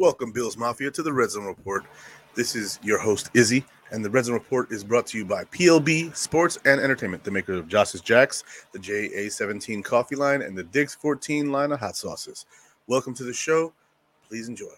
[0.00, 1.84] Welcome, Bills Mafia, to the Red Zone Report.
[2.34, 5.44] This is your host, Izzy, and the Red Zone Report is brought to you by
[5.44, 8.42] PLB Sports and Entertainment, the maker of Josh's Jacks,
[8.72, 12.46] the JA17 coffee line, and the Diggs 14 line of hot sauces.
[12.86, 13.74] Welcome to the show.
[14.26, 14.72] Please enjoy.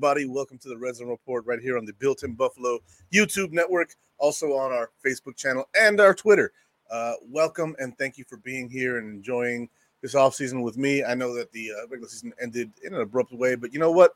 [0.00, 0.24] Everybody.
[0.24, 2.78] Welcome to the Red Report right here on the Built in Buffalo
[3.12, 6.52] YouTube network, also on our Facebook channel and our Twitter.
[6.90, 9.68] Uh, welcome and thank you for being here and enjoying
[10.00, 11.04] this offseason with me.
[11.04, 13.90] I know that the uh, regular season ended in an abrupt way, but you know
[13.90, 14.14] what?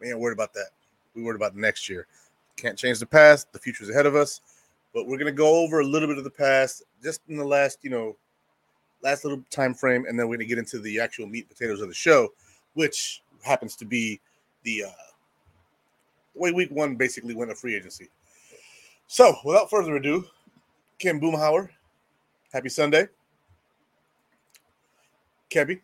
[0.00, 0.70] We ain't worried about that.
[1.14, 2.08] We worried about next year.
[2.56, 3.52] Can't change the past.
[3.52, 4.40] The future's ahead of us.
[4.92, 7.78] But we're gonna go over a little bit of the past, just in the last,
[7.82, 8.16] you know,
[9.00, 11.80] last little time frame, and then we're gonna get into the actual meat and potatoes
[11.80, 12.30] of the show,
[12.74, 14.20] which happens to be
[14.64, 15.09] the uh, the
[16.34, 18.08] way week one basically went a free agency.
[19.06, 20.24] So, without further ado,
[20.98, 21.68] Kim Boomhauer,
[22.52, 23.08] happy Sunday.
[25.50, 25.80] Kebby,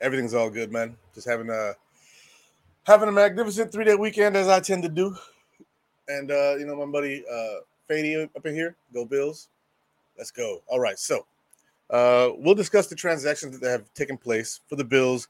[0.00, 0.96] everything's all good, man.
[1.14, 1.74] Just having a
[2.84, 5.16] having a magnificent three day weekend as I tend to do.
[6.06, 9.48] And uh, you know, my buddy uh Fady up in here, go Bills.
[10.16, 10.62] Let's go.
[10.66, 11.26] All right, so
[11.90, 15.28] uh, we'll discuss the transactions that have taken place for the Bills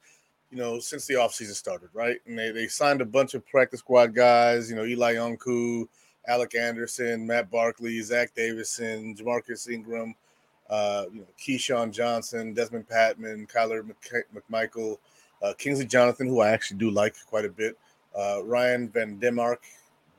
[0.50, 2.18] you know, since the offseason started, right?
[2.26, 5.86] And they, they signed a bunch of practice squad guys, you know, Eli Ankou,
[6.26, 10.14] Alec Anderson, Matt Barkley, Zach Davidson, Jamarcus Ingram,
[10.70, 13.90] uh, you know, KeeSean Johnson, Desmond Patman, Kyler
[14.34, 14.98] McMichael,
[15.42, 17.78] uh, Kingsley Jonathan, who I actually do like quite a bit,
[18.18, 19.58] uh, Ryan Van Demark,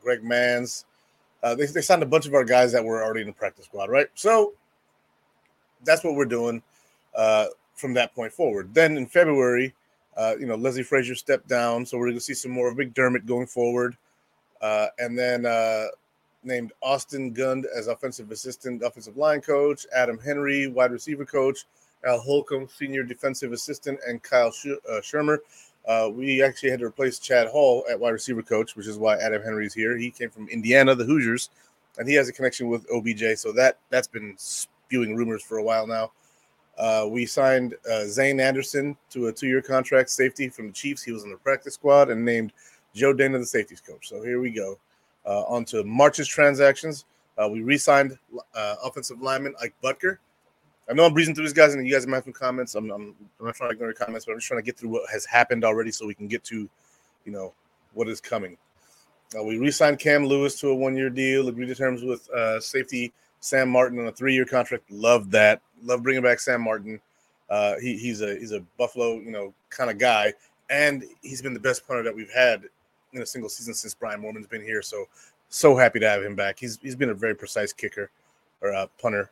[0.02, 0.86] Greg Mancz.
[1.42, 3.66] Uh, they, they signed a bunch of our guys that were already in the practice
[3.66, 4.08] squad, right?
[4.16, 4.54] So
[5.84, 6.62] that's what we're doing
[7.16, 8.74] uh, from that point forward.
[8.74, 9.74] Then in February,
[10.20, 12.78] uh, you know, Leslie Frazier stepped down, so we're going to see some more of
[12.78, 13.96] McDermott going forward.
[14.62, 15.86] Uh, and then uh,
[16.44, 21.66] named Austin Gund as offensive assistant, offensive line coach, Adam Henry, wide receiver coach,
[22.06, 25.38] Al Holcomb, senior defensive assistant, and Kyle Sh- uh, Shurmur.
[25.88, 29.16] Uh, we actually had to replace Chad Hall at wide receiver coach, which is why
[29.18, 29.98] Adam Henry is here.
[29.98, 31.50] He came from Indiana, the Hoosiers,
[31.98, 33.38] and he has a connection with OBJ.
[33.38, 36.12] So that that's been spewing rumors for a while now.
[36.80, 41.04] Uh, we signed uh, Zayne Anderson to a two-year contract, safety from the Chiefs.
[41.04, 42.54] He was in the practice squad and named
[42.96, 44.08] Joe Danna the safeties coach.
[44.08, 44.80] So here we go.
[45.26, 47.04] Uh, on to March's transactions.
[47.38, 48.18] Uh, we re-signed
[48.56, 50.20] uh, offensive lineman Ike Boettger.
[50.90, 52.76] I know I'm breezing through these guys, and you guys have some comments.
[52.76, 54.78] I'm, I'm, I'm not trying to ignore your comments, but I'm just trying to get
[54.78, 56.70] through what has happened already, so we can get to,
[57.26, 57.54] you know,
[57.94, 58.58] what is coming.
[59.38, 61.50] Uh, we re-signed Cam Lewis to a one-year deal.
[61.50, 62.30] Agreed to terms with
[62.64, 64.90] safety Sam Martin on a three-year contract.
[64.92, 65.62] Love that.
[65.84, 67.00] Love bringing back Sam Martin.
[67.50, 70.34] Uh, he, he's a he's a Buffalo, you know, kind of guy,
[70.70, 72.64] and he's been the best punter that we've had
[73.14, 74.82] in a single season since Brian Moorman's been here.
[74.82, 75.06] So
[75.50, 76.60] so happy to have him back.
[76.60, 78.12] He's he's been a very precise kicker
[78.62, 79.32] or uh, punter.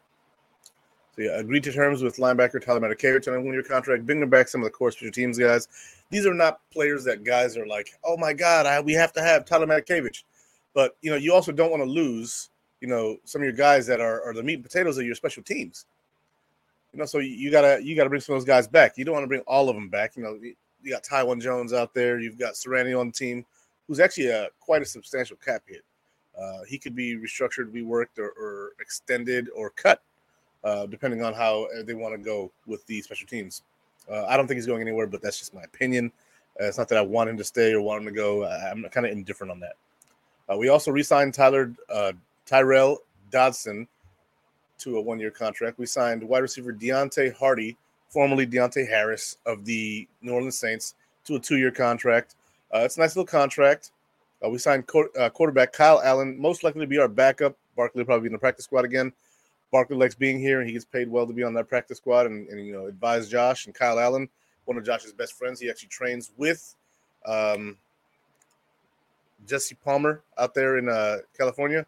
[1.16, 4.48] So yeah, agreed to terms with linebacker Tyler Matakevich on a one-year contract, bringing back
[4.48, 5.68] some of the core special teams guys.
[6.10, 9.22] These are not players that guys are like, oh my god, I, we have to
[9.22, 10.24] have Tyler Matakevich.
[10.74, 12.50] But you know, you also don't want to lose
[12.82, 15.16] you know, some of your guys that are, are the meat and potatoes of your
[15.16, 15.86] special teams.
[16.94, 18.98] You know, so you, gotta you gotta bring some of those guys back.
[18.98, 20.16] You don't want to bring all of them back.
[20.16, 22.20] You know, you got Taiwan Jones out there.
[22.20, 23.46] You've got Siran Neal on the team,
[23.88, 25.84] who's actually a quite a substantial cap hit.
[26.40, 30.02] Uh, he could be restructured, reworked, or, or extended, or cut,
[30.64, 33.64] uh, depending on how they want to go with the special teams.
[34.10, 36.12] Uh, I don't think he's going anywhere, but that's just my opinion.
[36.60, 38.46] Uh, it's not that I want him to stay or want him to go.
[38.46, 39.76] I'm kind of indifferent on that.
[40.50, 41.74] Uh, we also re-signed Tyler
[42.48, 42.98] uh, Tyrel
[43.32, 43.88] Dodson
[44.80, 45.80] to a one-year contract.
[45.80, 47.78] We signed wide receiver Deonte Harty,
[48.10, 50.96] formerly Deonte Harris of the New Orleans Saints,
[51.26, 52.36] to a two-year contract.
[52.74, 53.92] Uh, it's a nice little contract.
[54.44, 57.56] Uh, we signed qu- uh, quarterback Kyle Allen, most likely to be our backup.
[57.76, 59.12] Barkley probably be in the practice squad again.
[59.72, 62.26] Barkley likes being here, and he gets paid well to be on that practice squad
[62.26, 64.30] and, and you know advise Josh and Kyle Allen,
[64.66, 65.60] one of Josh's best friends.
[65.60, 66.76] He actually trains with
[67.26, 67.78] um,
[69.46, 71.86] Jesse Palmer out there in uh, California.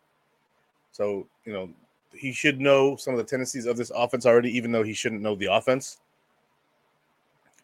[1.00, 1.69] So you know
[2.13, 5.22] he should know some of the tendencies of this offense already, even though he shouldn't
[5.22, 6.00] know the offense.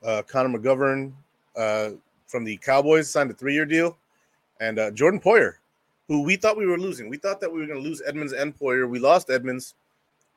[0.01, 1.11] Uh, Connor McGovern
[1.57, 1.89] uh,
[2.27, 3.97] from the Cowboys signed a three-year deal,
[4.61, 5.55] and uh, Jordan Poyer,
[6.07, 7.09] who we thought we were losing.
[7.09, 8.89] We thought that we were going to lose Edmunds and Poyer.
[8.89, 9.73] We lost Edmunds.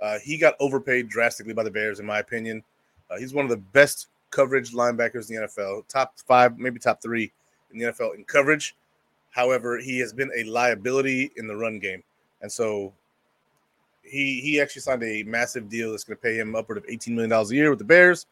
[0.00, 2.64] Uh, he got overpaid drastically by the Bears, in my opinion.
[3.10, 7.00] Uh, he's one of the best coverage linebackers in the NFL, top five, maybe top
[7.00, 7.30] three
[7.72, 8.74] in the NFL in coverage.
[9.30, 12.02] However, he has been a liability in the run game,
[12.40, 12.92] and so
[14.02, 17.14] he he actually signed a massive deal that's going to pay him upward of eighteen
[17.14, 18.26] million dollars a year with the Bears.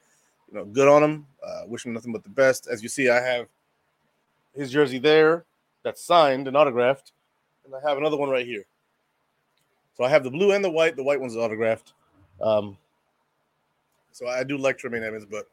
[0.50, 1.26] You know, good on him.
[1.44, 2.68] Uh, wish him nothing but the best.
[2.68, 3.46] As you see, I have
[4.54, 5.44] his jersey there
[5.82, 7.12] that's signed and autographed,
[7.64, 8.64] and I have another one right here.
[9.96, 10.94] So I have the blue and the white.
[10.94, 11.92] The white one's autographed.
[12.40, 12.76] Um,
[14.12, 15.46] so I do like Tremaine Edmunds, but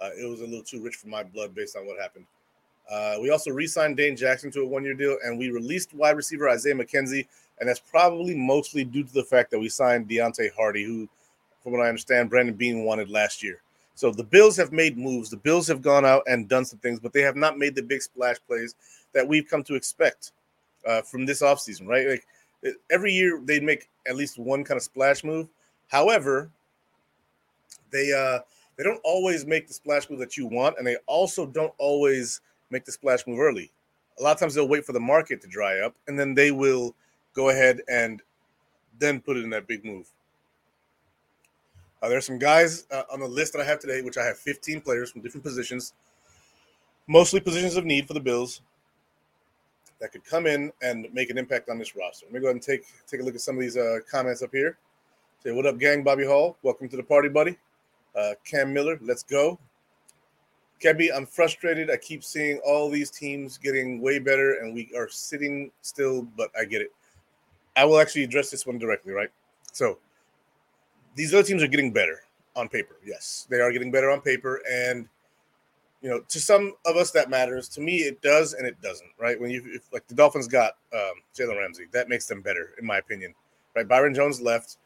[0.00, 2.26] uh, it was a little too rich for my blood based on what happened.
[2.90, 6.48] Uh, we also re-signed Dane Jackson to a one-year deal, and we released wide receiver
[6.50, 7.26] Isaiah McKenzie,
[7.60, 11.08] and that's probably mostly due to the fact that we signed Deonte Harty, who,
[11.62, 13.60] from what I understand, Brandon Beane wanted last year.
[13.94, 15.30] So the Bills have made moves.
[15.30, 17.82] The Bills have gone out and done some things, but they have not made the
[17.82, 18.74] big splash plays
[19.12, 20.32] that we've come to expect
[20.86, 22.08] uh, from this offseason, right?
[22.08, 22.26] Like
[22.90, 25.48] every year they make at least one kind of splash move.
[25.88, 26.50] However,
[27.90, 28.40] they uh
[28.76, 32.40] they don't always make the splash move that you want, and they also don't always
[32.70, 33.70] make the splash move early.
[34.18, 36.50] A lot of times they'll wait for the market to dry up, and then they
[36.50, 36.94] will
[37.34, 38.22] go ahead and
[38.98, 40.08] then put it in that big move.
[42.02, 44.36] Uh, there's some guys uh, on the list that I have today, which I have
[44.38, 45.94] 15 players from different positions,
[47.06, 48.60] mostly positions of need for the Bills
[50.00, 52.26] that could come in and make an impact on this roster.
[52.26, 54.42] Let me go ahead and take take a look at some of these uh, comments
[54.42, 54.76] up here.
[55.42, 56.02] Say, what up, gang?
[56.02, 57.56] Bobby Hall, welcome to the party, buddy.
[58.14, 59.58] Uh, Cam Miller, let's go.
[60.82, 61.90] Kebby, I'm frustrated.
[61.90, 66.50] I keep seeing all these teams getting way better, and we are sitting still, but
[66.58, 66.92] I get it.
[67.76, 69.30] I will actually address this one directly, right?
[69.72, 69.98] So,
[71.14, 72.20] these other teams are getting better
[72.56, 72.96] on paper.
[73.04, 75.08] Yes, they are getting better on paper, and
[76.04, 77.66] you know, to some of us that matters.
[77.70, 79.08] To me, it does and it doesn't.
[79.18, 79.40] Right?
[79.40, 82.86] When you if, like the Dolphins got um, Jalen Ramsey, that makes them better, in
[82.86, 83.34] my opinion.
[83.74, 83.88] Right?
[83.88, 84.76] Byron Jones left.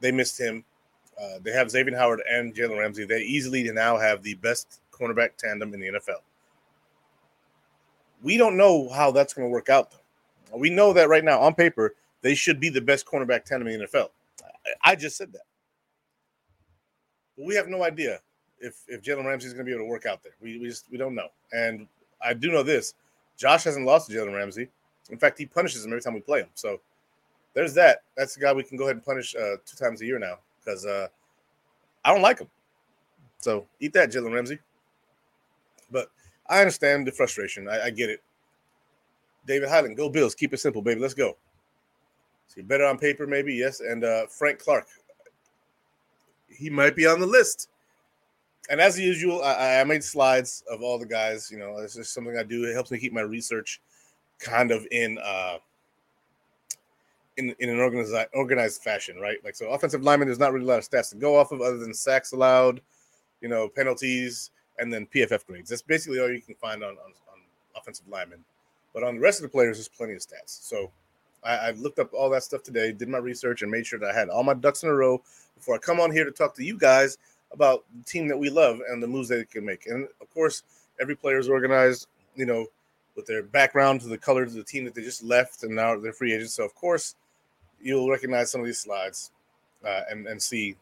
[0.00, 0.64] They missed him.
[1.20, 3.04] Uh, they have Xavier Howard and Jalen Ramsey.
[3.06, 6.20] They easily now have the best cornerback tandem in the NFL.
[8.22, 10.58] We don't know how that's going to work out, though.
[10.58, 13.80] We know that right now, on paper, they should be the best cornerback tandem in
[13.80, 14.08] the NFL.
[14.82, 15.42] I, just said that.
[17.36, 18.20] But we have no idea
[18.60, 20.32] if if Jalen Ramsey is going to be able to work out there.
[20.40, 21.28] We, we just we don't know.
[21.52, 21.88] And
[22.24, 22.94] I do know this:
[23.36, 24.68] Josh hasn't lost to Jalen Ramsey.
[25.10, 26.48] In fact, he punishes him every time we play him.
[26.54, 26.80] So
[27.54, 28.02] there's that.
[28.16, 30.38] That's the guy we can go ahead and punish uh, two times a year now
[30.64, 31.08] because uh,
[32.04, 32.48] I don't like him.
[33.38, 34.58] So eat that, Jalen Ramsey.
[35.90, 36.08] But
[36.46, 37.68] I understand the frustration.
[37.68, 38.22] I, I, get it.
[39.46, 40.34] David Highland, go Bills.
[40.34, 41.00] Keep it simple, baby.
[41.00, 41.36] Let's go.
[42.48, 43.80] See, better on paper, maybe yes.
[43.80, 44.86] And uh, Frank Clark,
[46.48, 47.68] he might be on the list
[48.70, 51.50] and as usual, I, I, made slides of all the guys.
[51.50, 52.64] You know, it's just something I do.
[52.64, 53.80] It helps me keep my research
[54.38, 55.58] kind of in uh
[57.36, 59.38] in in an organized organized fashion, right?
[59.44, 60.28] Like so, offensive lineman.
[60.28, 62.80] There's not really a lot of stats to go off of other than sacks allowed,
[63.40, 65.68] you know, penalties, and then PFF grades.
[65.68, 67.40] That's basically all you can find on on, on
[67.76, 68.44] offensive linemen.
[68.94, 70.66] But on the rest of the players, there's plenty of stats.
[70.68, 70.92] So
[71.44, 74.10] I, I looked up all that stuff today, did my research, and made sure that
[74.10, 75.22] I had all my ducks in a row
[75.56, 77.18] before I come on here to talk to you guys
[77.52, 79.86] about the team that we love and the moves that they can make.
[79.86, 80.62] And of course,
[81.00, 82.66] every player is organized, you know,
[83.16, 85.98] with their background to the colors of the team that they just left and now
[85.98, 86.54] they're free agents.
[86.54, 87.14] So of course,
[87.80, 89.30] you'll recognize some of these slides
[89.84, 90.76] uh, and and see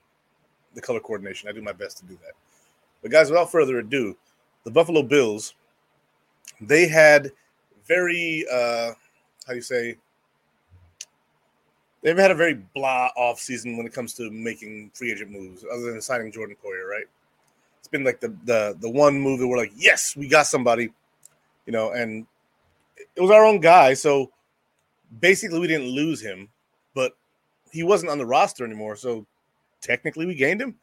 [0.74, 1.48] the color coordination.
[1.48, 2.34] I do my best to do that.
[3.02, 4.16] But guys, without further ado,
[4.64, 5.54] the Buffalo Bills,
[6.60, 7.32] they had
[7.86, 8.92] very uh,
[9.46, 9.96] how do you say
[12.02, 15.64] they've had a very blah off season when it comes to making free agent moves,
[15.70, 17.04] other than signing Jordan Poyer, right?
[17.78, 20.92] It's been like the the the one move that we're like, yes, we got somebody,
[21.66, 22.26] you know, and
[23.16, 24.30] it was our own guy, so
[25.20, 26.48] basically we didn't lose him,
[26.94, 27.16] but
[27.72, 29.26] he wasn't on the roster anymore, so
[29.80, 30.76] technically we gained him.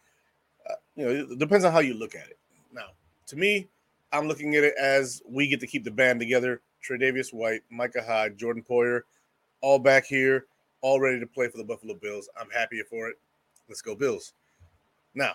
[0.70, 2.38] Uh, you know, it depends on how you look at it.
[2.74, 2.88] Now,
[3.28, 3.68] to me,
[4.12, 6.62] I'm looking at it as we get to keep the band together.
[6.84, 9.02] Tre'Davious White, Micah Hyde, Jordan Poyer,
[9.62, 10.46] all back here,
[10.82, 12.30] all ready to play for the Buffalo Bills.
[12.40, 13.18] I'm happy for it.
[13.68, 14.34] Let's go Bills.
[15.16, 15.34] Now,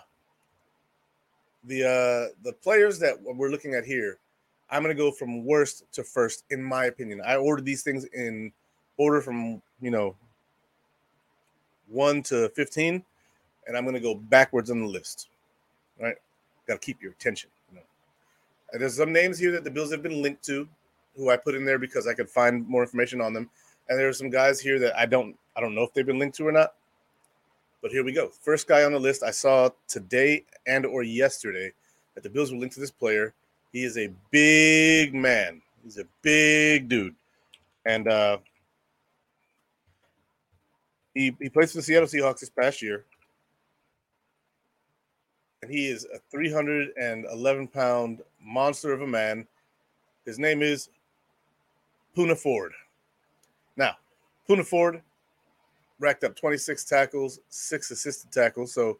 [1.65, 4.17] the uh the players that we're looking at here,
[4.69, 7.21] I'm gonna go from worst to first, in my opinion.
[7.25, 8.51] I ordered these things in
[8.97, 10.15] order from you know
[11.89, 13.03] one to fifteen,
[13.67, 15.29] and I'm gonna go backwards on the list.
[16.01, 16.15] Right,
[16.67, 17.49] got to keep your attention.
[18.73, 20.67] There's some names here that the Bills have been linked to,
[21.15, 23.49] who I put in there because I could find more information on them.
[23.89, 26.19] And there are some guys here that I don't I don't know if they've been
[26.19, 26.73] linked to or not.
[27.81, 28.29] But here we go.
[28.29, 31.71] First guy on the list I saw today and or yesterday
[32.15, 33.33] that the Bills were linked to this player.
[33.71, 35.61] He is a big man.
[35.83, 37.15] He's a big dude.
[37.85, 38.37] And uh
[41.13, 43.05] he, he plays for the Seattle Seahawks this past year.
[45.61, 49.47] And he is a 311 pound monster of a man.
[50.25, 50.89] His name is
[52.17, 52.73] Poona Ford.
[53.77, 53.97] Now,
[54.47, 55.01] Poona Ford
[55.99, 58.73] racked up 26 tackles, six assisted tackles.
[58.73, 58.99] So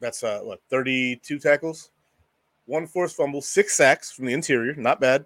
[0.00, 1.90] that's uh, what 32 tackles,
[2.66, 5.24] one forced fumble, six sacks from the interior, not bad.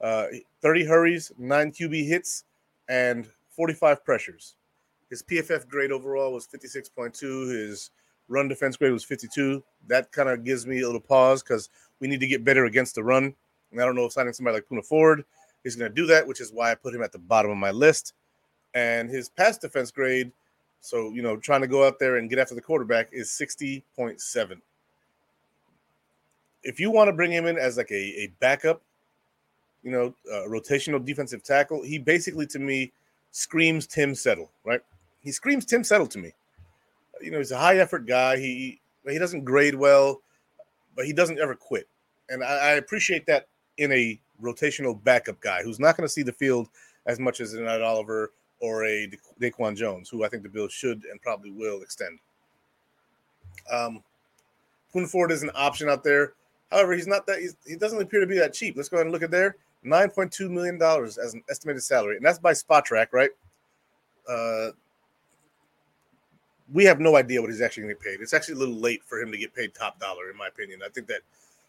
[0.00, 0.26] Uh,
[0.60, 2.44] 30 hurries, nine QB hits,
[2.88, 4.56] and 45 pressures.
[5.08, 7.50] His PFF grade overall was 56.2.
[7.50, 7.90] His
[8.28, 9.62] run defense grade was 52.
[9.86, 12.96] That kind of gives me a little pause because we need to get better against
[12.96, 13.34] the run.
[13.70, 15.24] And I don't know if signing somebody like Poona Ford
[15.64, 17.56] is going to do that, which is why I put him at the bottom of
[17.56, 18.12] my list.
[18.74, 20.32] And his pass defense grade,
[20.80, 24.60] so you know, trying to go out there and get after the quarterback is 60.7.
[26.62, 28.82] If you want to bring him in as like a, a backup,
[29.82, 30.14] you know,
[30.48, 32.92] rotational defensive tackle, he basically to me
[33.30, 34.80] screams Tim Settle, right?
[35.20, 36.32] He screams Tim Settle to me.
[37.20, 38.38] You know, he's a high effort guy.
[38.38, 40.20] He he doesn't grade well,
[40.96, 41.86] but he doesn't ever quit.
[42.30, 46.22] And I, I appreciate that in a rotational backup guy who's not going to see
[46.22, 46.68] the field
[47.06, 49.10] as much as an Oliver or a
[49.40, 52.18] Daquan Jones, who I think the Bills should and probably will extend.
[53.70, 54.02] Um,
[54.94, 56.34] Poona Ford is an option out there.
[56.70, 57.40] However, he's not that.
[57.40, 58.76] He's, he doesn't appear to be that cheap.
[58.76, 59.56] Let's go ahead and look at there.
[59.82, 63.30] Nine point two million dollars as an estimated salary, and that's by Spotrac, right?
[64.28, 64.70] Uh,
[66.72, 68.20] we have no idea what he's actually going to paid.
[68.20, 70.80] It's actually a little late for him to get paid top dollar, in my opinion.
[70.84, 71.20] I think that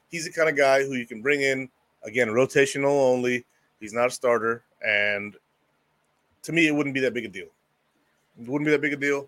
[0.10, 1.70] he's the kind of guy who you can bring in
[2.06, 3.46] again, rotational only.
[3.80, 5.36] He's not a starter, and
[6.44, 7.48] to me, it wouldn't be that big a deal.
[8.40, 9.28] It wouldn't be that big a deal.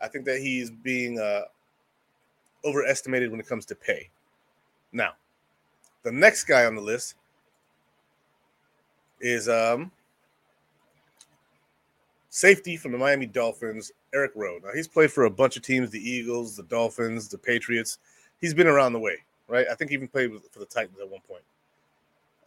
[0.00, 1.42] I think that he's being uh,
[2.64, 4.08] overestimated when it comes to pay.
[4.92, 5.12] Now,
[6.02, 7.14] the next guy on the list
[9.20, 9.90] is um,
[12.28, 14.58] safety from the Miami Dolphins, Eric Rowe.
[14.62, 17.98] Now, he's played for a bunch of teams the Eagles, the Dolphins, the Patriots.
[18.40, 19.66] He's been around the way, right?
[19.70, 21.42] I think he even played for the Titans at one point.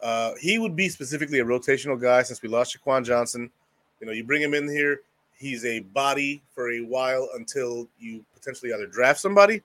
[0.06, 3.50] Uh, he would be specifically a rotational guy since we lost Jaquan Johnson.
[3.98, 5.00] You know, you bring him in here,
[5.36, 9.62] he's a body for a while until you potentially either draft somebody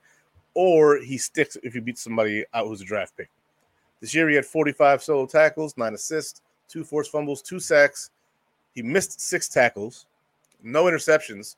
[0.56, 3.30] or he sticks if you beat somebody out who's a draft pick.
[4.00, 8.10] This year he had 45 solo tackles, nine assists, two forced fumbles, two sacks.
[8.74, 10.08] He missed six tackles,
[10.64, 11.56] no interceptions.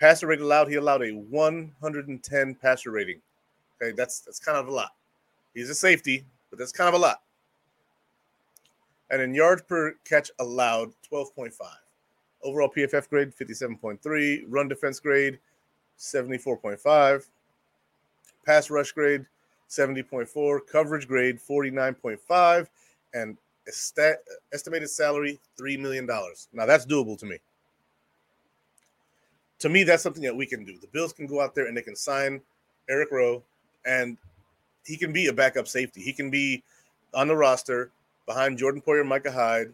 [0.00, 3.20] Passer rate allowed, he allowed a 110 passer rating.
[3.80, 4.96] Okay, that's that's kind of a lot.
[5.54, 7.20] He's a safety, but that's kind of a lot
[9.10, 11.52] and in yards per catch allowed, 12.5.
[12.42, 14.44] Overall PFF grade, 57.3.
[14.48, 15.38] Run defense grade,
[15.98, 17.26] 74.5.
[18.46, 19.26] Pass rush grade,
[19.68, 20.60] 70.4.
[20.66, 22.68] Coverage grade, 49.5.
[23.12, 23.36] And
[24.52, 26.06] estimated salary, $3 million.
[26.06, 27.38] Now, that's doable to me.
[29.58, 30.78] To me, that's something that we can do.
[30.78, 32.40] The Bills can go out there and they can sign
[32.88, 33.42] Eric Rowe,
[33.84, 34.16] and
[34.86, 36.00] he can be a backup safety.
[36.00, 36.62] He can be
[37.12, 37.90] on the roster
[38.26, 39.72] behind Jordan Poyer, Micah Hyde,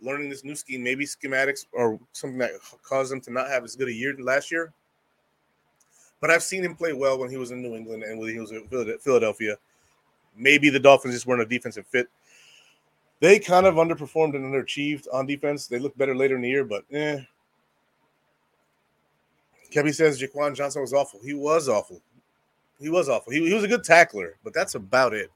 [0.00, 3.76] learning this new scheme, maybe schematics or something that caused them to not have as
[3.76, 4.72] good a year last year.
[6.20, 8.38] But I've seen him play well when he was in New England and when he
[8.38, 9.56] was in Philadelphia.
[10.36, 12.08] Maybe the Dolphins just weren't a defensive fit.
[13.20, 15.66] They kind of underperformed and underachieved on defense.
[15.66, 17.20] They looked better later in the year, but eh.
[19.70, 21.20] Kevin says Jaquan Johnson was awful.
[21.24, 22.00] He was awful.
[22.80, 23.32] He was awful.
[23.32, 25.30] He, he was a good tackler, but that's about it.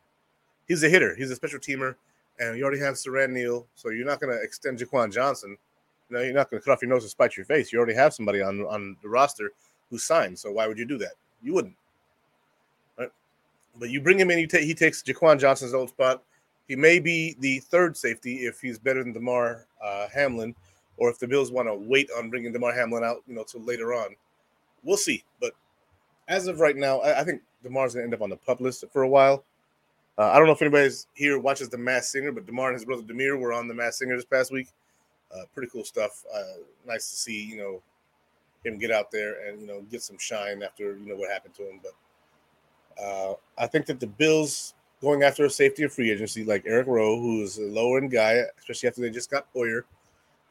[0.67, 1.15] He's a hitter.
[1.17, 1.95] He's a special teamer
[2.39, 5.57] and you already have Siran Neal, so you're not going to extend Jaquan Johnson.
[6.11, 7.71] Know, you're not going to cut off your nose to spite your face.
[7.71, 9.53] You already have somebody on on the roster
[9.91, 10.39] who signed.
[10.39, 11.13] So why would you do that?
[11.43, 11.77] You wouldn't.
[12.99, 13.11] Right?
[13.79, 14.39] But you bring him in.
[14.39, 16.23] You take he takes Jaquan Johnson's old spot.
[16.67, 20.55] He may be the third safety if he's better than Damar uh, Hamlin,
[20.97, 23.63] or if the Bills want to wait on bringing Damar Hamlin out, you know, till
[23.63, 24.17] later on.
[24.83, 25.25] We'll see.
[25.41, 25.53] But
[26.29, 28.61] as of right now, I, I think Damar's going to end up on the pup
[28.61, 29.45] list for a while.
[30.19, 32.85] Uh, I don't know if anybody's here watches The Masked Singer, but Damar and his
[32.85, 34.69] brother Damir were on The Masked Singer this past week.
[35.33, 36.25] Uh, pretty cool stuff.
[36.35, 37.83] Uh, nice to see, you know,
[38.65, 41.55] him get out there and you know get some shine after you know what happened
[41.55, 41.81] to him.
[41.83, 46.65] But uh, I think that the Bills going after a safety of free agency like
[46.67, 49.83] Eric Rowe, who's a lower end guy, especially after they just got Poyer,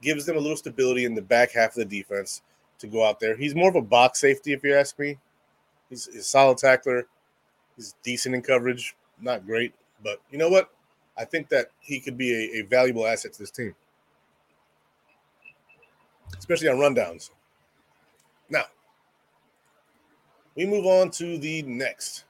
[0.02, 2.42] gives them a little stability in the back half of the defense
[2.80, 3.36] to go out there.
[3.36, 5.18] He's more of a box safety, if you ask me.
[5.90, 7.08] He's, he's a solid tackler.
[7.76, 10.70] He's decent in coverage, not great, but you know what?
[11.18, 13.74] I think that he could be a, a valuable asset to this team,
[16.38, 17.32] especially on rundowns.
[18.50, 18.66] Now,
[20.56, 22.26] we move on to the next.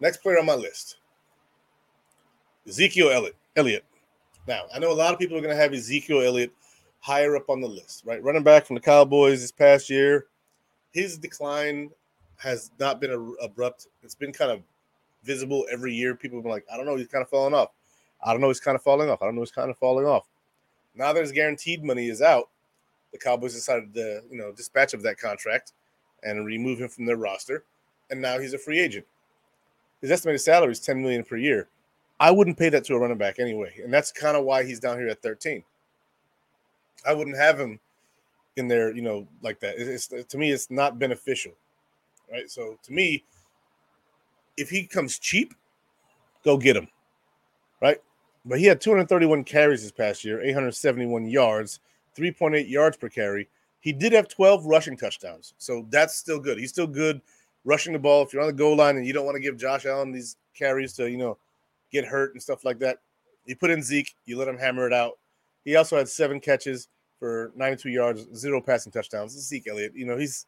[0.00, 0.96] Next player on my list
[2.66, 3.36] Ezekiel Elliott.
[3.56, 3.84] Elliott.
[4.46, 6.52] Now, I know a lot of people are going to have Ezekiel Elliott
[7.00, 8.22] higher up on the list, right?
[8.22, 10.26] Running back from the Cowboys this past year.
[10.92, 11.90] His decline
[12.36, 13.86] has not been abrupt.
[14.02, 14.62] It's been kind of
[15.22, 16.14] visible every year.
[16.14, 17.70] People have been like, I don't know, he's kind of falling off.
[18.22, 19.22] I don't know, he's kind of falling off.
[19.22, 20.26] I don't know, he's kind of falling off.
[20.94, 22.48] Now that his guaranteed money is out,
[23.12, 25.72] the Cowboys decided to, you know, dispatch of that contract
[26.22, 27.64] and remove him from their roster.
[28.10, 29.06] And now he's a free agent.
[30.00, 31.68] His estimated salary is 10 million per year.
[32.18, 33.72] I wouldn't pay that to a running back anyway.
[33.82, 35.64] And that's kind of why he's down here at 13.
[37.06, 37.80] I wouldn't have him
[38.56, 39.76] in there, you know, like that.
[39.78, 41.52] It's, to me, it's not beneficial.
[42.30, 42.50] Right.
[42.50, 43.24] So to me,
[44.56, 45.54] if he comes cheap,
[46.44, 46.88] go get him.
[47.80, 47.98] Right.
[48.44, 51.80] But he had 231 carries this past year, 871 yards,
[52.16, 53.48] 3.8 yards per carry.
[53.80, 55.54] He did have 12 rushing touchdowns.
[55.58, 56.58] So that's still good.
[56.58, 57.20] He's still good
[57.64, 58.22] rushing the ball.
[58.22, 60.36] If you're on the goal line and you don't want to give Josh Allen these
[60.54, 61.38] carries to, you know,
[61.90, 62.98] get hurt and stuff like that,
[63.46, 65.18] you put in Zeke, you let him hammer it out.
[65.64, 69.32] He also had seven catches for 92 yards, zero passing touchdowns.
[69.32, 70.46] Zeke Elliott, you know, he's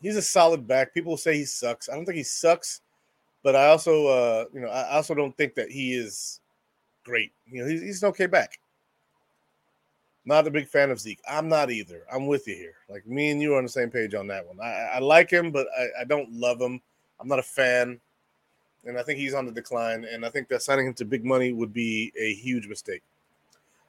[0.00, 0.92] he's a solid back.
[0.92, 1.88] People say he sucks.
[1.88, 2.80] I don't think he sucks,
[3.42, 6.40] but I also, uh, you know, I also don't think that he is
[7.04, 7.32] great.
[7.46, 8.58] You know, he's, he's an okay back.
[10.24, 11.20] Not a big fan of Zeke.
[11.28, 12.02] I'm not either.
[12.12, 12.74] I'm with you here.
[12.88, 14.60] Like me and you are on the same page on that one.
[14.60, 16.80] I, I like him, but I, I don't love him.
[17.18, 17.98] I'm not a fan.
[18.84, 20.04] And I think he's on the decline.
[20.04, 23.02] And I think that signing him to big money would be a huge mistake.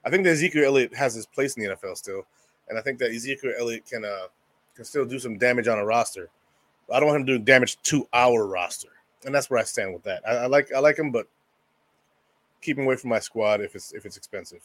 [0.04, 2.26] I think that Ezekiel Elliott has his place in the NFL still.
[2.70, 4.28] And I think that Ezekiel Elliott can uh,
[4.76, 6.30] can still do some damage on a roster.
[6.92, 8.90] I don't want him to do damage to our roster.
[9.26, 10.24] And that's where I stand with that.
[10.28, 11.28] I, I like I like him, but
[12.62, 14.62] keep him away from my squad if it's if it's expensive.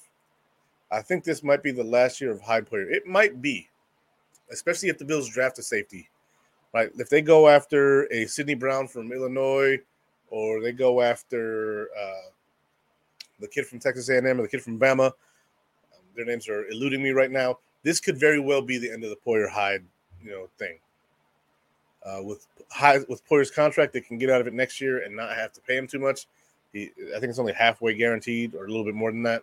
[0.90, 2.88] I think this might be the last year of Hyde player.
[2.88, 3.69] It might be,
[4.53, 6.09] especially if the Bills draft a safety.
[6.73, 6.90] Right?
[6.99, 9.79] If they go after a Sydney Brown from Illinois,
[10.31, 12.31] or they go after uh,
[13.40, 15.12] the kid from Texas A&M or the kid from Bama, um,
[16.14, 17.59] their names are eluding me right now.
[17.83, 19.85] This could very well be the end of the Poyer Hyde,
[20.23, 20.79] you know, thing.
[22.07, 25.16] Uh, with Hyde, with Poyer's contract, they can get out of it next year and
[25.16, 26.27] not have to pay him too much.
[26.73, 29.42] He, I think it's only halfway guaranteed, or a little bit more than that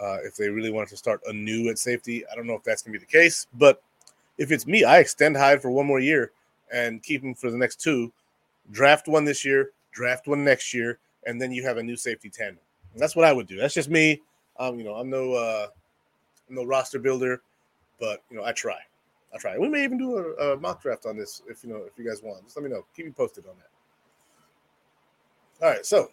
[0.00, 2.24] uh, if they really wanted to start anew at safety.
[2.30, 3.82] I don't know if that's going to be the case, but
[4.38, 6.32] if it's me, I extend Hyde for one more year
[6.72, 8.12] and keep him for the next two.
[8.72, 12.28] Draft one this year, draft one next year, and then you have a new safety
[12.28, 12.62] tandem.
[12.92, 13.56] And that's what I would do.
[13.56, 14.20] That's just me.
[14.58, 15.66] Um, you know, I'm no uh,
[16.48, 17.42] I'm no roster builder,
[18.00, 18.78] but you know, I try.
[19.34, 19.58] I try.
[19.58, 22.08] We may even do a, a mock draft on this if you know if you
[22.08, 22.44] guys want.
[22.44, 22.84] Just let me know.
[22.94, 25.64] Keep me posted on that.
[25.64, 26.10] All right, so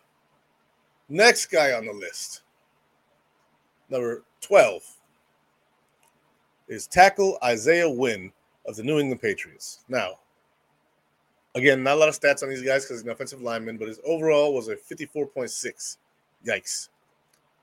[1.10, 2.44] next guy on the list
[3.90, 4.84] number 12
[6.68, 8.32] is tackle Isaiah Wynn
[8.66, 9.80] of the New England Patriots.
[9.90, 10.20] Now,
[11.56, 13.88] again, not a lot of stats on these guys because he's an offensive lineman, but
[13.88, 15.98] his overall was a 54.6.
[16.46, 16.90] Yikes.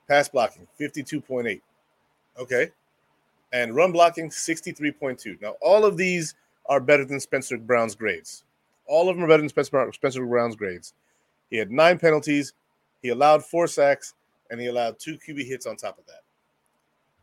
[0.09, 1.61] Pass blocking, 52.8.
[2.39, 2.71] Okay.
[3.53, 5.41] And run blocking, 63.2.
[5.41, 6.35] Now, all of these
[6.67, 8.45] are better than Spencer Brown's grades.
[8.87, 10.95] All of them are better than Spencer, Spencer Brown's grades.
[11.51, 12.53] He had nine penalties.
[13.03, 14.15] He allowed four sacks
[14.51, 16.23] and he allowed two QB hits on top of that.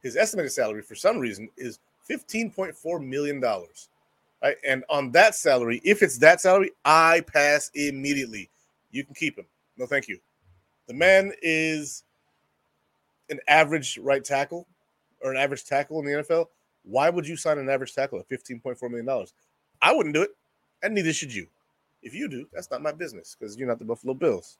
[0.01, 3.41] His estimated salary, for some reason, is $15.4 million.
[3.41, 4.57] Right?
[4.67, 8.49] And on that salary, if it's that salary, I pass immediately.
[8.91, 9.45] You can keep him.
[9.77, 10.19] No, thank you.
[10.87, 12.03] The man is
[13.29, 14.67] an average right tackle
[15.23, 16.47] or an average tackle in the NFL.
[16.83, 19.25] Why would you sign an average tackle at $15.4 million?
[19.81, 20.31] I wouldn't do it,
[20.83, 21.47] and neither should you.
[22.01, 24.57] If you do, that's not my business because you're not the Buffalo Bills.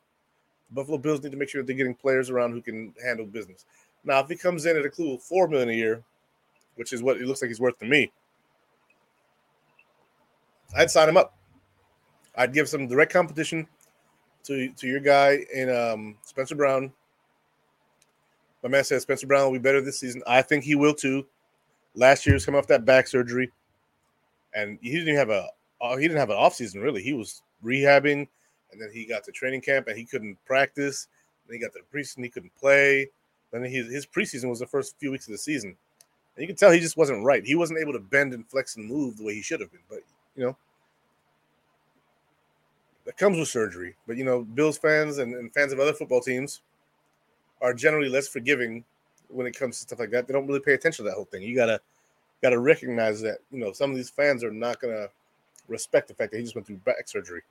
[0.70, 3.66] The Buffalo Bills need to make sure they're getting players around who can handle business.
[4.06, 6.04] Now, if he comes in at a cool four million a year,
[6.76, 8.12] which is what it looks like he's worth to me,
[10.76, 11.38] I'd sign him up.
[12.36, 13.68] I'd give some direct competition
[14.44, 16.92] to to your guy in um, Spencer Brown.
[18.64, 20.24] My man says Spencer Brown will be better this season.
[20.26, 21.26] I think he will too.
[21.96, 23.52] Last year, he's coming off that back surgery,
[24.56, 25.50] and he didn't have a
[25.82, 27.04] uh, he didn't have an off season really.
[27.04, 28.28] He was rehabbing,
[28.72, 31.08] and then he got to training camp and he couldn't practice.
[31.48, 33.10] Then he got to the preseason, he couldn't play.
[33.52, 35.76] Then his his preseason was the first few weeks of the season,
[36.36, 37.46] and you can tell he just wasn't right.
[37.46, 39.82] He wasn't able to bend and flex and move the way he should have been.
[39.90, 40.00] But
[40.36, 40.58] you know,
[43.06, 43.96] that comes with surgery.
[44.08, 46.62] But you know, Bills fans and, and fans of other football teams
[47.64, 48.84] are generally less forgiving
[49.30, 50.28] when it comes to stuff like that.
[50.28, 51.42] They don't really pay attention to that whole thing.
[51.42, 51.80] You gotta
[52.44, 55.08] gotta recognize that you know some of these fans are not gonna
[55.68, 57.42] respect the fact that he just went through back surgery.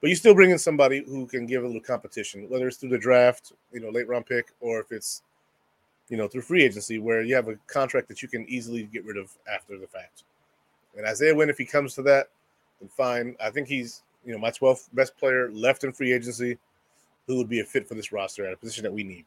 [0.00, 2.90] But you still bring in somebody who can give a little competition, whether it's through
[2.90, 5.22] the draft, you know, late round pick, or if it's
[6.08, 9.04] you know through free agency where you have a contract that you can easily get
[9.04, 10.24] rid of after the fact.
[10.96, 12.28] And Isaiah Wynn, if he comes to that,
[12.80, 13.36] then fine.
[13.40, 16.58] I think he's you know my 12th best player left in free agency
[17.28, 19.24] who would be a fit for this roster at a position that we need.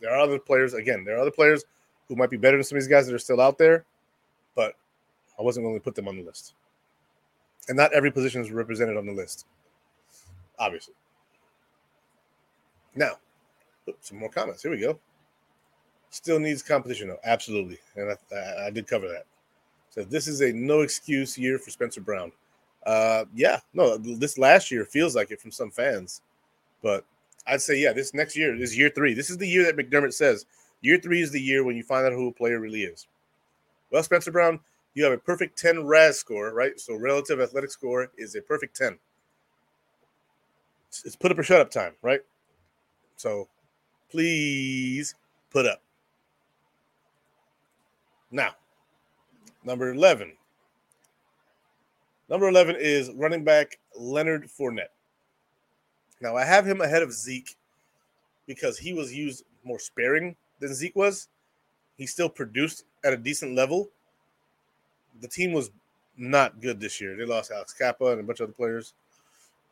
[0.00, 1.64] There are other players, again, there are other players
[2.08, 3.84] who might be better than some of these guys that are still out there,
[4.54, 4.74] but
[5.38, 6.54] I wasn't going to put them on the list.
[7.68, 9.46] And not every position is represented on the list,
[10.58, 10.94] obviously.
[12.94, 13.12] Now,
[14.00, 14.62] some more comments.
[14.62, 14.98] Here we go.
[16.10, 17.20] Still needs competition, though.
[17.24, 17.78] Absolutely.
[17.96, 19.26] And I, I, I did cover that.
[19.90, 22.32] So this is a no excuse year for Spencer Brown.
[22.86, 26.22] Uh, yeah, no, this last year feels like it from some fans,
[26.82, 27.04] but
[27.50, 29.12] I'd say, yeah, this next year is year three.
[29.12, 30.46] This is the year that McDermott says
[30.82, 33.08] year three is the year when you find out who a player really is.
[33.90, 34.60] Well, Spencer Brown,
[34.94, 36.78] you have a perfect 10 RAS score, right?
[36.78, 38.98] So relative athletic score is a perfect 10.
[41.04, 42.20] It's put up or shut up time, right?
[43.16, 43.48] So
[44.10, 45.14] please
[45.50, 45.82] put up.
[48.30, 48.52] Now,
[49.64, 50.32] number 11.
[52.28, 54.94] Number 11 is running back Leonard Fournette.
[56.20, 57.56] Now I have him ahead of Zeke
[58.46, 61.28] because he was used more sparing than Zeke was.
[61.96, 63.88] He still produced at a decent level.
[65.20, 65.70] The team was
[66.16, 67.16] not good this year.
[67.16, 68.94] They lost Alex Cappa and a bunch of other players,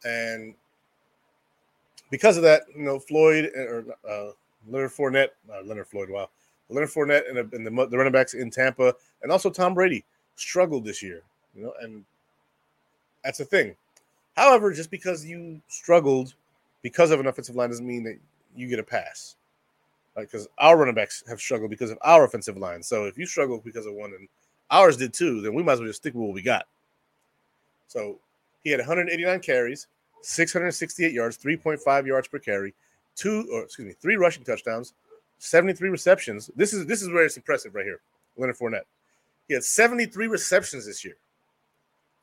[0.05, 0.55] and
[2.11, 4.31] because of that, you know, Floyd or uh,
[4.69, 6.29] Leonard Fournette, uh, Leonard Floyd, wow,
[6.69, 10.05] Leonard Fournette and, and the, the running backs in Tampa, and also Tom Brady
[10.37, 11.23] struggled this year.
[11.55, 12.05] You know, and
[13.25, 13.75] that's the thing.
[14.39, 16.33] However, just because you struggled
[16.83, 18.21] because of an offensive line doesn't mean that
[18.55, 19.35] you get a pass.
[20.17, 22.81] Like because our running backs have struggled because of our offensive line.
[22.81, 24.29] So if you struggle because of one and
[24.71, 26.67] ours did too, then we might as well just stick with what we got.
[27.89, 28.21] So
[28.63, 29.89] he had 189 carries,
[30.23, 32.75] 668 yards, 3.5 yards per carry,
[33.17, 34.95] two or excuse me, three rushing touchdowns,
[35.39, 36.49] 73 receptions.
[36.55, 38.03] This is this is where it's impressive right here.
[38.37, 38.87] Leonard Fournette.
[39.49, 41.17] He had 73 receptions this year,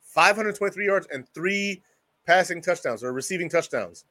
[0.04, 1.82] 523 yards, and three
[2.26, 4.04] passing touchdowns or receiving touchdowns.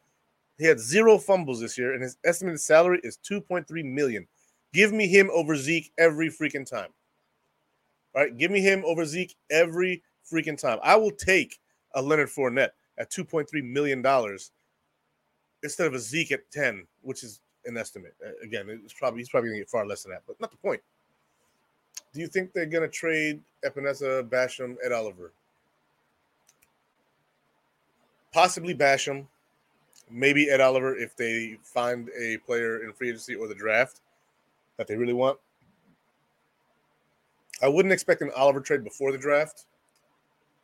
[0.58, 4.26] He had zero fumbles this year, and his estimated salary is 2.3 million.
[4.74, 6.90] Give me him over Zeke every freaking time.
[8.16, 10.02] All right, give me him over Zeke every
[10.32, 10.80] freaking time.
[10.82, 11.60] I will take
[11.94, 14.52] a Leonard Fournette at 2.3 million dollars
[15.64, 18.16] instead of a Zeke at 10, which is an estimate.
[18.26, 20.58] Uh, again, it's probably he's probably gonna get far less than that, but not the
[20.58, 20.82] point.
[22.14, 25.34] Do you think they're gonna trade Epenesa, Basham, Ed Oliver?
[28.36, 29.26] Possibly Basham,
[30.12, 34.02] maybe Ed Oliver if they find a player in free agency or the draft
[34.76, 35.40] that they really want.
[37.64, 39.64] I wouldn't expect an Oliver trade before the draft.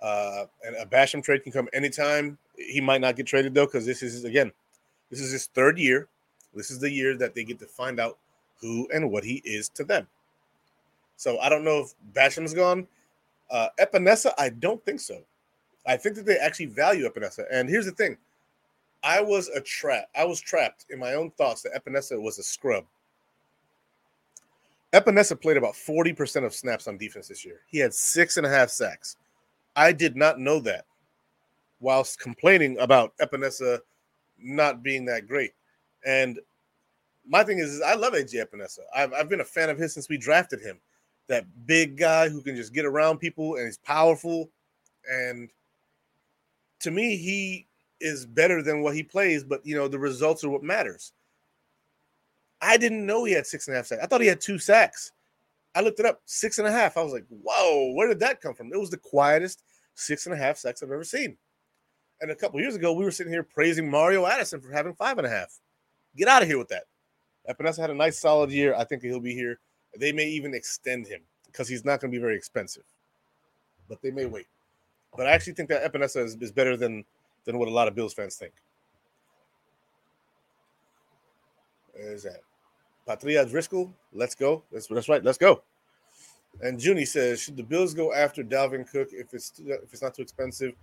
[0.02, 2.38] Uh, and a Basham trade can come anytime.
[2.58, 4.52] He might not get traded though, because this is again,
[5.10, 6.10] this is his third year.
[6.54, 8.18] This is the year that they get to find out
[8.60, 10.08] who and what he is to them.
[11.16, 12.86] So I don't know if Basham's gone.
[13.50, 15.22] Uh, Epenesa, I don't think so.
[15.86, 17.46] I think that they actually value Epenesa.
[17.52, 18.18] And here's the thing
[19.04, 20.06] I was a trap.
[20.16, 22.86] I was trapped in my own thoughts that Epenesa was a scrub.
[24.94, 27.62] Epenesa played about 40% of snaps on defense this year.
[27.68, 29.16] He had six and a half sacks.
[29.76, 30.86] I did not know that
[31.80, 33.80] whilst complaining about Epenesa
[34.38, 35.54] not being that great.
[36.06, 36.40] And
[37.28, 38.80] my thing is, is I love AJ Epenesa.
[38.96, 40.80] I've, I've been a fan of his since we drafted him.
[41.28, 44.50] That big guy who can just get around people and he's powerful.
[45.10, 45.50] And
[46.82, 47.68] to me, he
[48.00, 51.14] is better than what he plays, but you know, the results are what matters.
[52.62, 54.04] I didn't know he had six and a half sacks.
[54.04, 55.12] I thought he had two sacks.
[55.74, 56.98] I looked it up, six and a half.
[56.98, 58.72] I was like, whoa, where did that come from?
[58.74, 59.64] It was the quietest
[59.96, 61.38] six and a half sacks I've ever seen.
[62.20, 65.18] And a couple years ago, we were sitting here praising Mario Addison for having five
[65.18, 65.60] and a half.
[66.16, 66.84] Get out of here with that.
[67.50, 68.76] Epenesa had a nice solid year.
[68.76, 69.60] I think he'll be here.
[69.98, 72.84] They may even extend him because he's not going to be very expensive,
[73.90, 74.46] but they may wait.
[75.16, 77.04] But I actually think that Epenesa is, is better than
[77.46, 78.54] than what a lot of Bills fans think.
[81.96, 82.42] Is that
[83.06, 83.94] Patria Driscoll?
[84.14, 84.64] Let's go.
[84.72, 85.24] That's that's right.
[85.24, 85.64] Let's go.
[86.62, 90.14] And Junie says, should the Bills go after Dalvin Cook if it's if it's not
[90.14, 90.74] too expensive,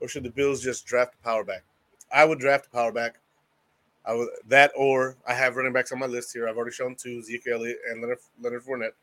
[0.00, 1.64] or should the Bills just draft a power back?
[2.12, 3.18] I would draft a power back.
[4.04, 6.48] I would that or I have running backs on my list here.
[6.48, 8.94] I've already shown two: Zeke Elliott and Leonard Leonard Fournette,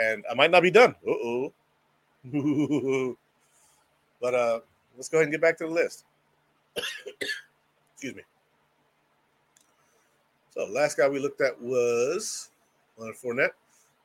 [0.00, 0.94] and I might not be done.
[1.06, 1.52] Uh oh.
[4.20, 4.60] but uh,
[4.96, 6.04] let's go ahead and get back to the list.
[7.94, 8.22] Excuse me.
[10.50, 12.50] So last guy we looked at was
[12.96, 13.50] Leonard Fournette.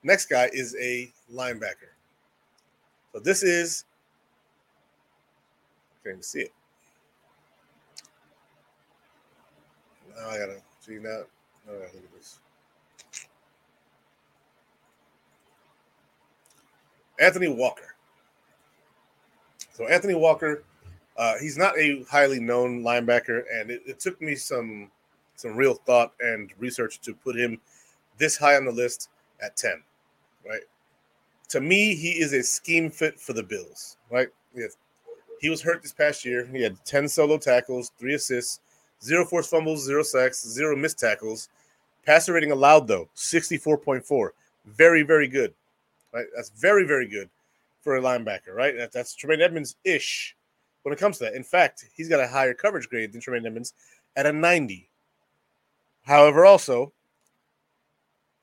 [0.04, 1.92] Next guy is a linebacker.
[3.12, 3.86] So this is
[6.04, 6.54] can't even see it.
[10.16, 11.24] Now I gotta see now.
[11.70, 12.40] All right, look at this.
[17.20, 17.93] Anthony Walker.
[19.74, 20.64] So Anthony Walker,
[21.18, 24.90] uh, he's not a highly known linebacker, and it, it took me some
[25.36, 27.60] some real thought and research to put him
[28.20, 29.10] this high on the list
[29.42, 29.82] at 10,
[30.48, 30.62] right?
[31.50, 34.28] To me, he is a scheme fit for the Bills, right?
[34.56, 34.78] Yes.
[35.42, 36.46] He was hurt this past year.
[36.46, 38.60] He had 10 solo tackles, three assists,
[39.04, 41.50] zero forced fumbles, zero sacks, zero missed tackles.
[42.06, 44.30] Passer rating allowed, though, 64.4.
[44.66, 45.52] Very, very good,
[46.14, 46.28] right?
[46.36, 47.28] That's very, very good
[47.84, 48.76] for a linebacker, right?
[48.78, 50.36] That, that's Tremaine Edmunds ish
[50.84, 51.36] when it comes to that.
[51.36, 53.74] In fact, he's got a higher coverage grade than Tremaine Edmunds
[54.16, 54.90] at a 90.
[56.04, 56.94] However, also,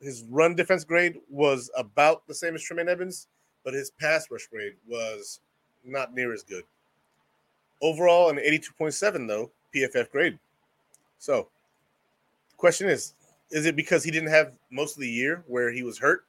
[0.01, 3.29] his run defense grade was about the same as Tremaine Edmunds,
[3.65, 5.41] but his pass rush grade was
[5.85, 6.65] not near as good.
[7.83, 10.39] Overall, an 82.7, though, PFF grade.
[11.19, 11.49] So,
[12.51, 13.15] the question is
[13.51, 16.25] is it because he didn't have most of the year where he was hurt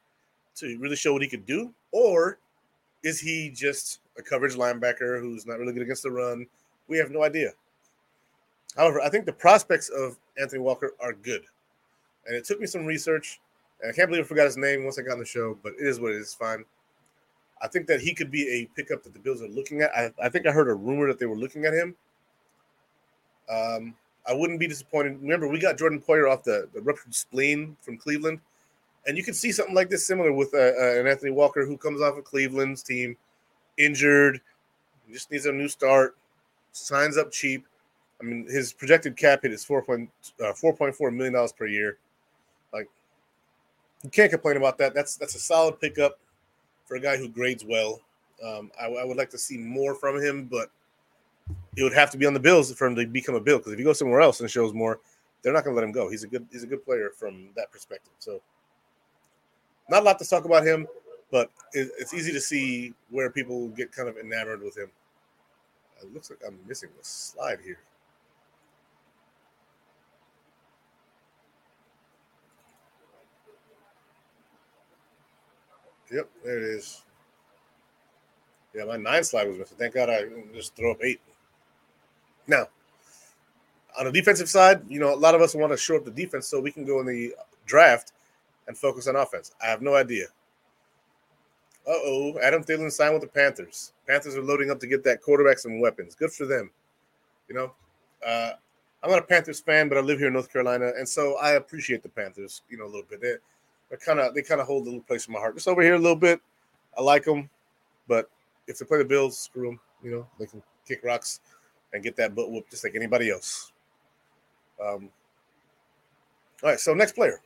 [0.56, 1.72] to really show what he could do?
[1.92, 2.40] Or
[3.04, 6.46] is he just a coverage linebacker who's not really good against the run?
[6.88, 7.52] We have no idea.
[8.76, 11.44] However, I think the prospects of Anthony Walker are good.
[12.28, 13.40] And it took me some research.
[13.82, 15.74] And I can't believe I forgot his name once I got on the show, but
[15.74, 16.34] it is what it is.
[16.34, 16.64] Fine.
[17.62, 19.92] I think that he could be a pickup that the Bills are looking at.
[19.96, 21.96] I, I think I heard a rumor that they were looking at him.
[23.50, 23.96] Um,
[24.28, 25.20] I wouldn't be disappointed.
[25.22, 28.40] Remember, we got Jordan Poyer off the, the ruptured spleen from Cleveland.
[29.08, 31.78] And you can see something like this similar with uh, uh, an Anthony Walker who
[31.78, 33.18] comes off of Cleveland's team,
[33.78, 34.40] injured,
[35.12, 36.16] just needs a new start,
[36.72, 37.66] signs up cheap.
[38.20, 41.98] I mean, his projected cap hit is uh, four point four million dollars per year.
[42.72, 42.88] Like,
[44.04, 44.94] you can't complain about that.
[44.94, 46.20] That's that's a solid pickup
[46.86, 48.02] for a guy who grades well.
[48.46, 50.72] Um, I, I, would like to see more from him, but
[51.78, 53.60] it would have to be on the Bills for him to become a Bill.
[53.60, 55.00] Because if he goes somewhere else and shows more,
[55.42, 56.10] they're not going to let him go.
[56.10, 58.14] He's a good he's a good player from that perspective.
[58.20, 58.42] So,
[59.90, 60.88] not a lot to talk about him,
[61.32, 64.90] but it, it's easy to see where people get kind of enamored with him.
[66.02, 67.80] It looks like I'm missing the slide here.
[76.12, 77.04] Yep, there it is.
[78.76, 79.78] Yeah, my nine slide was missing.
[79.78, 81.22] Thank God I just throw up eight.
[82.48, 82.68] Now,
[83.98, 86.12] on the defensive side, you know, a lot of us want to show up the
[86.12, 87.34] defense so we can go in the
[87.66, 88.14] draft
[88.68, 89.52] and focus on offense.
[89.62, 90.26] I have no idea.
[91.88, 93.94] Uh oh, Adam Thielen signed with the Panthers.
[94.08, 96.14] Panthers are loading up to get that quarterback some weapons.
[96.14, 96.70] Good for them.
[97.48, 97.74] You know,
[98.26, 98.52] uh,
[99.04, 101.54] I'm not a Panthers fan, but I live here in North Carolina, and so I
[101.54, 102.62] appreciate the Panthers.
[102.70, 103.20] You know, a little bit.
[103.22, 105.56] They're, kind of they kind of hold a little place in my heart.
[105.56, 106.40] Just over here a little bit.
[106.98, 107.50] I like them,
[108.08, 108.30] but
[108.68, 109.80] if they play the Bills, screw them.
[110.04, 111.40] You know, they can kick rocks
[111.94, 113.72] and get that butt whooped just like anybody else.
[114.80, 115.10] Um,
[116.64, 117.42] all right, so next player.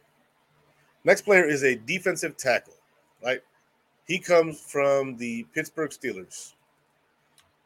[1.06, 2.74] Next player is a defensive tackle,
[3.24, 3.40] right?
[4.08, 6.54] He comes from the Pittsburgh Steelers.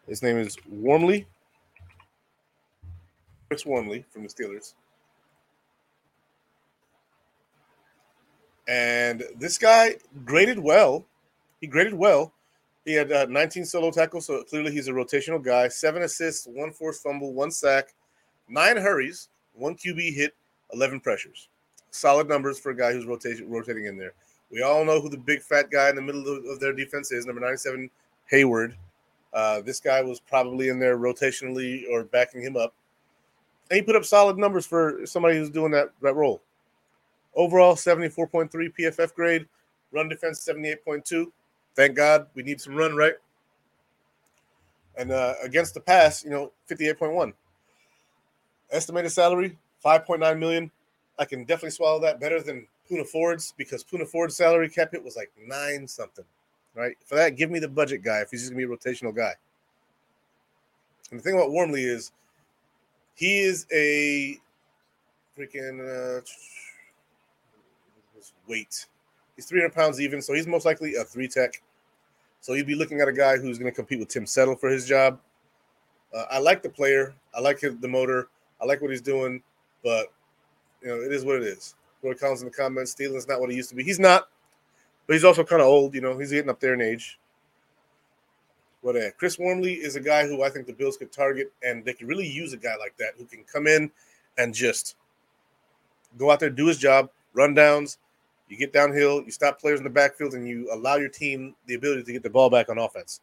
[0.08, 1.26] His name is Wormley.
[3.48, 4.74] Chris Wormley from the Steelers.
[8.68, 11.06] And this guy graded well.
[11.62, 12.34] He graded well.
[12.84, 15.70] He had uh, 19 solo tackles, so clearly he's a rotational guy.
[15.70, 17.94] Seven assists, one forced fumble, one sack,
[18.50, 20.36] nine hurries, one QB hit,
[20.74, 21.48] 11 pressures.
[21.92, 24.14] Solid numbers for a guy who's rotation, rotating in there.
[24.52, 27.12] We all know who the big fat guy in the middle of, of their defense
[27.12, 27.90] is, number 97,
[28.32, 28.74] Heyward.
[29.34, 32.74] Uh, this guy was probably in there rotationally or backing him up.
[33.70, 36.42] And he put up solid numbers for somebody who's doing that, that role.
[37.36, 39.48] Overall, 74.3 PFF grade.
[39.92, 41.28] Run defense, 78.2.
[41.76, 43.14] Thank God we need some run, right?
[44.98, 47.34] And uh, against the pass, you know, 58.1.
[48.72, 50.72] Estimated salary, 5.9 million.
[51.20, 55.04] I can definitely swallow that better than Poona Ford's because Poona Ford's salary cap hit
[55.04, 56.26] was like nine something.
[56.74, 56.96] Right?
[57.06, 59.34] For that, give me the budget guy if he's just gonna be a rotational guy.
[61.12, 62.12] And the thing about Wormley is
[63.16, 64.38] he is a
[65.38, 65.80] freaking
[66.20, 66.22] uh,
[68.48, 68.86] weight.
[69.36, 71.62] He's 300 pounds even, so he's most likely a three tech.
[72.42, 74.70] So you'd be looking at a guy who's going to compete with Tim Settle for
[74.70, 75.20] his job.
[76.14, 77.14] Uh, I like the player.
[77.34, 78.30] I like the motor.
[78.62, 79.42] I like what he's doing,
[79.84, 80.08] but
[80.82, 81.76] you know it is what it is.
[82.02, 83.84] Roy Collins in the comments, Thielen's not what he used to be.
[83.84, 84.30] He's not,
[85.06, 85.94] but he's also kind of old.
[85.94, 87.20] You know, he's getting up there in age.
[88.84, 91.84] But uh, Chris Wormley is a guy who I think the Bills could target, and
[91.84, 93.92] they could really use a guy like that who can come in
[94.38, 94.96] and just
[96.18, 97.98] go out there, do his job, run downs.
[98.48, 101.76] You get downhill, you stop players in the backfield, and you allow your team the
[101.76, 103.22] ability to get the ball back on offense.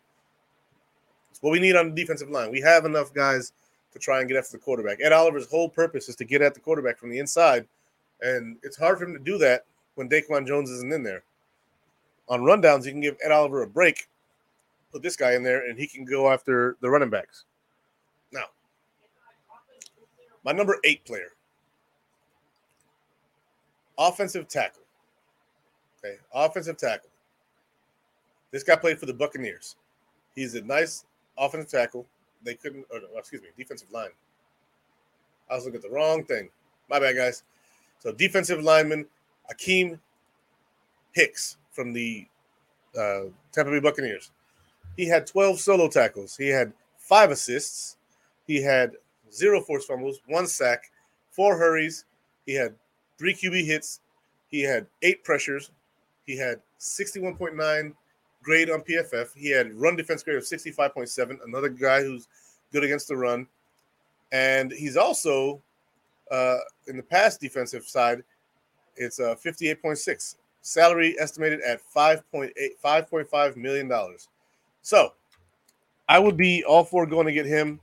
[1.31, 2.51] It's what we need on the defensive line.
[2.51, 3.53] We have enough guys
[3.97, 4.99] to try and get after the quarterback.
[5.01, 7.67] Ed Oliver's whole purpose is to get at the quarterback from the inside,
[8.21, 11.23] and it's hard for him to do that when Daquan Jones isn't in there.
[12.29, 14.07] On rundowns, you can give Ed Oliver a break,
[14.93, 17.45] put this guy in there, and he can go after the running backs.
[18.33, 18.45] Now,
[20.45, 21.33] my number eight player,
[23.97, 24.83] offensive tackle.
[26.05, 27.09] Okay, offensive tackle.
[28.51, 29.77] This guy played for the Buccaneers.
[30.35, 31.07] He's a nice
[31.39, 32.07] offensive tackle.
[32.43, 34.11] They couldn't, or, excuse me, defensive line.
[35.51, 36.49] I was looking at the wrong thing.
[36.89, 37.43] My bad, guys.
[37.99, 39.07] So defensive lineman
[39.53, 39.99] Akiem
[41.13, 42.27] Hicks from the
[42.99, 44.31] uh, Tampa Bay Buccaneers.
[44.97, 46.37] He had 12 solo tackles.
[46.37, 47.97] He had five assists.
[48.47, 48.93] He had
[49.33, 50.91] zero forced fumbles, one sack,
[51.31, 52.05] four hurries.
[52.47, 52.75] He had
[53.19, 54.01] three QB hits.
[54.49, 55.71] He had eight pressures.
[56.27, 57.93] He had 61.9
[58.47, 59.35] grade on PFF.
[59.35, 61.39] He had run defense grade of 65.7.
[61.45, 62.29] Another guy who's
[62.73, 63.47] good against the run.
[64.31, 65.61] And he's also
[66.31, 68.23] uh, in the pass defensive side,
[68.97, 70.37] it's uh, 58.6.
[70.63, 72.51] Salary estimated at 5.8,
[72.85, 74.29] 5.5 million dollars.
[74.83, 75.13] So
[76.09, 77.81] I would be all for going to get him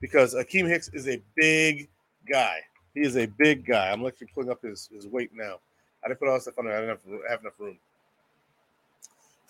[0.00, 1.88] because Akiem Hicks is a big
[2.30, 2.58] guy.
[2.94, 3.90] He is a big guy.
[3.90, 5.56] I'm actually pulling up his, his weight now.
[6.02, 6.76] I didn't put all that stuff on there.
[6.76, 7.78] I didn't have, have enough room.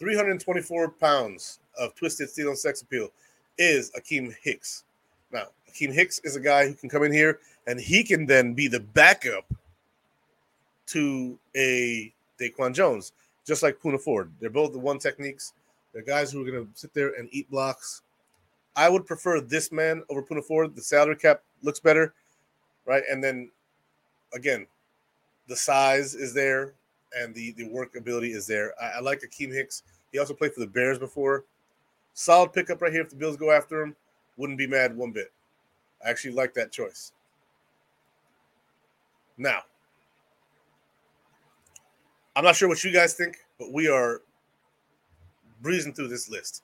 [0.01, 3.11] 324 pounds of twisted steel and sex appeal
[3.59, 4.85] is Akiem Hicks.
[5.31, 8.55] Now, Akiem Hicks is a guy who can come in here and he can then
[8.55, 9.45] be the backup
[10.87, 13.13] to a Daquan Jones,
[13.47, 14.33] just like Poona Ford.
[14.41, 15.53] They're both the one techniques.
[15.93, 18.01] They're guys who are going to sit there and eat blocks.
[18.75, 20.75] I would prefer this man over Poona Ford.
[20.75, 22.15] The salary cap looks better,
[22.87, 23.03] right?
[23.11, 23.51] And then
[24.33, 24.67] again,
[25.47, 26.73] the size is there
[27.19, 28.73] and the the work ability is there.
[28.81, 29.83] I, I like Akiem Hicks.
[30.13, 31.45] He also played for the Bears before.
[32.15, 33.03] Solid pickup right here.
[33.03, 33.95] If the Bills go after him,
[34.37, 35.33] wouldn't be mad one bit.
[36.05, 37.13] I actually like that choice.
[39.37, 39.61] Now,
[42.37, 44.23] I'm not sure what you guys think, but we are
[45.63, 46.63] breezing through this list.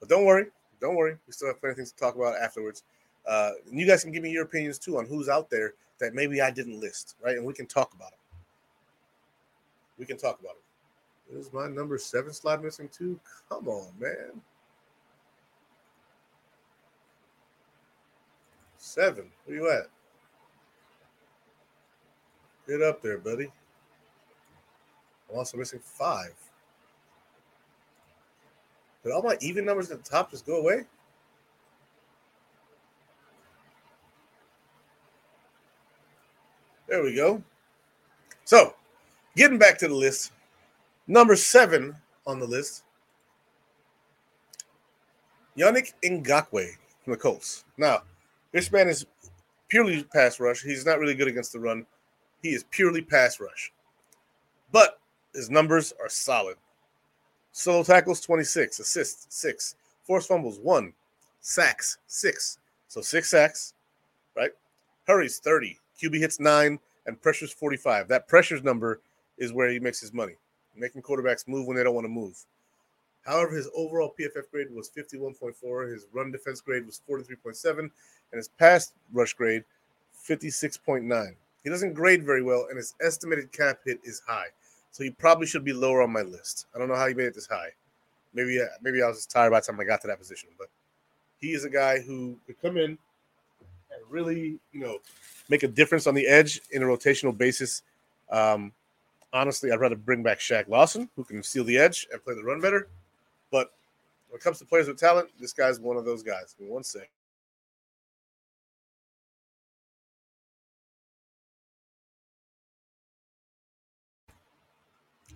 [0.00, 0.46] But don't worry,
[0.80, 1.16] don't worry.
[1.26, 2.82] We still have plenty of things to talk about afterwards.
[3.26, 6.14] Uh, and you guys can give me your opinions too on who's out there that
[6.14, 7.36] maybe I didn't list, right?
[7.36, 8.18] And we can talk about it.
[9.98, 11.36] We can talk about it.
[11.36, 13.18] Is my number seven slide missing too?
[13.48, 14.40] Come on, man.
[18.78, 19.30] Seven.
[19.44, 19.88] Where you at?
[22.68, 23.50] Get up there, buddy.
[25.30, 26.34] I'm also missing five.
[29.02, 30.82] Did all my even numbers at the top just go away?
[36.88, 37.42] There we go.
[38.44, 38.74] So,
[39.36, 40.32] getting back to the list,
[41.06, 41.94] number seven
[42.26, 42.82] on the list,
[45.56, 46.70] Yannick Ngakoue
[47.04, 47.64] from the Colts.
[47.76, 48.02] Now,
[48.52, 49.06] this man is
[49.68, 50.62] purely pass rush.
[50.62, 51.86] He's not really good against the run.
[52.42, 53.72] He is purely pass rush.
[54.72, 54.98] But
[55.34, 56.56] his numbers are solid.
[57.52, 60.92] Solo tackles 26, assists 6, forced fumbles 1,
[61.40, 62.58] sacks 6.
[62.88, 63.74] So 6 sacks,
[64.36, 64.50] right?
[65.06, 68.08] Hurries 30, QB hits 9, and pressures 45.
[68.08, 69.00] That pressures number
[69.38, 70.34] is where he makes his money,
[70.74, 72.36] making quarterbacks move when they don't want to move.
[73.24, 77.90] However, his overall PFF grade was 51.4, his run defense grade was 43.7, and
[78.32, 79.64] his pass rush grade
[80.28, 81.34] 56.9.
[81.64, 84.46] He doesn't grade very well, and his estimated cap hit is high.
[84.92, 86.66] So he probably should be lower on my list.
[86.74, 87.70] I don't know how he made it this high.
[88.32, 90.50] Maybe uh, maybe I was just tired by the time I got to that position,
[90.58, 90.68] but
[91.38, 94.98] he is a guy who could come in and really, you know,
[95.48, 97.82] make a difference on the edge in a rotational basis.
[98.30, 98.72] Um,
[99.32, 102.42] honestly, I'd rather bring back Shaq Lawson, who can steal the edge and play the
[102.42, 102.88] run better.
[103.50, 103.72] But
[104.28, 106.54] when it comes to players with talent, this guy's one of those guys.
[106.58, 107.10] Give one sec.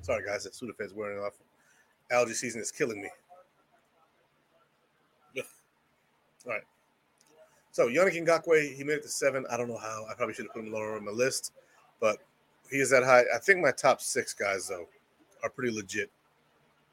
[0.02, 1.34] Sorry, guys, that Sudafed's wearing off.
[2.10, 3.10] Allergy season is killing me.
[6.46, 6.62] All right.
[7.70, 9.44] So Yannick Ngakoue, he made it to seven.
[9.50, 10.06] I don't know how.
[10.10, 11.52] I probably should have put him lower on the list,
[12.00, 12.18] but
[12.70, 13.24] he is that high.
[13.34, 14.86] I think my top six guys though
[15.42, 16.10] are pretty legit.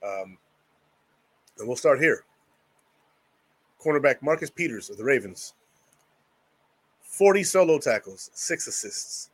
[0.03, 0.38] Um,
[1.57, 2.23] and we'll start here.
[3.84, 5.53] Cornerback Marcus Peters of the Ravens.
[7.01, 9.32] 40 solo tackles, six assists,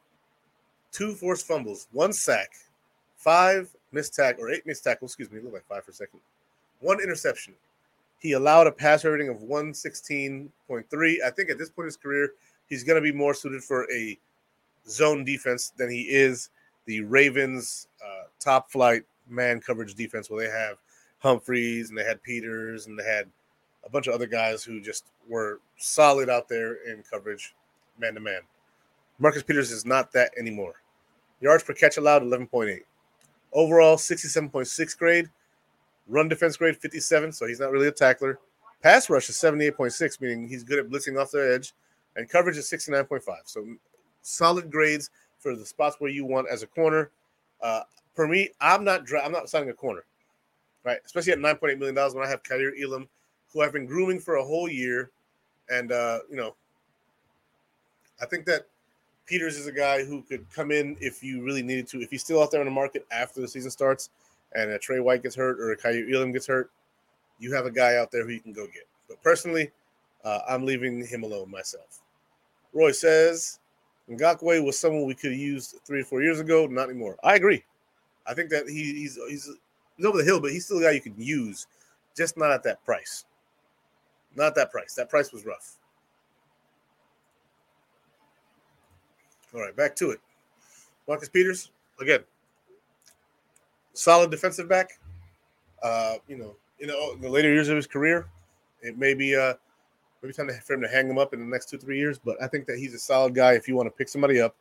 [0.91, 2.51] two forced fumbles, one sack,
[3.17, 5.11] five missed tackle or eight missed tackles.
[5.11, 6.21] Excuse me, look like five for a second.
[6.79, 7.53] One interception.
[8.19, 10.49] He allowed a passer rating of 116.3.
[11.25, 12.33] I think at this point in his career,
[12.69, 14.17] he's going to be more suited for a
[14.87, 16.49] zone defense than he is
[16.85, 20.77] the Ravens' uh, top flight man coverage defense, where they have
[21.19, 23.27] Humphreys and they had Peters and they had
[23.85, 27.55] a bunch of other guys who just were solid out there in coverage,
[27.97, 28.41] man to man.
[29.19, 30.75] Marcus Peters is not that anymore.
[31.41, 32.81] Yards per catch allowed 11.8.
[33.51, 35.29] Overall, 67.6 grade.
[36.07, 38.39] Run defense grade 57, so he's not really a tackler.
[38.81, 41.73] Pass rush is 78.6, meaning he's good at blitzing off the edge.
[42.15, 43.21] And coverage is 69.5.
[43.45, 43.65] So
[44.23, 47.11] solid grades for the spots where you want as a corner.
[47.61, 47.81] Uh,
[48.15, 50.03] for me, I'm not dra- I'm not signing a corner,
[50.83, 50.99] right?
[51.05, 53.07] Especially at 9.8 million dollars when I have Kaiir Elam,
[53.51, 55.11] who I've been grooming for a whole year,
[55.69, 56.55] and uh, you know,
[58.21, 58.67] I think that
[59.25, 62.01] Peters is a guy who could come in if you really needed to.
[62.01, 64.09] If he's still out there in the market after the season starts,
[64.53, 66.71] and a Trey White gets hurt or a Kaiir Elam gets hurt,
[67.39, 68.87] you have a guy out there who you can go get.
[69.07, 69.71] But personally,
[70.23, 72.01] uh, I'm leaving him alone myself.
[72.73, 73.59] Roy says
[74.09, 76.65] Ngakoue was someone we could have used three or four years ago.
[76.67, 77.17] Not anymore.
[77.23, 77.63] I agree.
[78.25, 79.49] I think that he, he's he's
[79.97, 81.67] he's over the hill, but he's still a guy you can use,
[82.15, 83.25] just not at that price.
[84.35, 84.93] Not at that price.
[84.95, 85.77] That price was rough.
[89.53, 90.19] All right, back to it.
[91.07, 92.21] Marcus Peters again,
[93.93, 94.99] solid defensive back.
[95.81, 98.27] Uh, you know, you know, the later years of his career,
[98.81, 99.53] it may be uh
[100.23, 102.17] maybe time for him to hang him up in the next two three years.
[102.17, 104.55] But I think that he's a solid guy if you want to pick somebody up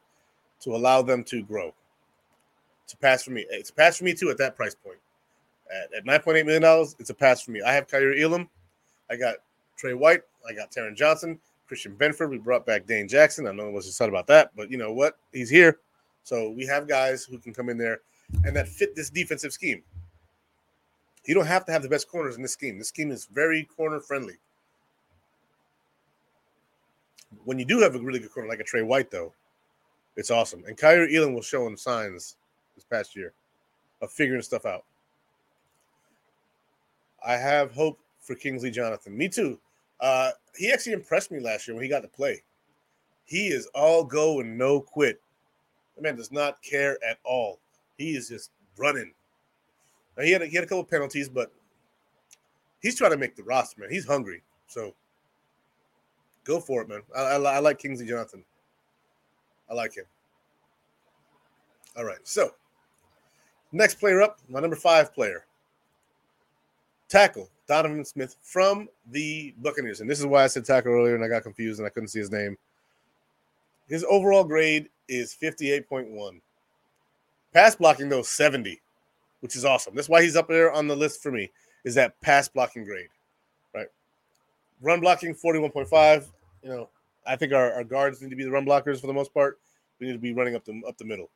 [0.61, 1.73] to allow them to grow.
[2.85, 3.47] It's a pass for me.
[3.49, 4.99] It's a pass for me too at that price point.
[5.73, 7.63] At, at nine point eight million dollars, it's a pass for me.
[7.63, 8.49] I have Kaiir Elam.
[9.09, 9.37] I got
[9.77, 10.23] Trey White.
[10.49, 11.39] I got Taron Johnson.
[11.69, 12.29] Christian Benford.
[12.29, 13.47] We brought back Dane Jackson.
[13.47, 15.17] I know what's said about that, but you know what?
[15.33, 15.79] He's here.
[16.25, 18.01] So we have guys who can come in there
[18.45, 19.83] and that fit this defensive scheme.
[21.25, 22.79] You don't have to have the best corners in this scheme.
[22.79, 24.35] This scheme is very corner friendly.
[27.45, 29.33] When you do have a really good corner like a Trey White, though,
[30.17, 30.65] it's awesome.
[30.67, 32.37] And Kaiir Elam was showing signs
[32.75, 33.33] this past year
[34.01, 34.85] of figuring stuff out.
[37.25, 39.17] I have hope for Kingsley Jonathan.
[39.17, 39.59] Me too.
[40.01, 42.43] Uh, he actually impressed me last year when he got to play.
[43.25, 45.21] He is all go and no quit.
[45.97, 47.61] The man does not care at all.
[47.97, 49.13] He is just running.
[50.17, 51.53] Now, he had a, he had a couple penalties, but
[52.81, 53.91] he's trying to make the roster, man.
[53.91, 54.95] He's hungry, so
[56.45, 57.03] go for it, man.
[57.17, 58.45] I, I, I like Kingsley Jonathan.
[59.71, 60.05] I like him.
[61.97, 62.53] All right, so
[63.71, 65.45] next player up, my number five player,
[67.09, 70.01] tackle Donovan Smith from the Buccaneers.
[70.01, 72.09] And this is why I said tackle earlier and I got confused and I couldn't
[72.09, 72.57] see his name.
[73.89, 76.41] His overall grade is 58.1.
[77.53, 78.81] Pass blocking, though, 70,
[79.41, 79.95] which is awesome.
[79.95, 81.51] That's why he's up there on the list for me,
[81.85, 83.09] is that pass blocking grade?
[84.83, 86.27] Run blocking, 41.5.
[86.63, 86.89] You know,
[87.27, 89.59] I think our, our guards need to be the run blockers for the most part.
[89.99, 91.31] We need to be running up the up the middle.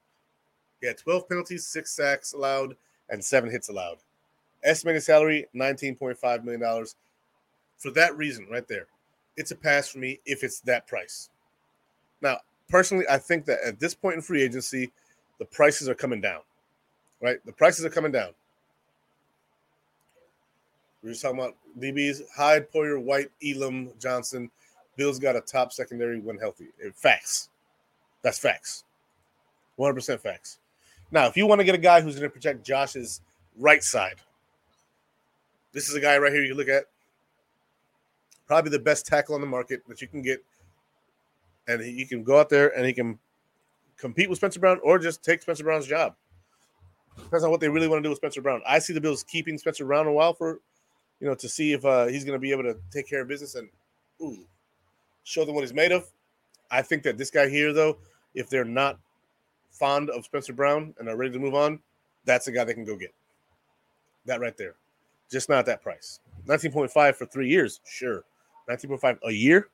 [0.83, 2.77] Yeah, 12 penalties, six sacks allowed,
[3.09, 3.99] and seven hits allowed.
[4.65, 6.87] Estimated salary $19.5 million.
[7.79, 8.87] For that reason, right there,
[9.37, 11.31] it's a pass for me if it's that price.
[12.21, 14.91] Now, personally, I think that at this point in free agency,
[15.39, 16.41] the prices are coming down.
[17.23, 17.39] Right?
[17.47, 18.31] The prices are coming down.
[21.07, 24.51] We are talking about DBs Hyde, Poyer, White, Elam, Johnson.
[24.97, 26.67] Bill's got a top secondary when healthy.
[26.97, 27.51] Facts.
[28.23, 28.83] That's facts.
[29.79, 30.59] 100% facts.
[31.13, 33.21] Now, if you want to get a guy who's going to protect Josh's
[33.57, 34.17] right side,
[35.73, 36.87] this is a guy right here you look at.
[38.49, 40.43] Probably the best tackle on the market that you can get.
[41.69, 43.17] And he, you can go out there and he can
[43.97, 46.17] compete with Spencer Brown or just take Spencer Brown's job.
[47.17, 48.61] Depends on what they really want to do with Spencer Brown.
[48.67, 50.59] I see the Bills keeping Spencer Brown a while for,
[51.21, 53.29] you know, to see if uh, he's going to be able to take care of
[53.29, 53.69] business and
[54.21, 54.45] ooh,
[55.25, 56.09] show them what he's made of.
[56.71, 57.99] I think that this guy here, though,
[58.35, 58.99] if they're not
[59.71, 61.81] fond of Spencer Brown and are ready to move on,
[62.25, 63.15] that's a guy they can go get.
[64.27, 64.75] That right there.
[65.31, 66.21] Just not that price.
[66.47, 68.25] 19.5 for three years, sure.
[68.69, 69.69] 19.5 a year?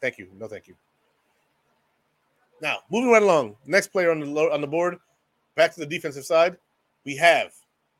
[0.00, 0.28] Thank you.
[0.38, 0.74] No, thank you.
[2.60, 3.56] Now, moving right along.
[3.66, 4.98] Next player on the on the board,
[5.54, 6.56] back to the defensive side,
[7.04, 7.52] we have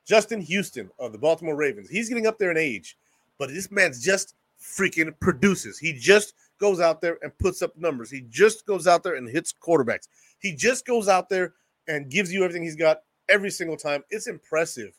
[0.06, 1.88] Justin Houston of the Baltimore Ravens.
[1.88, 2.96] He's getting up there in age,
[3.38, 5.78] but this man's just freaking produces.
[5.78, 8.10] He just goes out there and puts up numbers.
[8.10, 10.08] He just goes out there and hits quarterbacks.
[10.38, 11.54] He just goes out there
[11.88, 14.02] and gives you everything he's got every single time.
[14.10, 14.92] It's impressive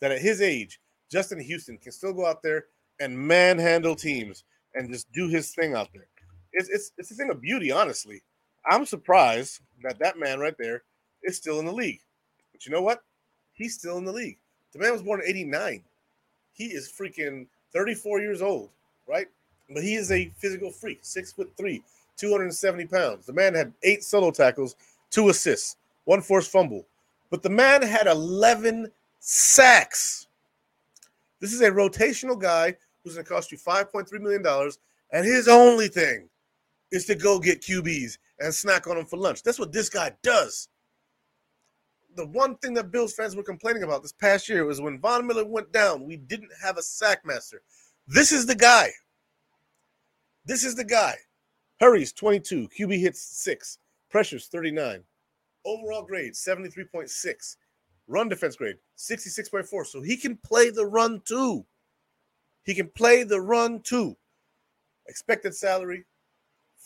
[0.00, 2.66] that at his age, Justin Houston can still go out there
[3.00, 4.44] and manhandle teams
[4.74, 6.06] and just do his thing out there.
[6.52, 8.22] It's it's it's a thing of beauty, honestly.
[8.70, 10.82] I'm surprised that that man right there
[11.22, 12.00] is still in the league.
[12.52, 13.02] But you know what?
[13.52, 14.38] He's still in the league.
[14.72, 15.82] The man was born in 89.
[16.52, 18.70] He is freaking 34 years old,
[19.08, 19.26] right?
[19.72, 21.82] But he is a physical freak, six foot three,
[22.16, 23.26] 270 pounds.
[23.26, 24.76] The man had eight solo tackles,
[25.10, 26.86] two assists, one forced fumble.
[27.30, 30.26] But the man had 11 sacks.
[31.40, 34.44] This is a rotational guy who's going to cost you $5.3 million.
[35.12, 36.28] And his only thing
[36.90, 39.42] is to go get QBs and snack on them for lunch.
[39.42, 40.68] That's what this guy does.
[42.14, 45.26] The one thing that Bills fans were complaining about this past year was when Von
[45.26, 47.62] Miller went down, we didn't have a sack master.
[48.06, 48.90] This is the guy.
[50.44, 51.14] This is the guy.
[51.80, 53.78] Hurries 22, QB hits 6,
[54.10, 55.02] pressures 39.
[55.64, 57.56] Overall grade 73.6.
[58.08, 59.86] Run defense grade 66.4.
[59.86, 61.64] So he can play the run too.
[62.64, 64.16] He can play the run too.
[65.08, 66.04] Expected salary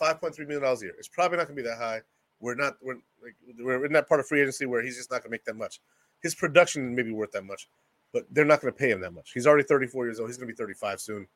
[0.01, 0.95] $5.3 million a year.
[0.99, 2.03] It's probably not going to be that high.
[2.41, 5.23] We're not, we're, like, we're in that part of free agency where he's just not
[5.23, 5.81] going to make that much.
[6.23, 7.69] His production may be worth that much,
[8.13, 9.33] but they're not going to pay him that much.
[9.33, 10.29] He's already 34 years old.
[10.29, 11.27] He's going to be 35 soon.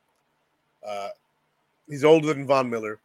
[0.85, 1.09] Uh,
[1.87, 2.99] he's older than Von Miller,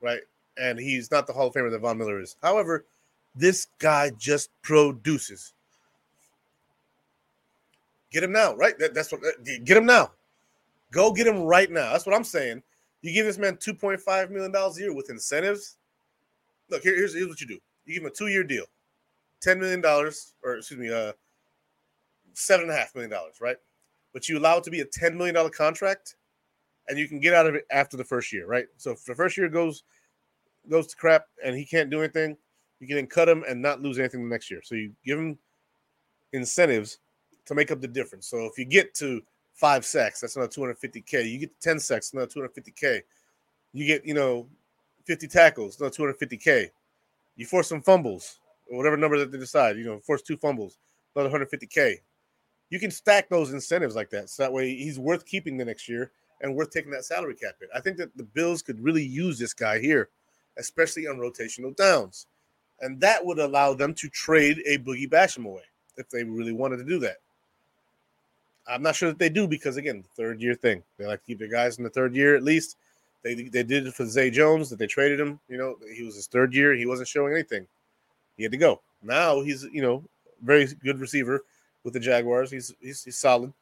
[0.00, 0.20] right?
[0.58, 2.36] And he's not the Hall of Famer that Von Miller is.
[2.42, 2.84] However,
[3.34, 5.54] this guy just produces.
[8.10, 8.78] Get him now, right?
[8.78, 9.22] That, that's what.
[9.64, 10.12] Get him now.
[10.90, 11.92] Go get him right now.
[11.92, 12.62] That's what I'm saying.
[13.00, 15.78] You give this man $2.5 million a year with incentives.
[16.72, 17.58] Look, here, here's, here's what you do.
[17.84, 18.64] You give him a two-year deal,
[19.44, 21.12] $10 million, or excuse me, uh,
[22.32, 23.58] seven and a half million dollars, right?
[24.14, 26.16] But you allow it to be a $10 million contract,
[26.88, 28.66] and you can get out of it after the first year, right?
[28.78, 29.84] So if the first year goes
[30.70, 32.36] goes to crap and he can't do anything,
[32.78, 34.60] you can then cut him and not lose anything the next year.
[34.62, 35.36] So you give him
[36.32, 36.98] incentives
[37.46, 38.28] to make up the difference.
[38.28, 39.22] So if you get to
[39.54, 41.30] five sacks, that's another 250k.
[41.30, 43.02] You get to 10 sacks, another 250k.
[43.72, 44.46] You get, you know,
[45.04, 46.70] 50 tackles, another 250k.
[47.36, 48.38] You force some fumbles,
[48.70, 50.78] or whatever number that they decide, you know, force two fumbles,
[51.14, 51.96] another 150k.
[52.70, 54.30] You can stack those incentives like that.
[54.30, 57.54] So that way he's worth keeping the next year and worth taking that salary cap
[57.60, 57.68] hit.
[57.74, 60.08] I think that the Bills could really use this guy here,
[60.58, 62.26] especially on rotational downs.
[62.80, 65.62] And that would allow them to trade a Boogie Basham away
[65.96, 67.18] if they really wanted to do that.
[68.66, 70.82] I'm not sure that they do because again, the third year thing.
[70.96, 72.76] They like to keep their guys in the third year at least.
[73.22, 75.38] They they did it for Zay Jones that they traded him.
[75.48, 76.74] You know, he was his third year.
[76.74, 77.66] He wasn't showing anything.
[78.36, 78.80] He had to go.
[79.02, 80.04] Now he's you know
[80.42, 81.44] very good receiver
[81.84, 82.50] with the Jaguars.
[82.50, 83.52] He's he's, he's solid.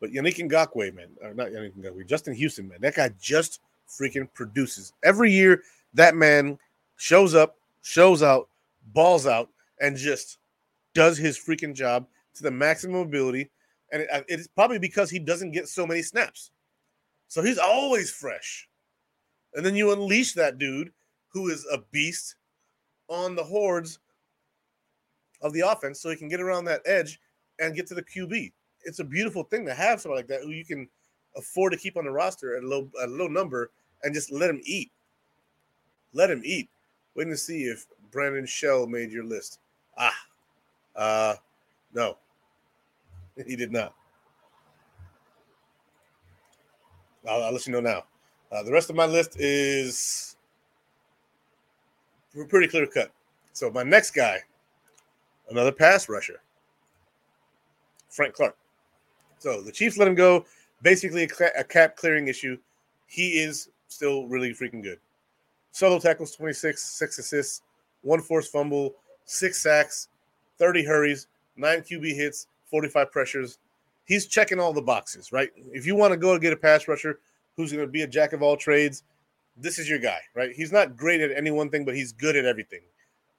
[0.00, 4.28] But Yannick Ngakoue, man, or not Yannick Ngakoue, Justin Houston, man, that guy just freaking
[4.34, 5.62] produces every year.
[5.94, 6.58] That man
[6.96, 8.48] shows up, shows out,
[8.92, 9.48] balls out,
[9.80, 10.38] and just
[10.94, 13.50] does his freaking job to the maximum ability
[13.94, 16.50] and it, uh, it's probably because he doesn't get so many snaps.
[17.28, 18.68] So he's always fresh.
[19.54, 20.92] And then you unleash that dude
[21.28, 22.36] who is a beast
[23.08, 23.98] on the hordes
[25.42, 27.20] of the offense so he can get around that edge
[27.60, 28.52] and get to the QB.
[28.84, 30.88] It's a beautiful thing to have somebody like that who you can
[31.36, 33.70] afford to keep on the roster at a low at a low number
[34.02, 34.90] and just let him eat.
[36.12, 36.68] Let him eat.
[37.14, 39.58] Waiting to see if Brandon Shell made your list.
[39.96, 40.14] Ah,
[40.96, 41.34] uh,
[41.92, 42.18] no.
[43.46, 43.94] he did not.
[47.28, 48.04] I'll, I'll, let you know now.
[48.52, 50.36] Uh, the rest of my list is
[52.48, 53.10] pretty clear cut.
[53.52, 54.38] So my next guy,
[55.50, 56.40] another pass rusher,
[58.10, 58.56] Frank Clark.
[59.38, 60.44] So the Chiefs let him go.
[60.82, 62.58] Basically, a, cap clearing issue.
[63.06, 64.98] He is still really freaking good.
[65.70, 67.62] Solo tackles 26, six assists,
[68.02, 68.94] one forced fumble,
[69.24, 70.08] six sacks,
[70.58, 73.58] 30 hurries, nine QB hits, 45 pressures.
[74.04, 75.50] He's checking all the boxes, right?
[75.72, 77.20] If you want to go get a pass rusher
[77.56, 79.02] who's going to be a jack of all trades,
[79.56, 80.52] this is your guy, right?
[80.52, 82.80] He's not great at any one thing, but he's good at everything.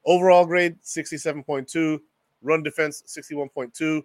[0.05, 1.99] Overall grade 67.2,
[2.41, 4.03] run defense 61.2,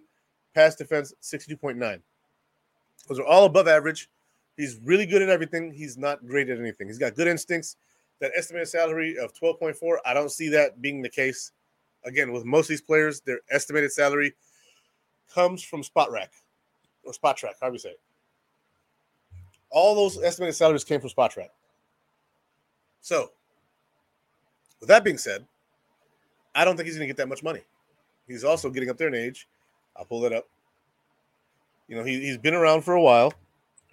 [0.53, 2.01] pass defense 62.9.
[3.07, 4.09] Those are all above average.
[4.57, 5.71] He's really good at everything.
[5.71, 6.87] He's not great at anything.
[6.87, 7.77] He's got good instincts.
[8.19, 11.53] That estimated salary of 12.4, I don't see that being the case.
[12.03, 14.35] Again, with most of these players, their estimated salary
[15.33, 16.27] comes from Spotrac
[17.03, 17.99] or Spotrac, how do you say it?
[19.69, 21.47] All those estimated salaries came from Spotrac.
[22.99, 23.31] So,
[24.79, 25.45] with that being said,
[26.53, 27.61] I don't think he's going to get that much money.
[28.27, 29.47] He's also getting up there in age.
[29.95, 30.47] I'll pull that up.
[31.87, 33.33] You know, he, he's been around for a while,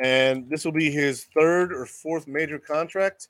[0.01, 3.29] and this will be his third or fourth major contract.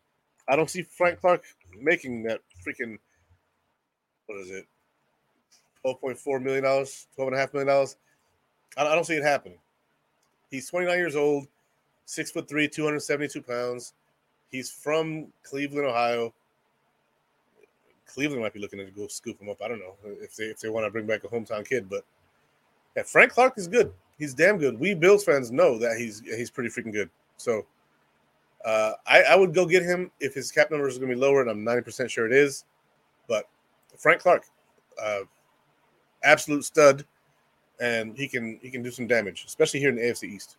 [0.48, 1.44] I don't see Frank Clark
[1.80, 2.98] making that freaking
[4.26, 4.66] what is it?
[5.82, 7.96] Twelve point four million dollars, twelve and a half million dollars.
[8.76, 9.58] I, I don't see it happening.
[10.51, 11.46] He's 29 years old,
[12.05, 13.94] six foot three, 272 pounds.
[14.51, 16.32] He's from Cleveland, Ohio.
[18.07, 19.61] Cleveland might be looking to go scoop him up.
[19.62, 22.05] I don't know if they if they want to bring back a hometown kid, but
[22.96, 23.92] yeah, Frank Clark is good.
[24.18, 24.80] He's damn good.
[24.80, 27.11] We Bills fans know that he's he's pretty freaking good.
[27.36, 27.66] So
[28.64, 31.20] uh, I, I would go get him if his cap numbers are going to be
[31.20, 32.64] lower, and I'm 90% sure it is.
[33.28, 33.49] But
[33.96, 34.44] Frank Clark,
[35.01, 35.20] uh,
[36.24, 37.05] absolute stud,
[37.80, 40.56] and he can he can do some damage, especially here in the AFC East.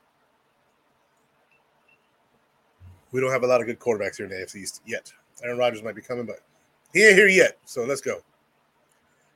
[3.12, 5.12] We don't have a lot of good quarterbacks here in the AFC East yet.
[5.44, 6.42] Aaron Rodgers might be coming, but
[6.94, 7.58] he ain't here yet.
[7.66, 8.22] So let's go.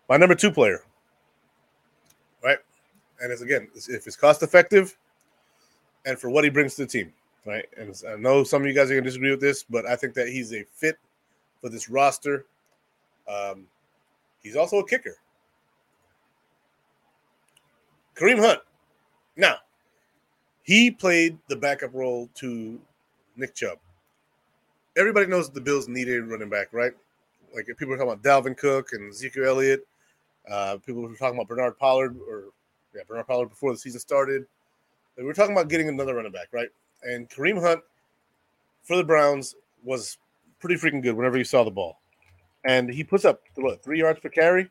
[0.09, 0.84] My number two player,
[2.43, 2.59] right?
[3.21, 4.97] And it's again, if it's cost effective,
[6.05, 7.13] and for what he brings to the team,
[7.45, 7.65] right?
[7.77, 10.13] And I know some of you guys are gonna disagree with this, but I think
[10.15, 10.97] that he's a fit
[11.61, 12.45] for this roster.
[13.27, 13.65] Um,
[14.41, 15.17] he's also a kicker.
[18.16, 18.59] Kareem Hunt.
[19.36, 19.57] Now,
[20.64, 22.80] he played the backup role to
[23.36, 23.80] Nick Chubb.
[24.95, 26.93] Everybody knows the Bills needed running back, right?
[27.53, 29.88] Like people were talking about Dalvin Cook and Ezekiel Elliott.
[30.49, 32.45] Uh, people were talking about Bernard Pollard or
[32.95, 34.45] yeah, Bernard Pollard before the season started.
[35.18, 36.70] We were talking about getting another running back, right?
[37.03, 37.82] And Kareem Hunt
[38.84, 40.18] for the Browns was
[40.59, 41.99] pretty freaking good whenever he saw the ball.
[42.66, 44.70] And he puts up what three yards per carry.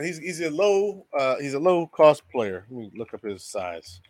[0.00, 2.64] And he's he's a low uh, he's a low cost player.
[2.70, 4.00] Let me look up his size.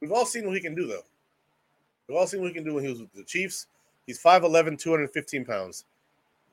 [0.00, 1.02] We've all seen what he can do, though.
[2.06, 3.66] We've all seen what he can do when he was with the Chiefs.
[4.06, 5.84] He's 5'11, 215 pounds.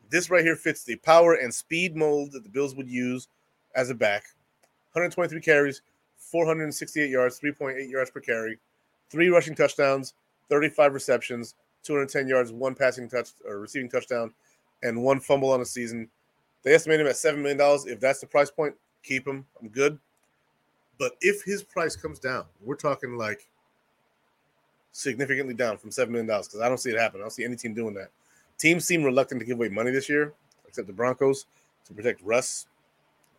[0.09, 3.27] This right here fits the power and speed mold that the Bills would use
[3.75, 4.23] as a back.
[4.93, 5.83] 123 carries,
[6.17, 8.57] 468 yards, 3.8 yards per carry,
[9.11, 10.15] three rushing touchdowns,
[10.49, 11.53] 35 receptions,
[11.83, 14.33] 210 yards, one passing touch or receiving touchdown,
[14.81, 16.09] and one fumble on the season.
[16.63, 17.59] They estimate him at $7 million.
[17.87, 19.45] If that's the price point, keep him.
[19.61, 19.99] I'm good.
[20.99, 23.47] But if his price comes down, we're talking like
[24.91, 27.19] significantly down from seven million dollars because I don't see it happen.
[27.19, 28.09] I don't see any team doing that.
[28.57, 30.33] Teams seem reluctant to give away money this year,
[30.67, 31.45] except the Broncos
[31.85, 32.67] to protect Russ.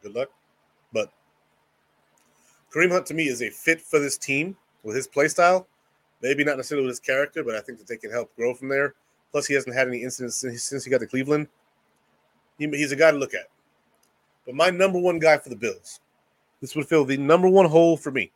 [0.03, 0.31] Good luck.
[0.93, 1.12] But
[2.75, 5.68] Kareem Hunt to me is a fit for this team with his play style.
[6.20, 8.68] Maybe not necessarily with his character, but I think that they can help grow from
[8.68, 8.95] there.
[9.31, 11.49] Plus, he hasn't had any incidents since he got to Cleveland.
[12.59, 13.49] He, he's a guy to look at.
[14.47, 16.01] But my number one guy for the Bills
[16.63, 18.31] this would fill the number one hole for me.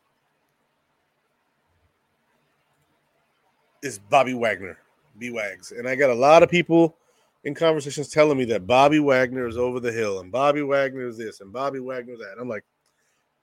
[3.81, 4.77] Is Bobby Wagner,
[5.17, 5.71] B Wags.
[5.71, 6.97] And I got a lot of people
[7.45, 11.17] in conversations telling me that Bobby Wagner is over the hill and Bobby Wagner is
[11.17, 12.33] this and Bobby Wagner is that.
[12.33, 12.65] And I'm like,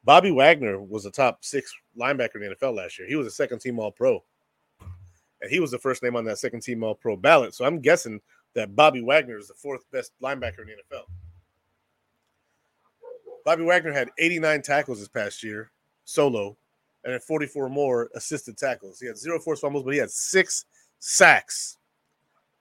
[0.05, 3.09] Bobby Wagner was a top six linebacker in the NFL last year.
[3.09, 4.23] He was a second team All Pro.
[5.41, 7.55] And he was the first name on that second team All Pro ballot.
[7.55, 8.21] So I'm guessing
[8.55, 11.05] that Bobby Wagner is the fourth best linebacker in the NFL.
[13.45, 15.71] Bobby Wagner had 89 tackles this past year,
[16.05, 16.57] solo,
[17.05, 18.99] and had 44 more assisted tackles.
[18.99, 20.65] He had zero forced fumbles, but he had six
[20.99, 21.79] sacks.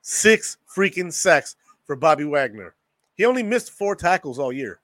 [0.01, 2.75] Six freaking sacks for Bobby Wagner.
[3.15, 4.81] He only missed four tackles all year.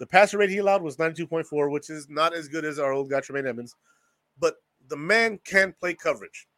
[0.00, 3.08] The passer rate he allowed was 92.4, which is not as good as our old
[3.08, 3.76] guy Tremaine Edmunds,
[4.40, 4.56] but
[4.88, 6.48] the man can play coverage.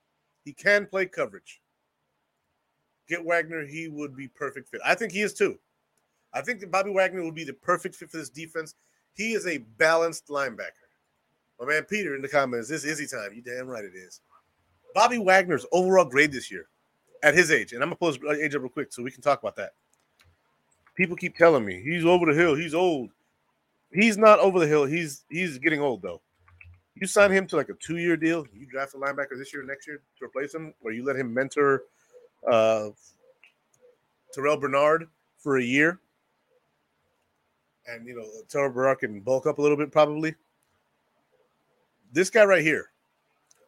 [0.44, 1.60] He can play coverage.
[3.08, 4.80] Get Wagner, he would be perfect fit.
[4.84, 5.58] I think he is too.
[6.32, 8.74] I think that Bobby Wagner would be the perfect fit for this defense.
[9.14, 10.84] He is a balanced linebacker.
[11.60, 13.32] My man Peter in the comments, this is time.
[13.34, 14.20] You damn right it is.
[14.94, 16.66] Bobby Wagner's overall grade this year
[17.22, 19.22] at his age, and I'm gonna pull his age up real quick so we can
[19.22, 19.72] talk about that.
[20.96, 23.10] People keep telling me he's over the hill, he's old.
[23.92, 26.20] He's not over the hill, he's he's getting old though.
[26.96, 29.86] You sign him to like a two-year deal, you draft a linebacker this year, next
[29.86, 31.84] year to replace him, or you let him mentor
[32.50, 32.90] uh
[34.32, 36.00] Terrell Bernard for a year
[37.86, 40.34] and you know Terrell Bernard can bulk up a little bit probably.
[42.12, 42.90] This guy right here,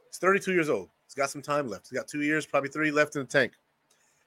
[0.09, 0.89] he's 32 years old.
[1.07, 1.89] He's got some time left.
[1.89, 3.53] He's got two years, probably three left in the tank.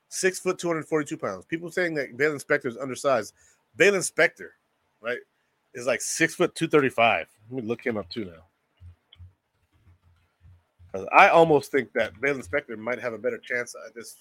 [0.10, 1.46] Six foot, 242 pounds.
[1.46, 3.34] People saying that Baylon Spector is undersized.
[3.78, 4.50] Baylon Spector,
[5.02, 5.20] right,
[5.74, 7.28] is like six foot, 235.
[7.52, 8.44] Let me look him up too now.
[11.14, 14.16] I almost think that Baylon Spector might have a better chance at this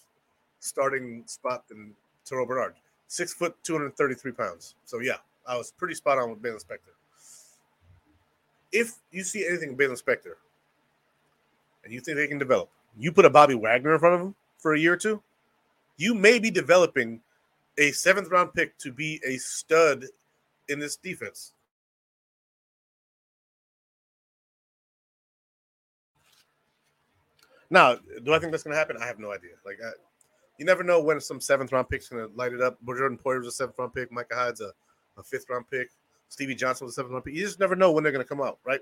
[0.61, 1.95] starting spot than
[2.25, 2.75] Terrell Bernard.
[3.07, 4.75] Six foot, 233 pounds.
[4.85, 6.93] So, yeah, I was pretty spot on with Baylon Spector.
[8.71, 10.35] If you see anything in Baylon Spector
[11.85, 14.35] and you think they can develop, you put a Bobby Wagner in front of him
[14.59, 15.23] for a year or two,
[15.97, 17.21] you may be developing
[17.79, 20.05] a seventh round pick to be a stud
[20.69, 21.53] in this defense.
[27.71, 28.97] Now, do I think that's going to happen?
[29.01, 29.51] I have no idea.
[29.65, 29.91] Like, I,
[30.59, 32.79] you never know when some seventh round pick's going to light it up.
[32.85, 34.13] Jordan Poyer was a seventh round pick.
[34.13, 34.73] Micah Hyde's a,
[35.17, 35.91] a fifth round pick.
[36.29, 37.35] Stevie Johnson was a seventh round pick.
[37.35, 38.81] You just never know when they're going to come out, right?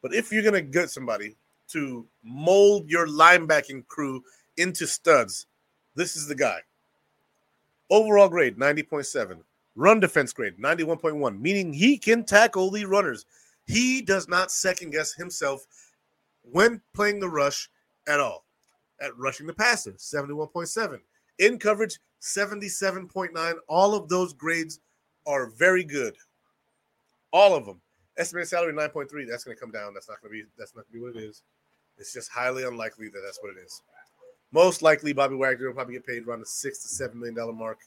[0.00, 1.36] But if you're going to get somebody
[1.68, 4.22] to mold your linebacking crew
[4.56, 5.46] into studs,
[5.94, 6.60] this is the guy.
[7.90, 9.38] Overall grade 90.7.
[9.76, 13.26] Run defense grade 91.1, meaning he can tackle the runners.
[13.66, 15.66] He does not second guess himself
[16.42, 17.68] when playing the rush
[18.06, 18.44] at all.
[19.00, 21.00] At rushing the passer, 71.7.
[21.40, 23.54] In coverage, 77.9.
[23.68, 24.80] All of those grades
[25.26, 26.14] are very good.
[27.32, 27.80] All of them.
[28.16, 29.28] Estimated salary 9.3.
[29.28, 29.94] That's going to come down.
[29.94, 30.48] That's not going to be.
[30.56, 31.42] That's not going to be what it is.
[31.98, 33.82] It's just highly unlikely that that's what it is.
[34.52, 37.52] Most likely, Bobby Wagner will probably get paid around the six to seven million dollar
[37.52, 37.78] mark.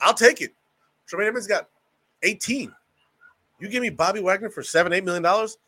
[0.00, 0.54] I'll take it.
[1.06, 1.68] Tremaine Edmunds got
[2.22, 2.72] 18.
[3.60, 5.58] You give me Bobby Wagner for seven, eight million dollars?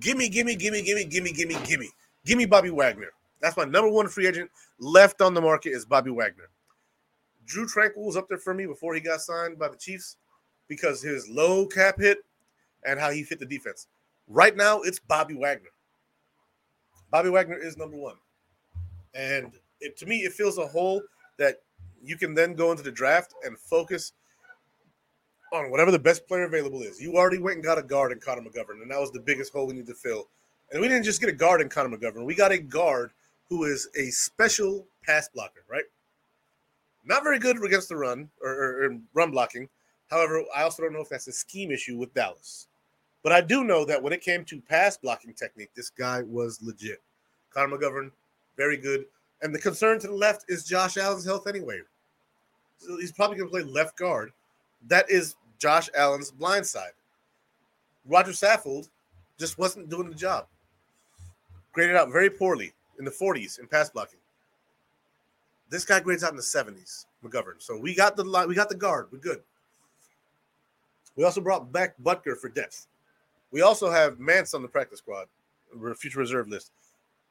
[0.00, 1.88] Gimme, gimme, gimme, gimme, gimme, gimme, gimme.
[2.24, 3.12] Give me Bobby Wagner.
[3.42, 6.48] That's my number one free agent left on the market is Bobby Wagner.
[7.44, 10.16] Drue Tranquill was up there for me before he got signed by the Chiefs
[10.68, 12.18] because his low cap hit
[12.86, 13.88] and how he fit the defense.
[14.28, 15.70] Right now, it's Bobby Wagner.
[17.10, 18.14] Bobby Wagner is number one.
[19.14, 21.02] And it, to me, it fills a hole
[21.38, 21.56] that
[22.02, 24.12] you can then go into the draft and focus
[25.52, 27.00] on whatever the best player available is.
[27.00, 29.52] You already went and got a guard in Connor McGovern, and that was the biggest
[29.52, 30.28] hole we need to fill
[30.72, 32.24] and we didn't just get a guard in Connor McGovern.
[32.24, 33.12] We got a guard
[33.52, 35.84] who is a special pass blocker, right?
[37.04, 39.68] Not very good against the run or, or, or run blocking.
[40.08, 42.68] However, I also don't know if that's a scheme issue with Dallas.
[43.22, 46.62] But I do know that when it came to pass blocking technique, this guy was
[46.62, 47.02] legit.
[47.52, 48.10] Connor McGovern,
[48.56, 49.04] very good.
[49.42, 51.82] And the concern to the left is Josh Allen's health anyway.
[52.78, 54.32] So he's probably going to play left guard.
[54.88, 56.92] That is Josh Allen's blind side.
[58.06, 58.88] Rodger Saffold
[59.38, 60.46] just wasn't doing the job
[61.72, 64.18] graded out very poorly in the 40s in pass blocking.
[65.68, 67.60] This guy grades out in the 70s, McGovern.
[67.60, 69.06] So we got the we got the guard.
[69.10, 69.42] We're good.
[71.16, 72.86] We also brought back Boettger for depth.
[73.50, 75.26] We also have Mancz on the practice squad,
[75.84, 76.72] a future reserve list.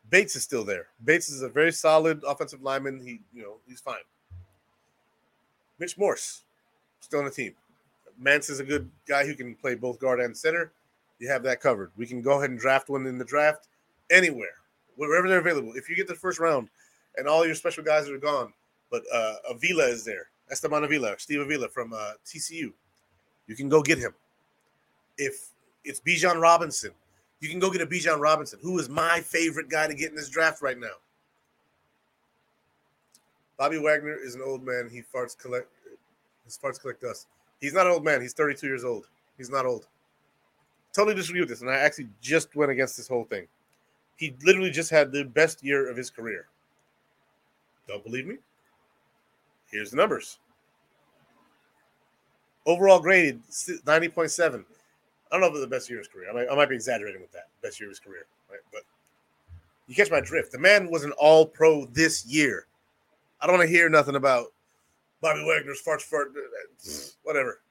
[0.09, 0.87] Bates is still there.
[1.03, 2.99] Bates is a very solid offensive lineman.
[2.99, 3.95] He, you know, he's fine.
[5.79, 6.43] Mitch Morse,
[6.99, 7.53] still on the team.
[8.21, 10.71] Mancz is a good guy who can play both guard and center.
[11.17, 11.91] You have that covered.
[11.97, 13.67] We can go ahead and draft one in the draft
[14.11, 14.60] anywhere,
[14.95, 15.73] wherever they're available.
[15.75, 16.69] If you get the first round
[17.17, 18.53] and all your special guys are gone,
[18.89, 22.71] but uh, Avila is there, Esteban Avila, Steve Avila from uh, TCU,
[23.47, 24.13] you can go get him.
[25.17, 25.49] If
[25.83, 26.91] it's Bijan Robinson,
[27.39, 30.15] you can go get a Bijan Robinson, who is my favorite guy to get in
[30.15, 30.93] this draft right now.
[33.57, 34.89] Bobby Wagner is an old man.
[34.91, 35.67] He farts collect
[36.45, 37.27] his farts collect dust.
[37.59, 38.21] He's not an old man.
[38.21, 39.07] He's 32 years old.
[39.37, 39.87] He's not old.
[40.93, 43.47] Totally disagree with this, and I actually just went against this whole thing.
[44.21, 46.45] He literally just had the best year of his career.
[47.87, 48.37] Don't believe me?
[49.71, 50.37] Here's the numbers.
[52.67, 54.43] Overall graded 90.7.
[54.43, 54.59] I
[55.31, 56.29] don't know if it's the best year of his career.
[56.29, 57.47] I might, I might be exaggerating with that.
[57.63, 58.59] Best year of his career, right?
[58.71, 58.83] But
[59.87, 60.51] you catch my drift.
[60.51, 62.67] The man was an all pro this year.
[63.41, 64.53] I don't want to hear nothing about
[65.19, 66.91] Bobby Wagner's farts, fart, uh, uh,
[67.23, 67.61] whatever.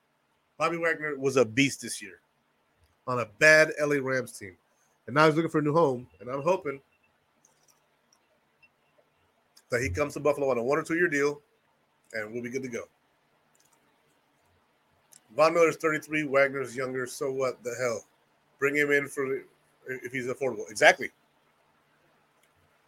[0.59, 2.19] Bobby Wagner was a beast this year
[3.07, 4.57] on a bad LA Rams team
[5.11, 6.07] and now he's looking for a new home.
[6.21, 6.81] And I'm hoping
[9.71, 11.41] that he comes to Buffalo on a one or two year deal,
[12.13, 12.85] and we'll be good to go.
[15.37, 17.09] Von Miller's 33, Wagner's younger.
[17.09, 18.05] So what the hell?
[18.61, 19.41] Bring him in for
[19.89, 20.71] if he's affordable.
[20.71, 21.11] Exactly.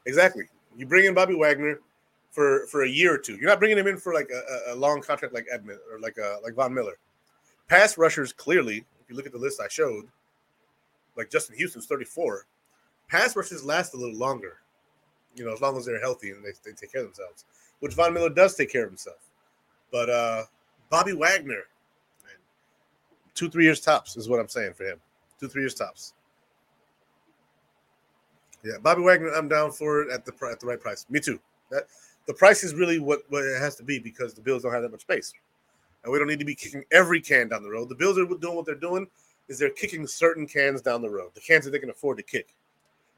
[0.06, 0.44] Exactly.
[0.76, 1.80] You bring in Bobby Wagner
[2.30, 3.34] for for a year or two.
[3.34, 6.18] You're not bringing him in for like a, a long contract like Edmund or like
[6.18, 6.98] a, uh, like Von Miller.
[7.66, 10.06] Pass rushers clearly, if you look at the list I showed,
[11.16, 12.46] like Justin Houston's 34,
[13.08, 14.58] pass rushes last a little longer,
[15.34, 17.44] you know, as long as they're healthy and they, they take care of themselves,
[17.80, 19.18] which Von Miller does take care of himself.
[19.90, 20.44] But uh
[20.90, 21.64] Bobby Wagner,
[22.22, 22.36] man,
[23.34, 25.00] two, three years tops is what I'm saying for him.
[25.40, 26.12] Two, three years tops.
[28.62, 31.06] Yeah, Bobby Wagner, I'm down for it at the at the right price.
[31.08, 31.40] Me too.
[31.70, 31.84] That
[32.26, 34.82] the price is really what, what it has to be because the Bills don't have
[34.82, 35.32] that much space.
[36.04, 37.88] And we don't need to be kicking every can down the road.
[37.88, 39.06] The Bills are doing what they're doing
[39.48, 42.22] is they're kicking certain cans down the road, the cans that they can afford to
[42.22, 42.54] kick.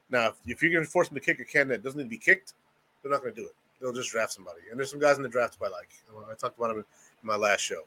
[0.09, 2.05] Now, if, if you're going to force them to kick a can that doesn't need
[2.05, 2.53] to be kicked,
[3.01, 3.55] they're not going to do it.
[3.79, 4.61] They'll just draft somebody.
[4.69, 5.89] And there's some guys in the draft who I like.
[6.29, 6.85] I talked about them in
[7.21, 7.83] my last show.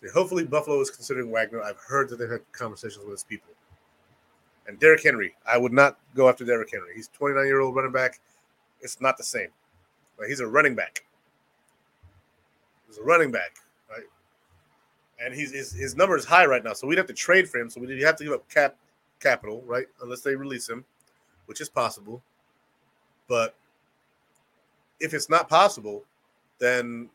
[0.00, 1.62] So hopefully, Buffalo is considering Wagner.
[1.62, 3.52] I've heard that they've had conversations with his people.
[4.66, 6.94] And Derrick Henry, I would not go after Derrick Henry.
[6.94, 8.20] He's 29 year old running back.
[8.80, 9.48] It's not the same.
[10.18, 11.04] But he's a running back.
[12.86, 13.58] He's a running back?
[15.24, 17.58] And he's his, his number is high right now, so we'd have to trade for
[17.58, 17.70] him.
[17.70, 18.76] So we'd have to give up cap
[19.20, 19.86] capital, right?
[20.02, 20.84] Unless they release him,
[21.46, 22.22] which is possible.
[23.28, 23.54] But
[25.00, 26.04] if it's not possible,
[26.58, 27.08] then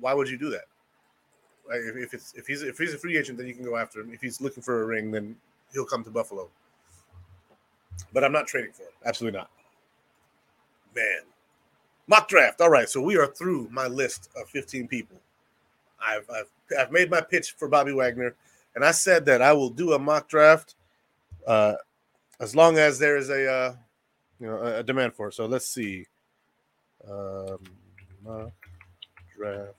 [0.00, 0.64] why would you do that?
[1.68, 3.76] Like if, if it's if he's if he's a free agent, then you can go
[3.76, 4.12] after him.
[4.12, 5.36] If he's looking for a ring, then
[5.72, 6.48] he'll come to Buffalo.
[8.12, 8.92] But I'm not trading for him.
[9.04, 9.50] Absolutely not.
[10.94, 11.22] Man.
[12.06, 12.60] Mock draft.
[12.60, 12.88] All right.
[12.88, 15.18] So we are through my list of 15 people.
[16.00, 18.34] I've I've I've made my pitch for Bobby Wagner,
[18.74, 20.74] and I said that I will do a mock draft
[21.46, 21.74] uh,
[22.40, 23.74] as long as there is a uh,
[24.38, 25.34] you know a, demand for it.
[25.34, 26.06] So let's see.
[27.08, 27.58] Um,
[28.24, 28.52] mock
[29.36, 29.74] draft.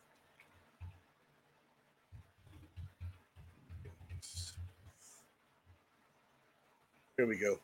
[7.17, 7.59] Here we go.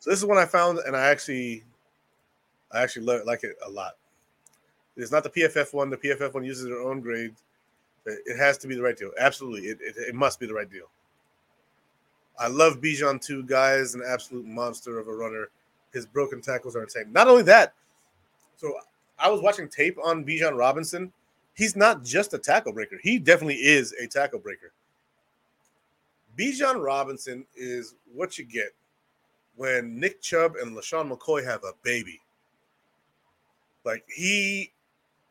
[0.00, 1.62] So this is one I found, and I actually,
[2.72, 3.92] I actually like it a lot.
[4.96, 5.88] It's not the PFF one.
[5.88, 7.32] The PFF one uses their own grade.
[8.26, 9.10] It has to be the right deal.
[9.18, 10.86] Absolutely, it, it, it must be the right deal.
[12.38, 13.42] I love Bijan too.
[13.42, 15.48] Guy is an absolute monster of a runner.
[15.92, 17.12] His broken tackles are insane.
[17.12, 17.74] Not only that,
[18.56, 18.72] so
[19.18, 21.12] I was watching tape on Bijan Robinson.
[21.54, 22.98] He's not just a tackle breaker.
[23.02, 24.72] He definitely is a tackle breaker.
[26.38, 28.68] Bijan Robinson is what you get
[29.56, 32.20] when Nick Chubb and LeSean McCoy have a baby.
[33.84, 34.70] Like he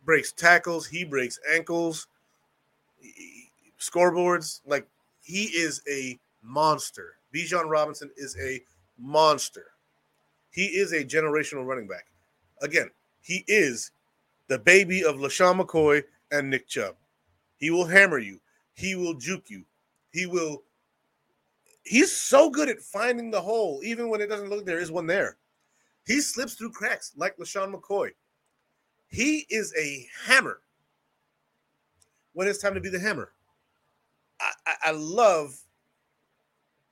[0.03, 2.07] breaks tackles, he breaks ankles,
[3.79, 4.61] scoreboards.
[4.65, 4.87] Like
[5.21, 7.15] he is a monster.
[7.33, 8.61] Bijan Robinson is a
[8.97, 9.71] monster.
[10.51, 12.05] He is a generational running back.
[12.61, 12.89] Again,
[13.21, 13.91] he is
[14.47, 16.95] the baby of LeSean McCoy and Nick Chubb.
[17.57, 18.39] He will hammer you.
[18.73, 19.63] He will juke you.
[20.11, 20.63] He will
[21.83, 25.07] he's so good at finding the hole, even when it doesn't look there is one
[25.07, 25.37] there.
[26.05, 28.11] He slips through cracks like LeSean McCoy.
[29.09, 30.61] He is a hammer
[32.37, 33.31] when it's time to be the hammer.
[34.39, 35.57] I, I, I love.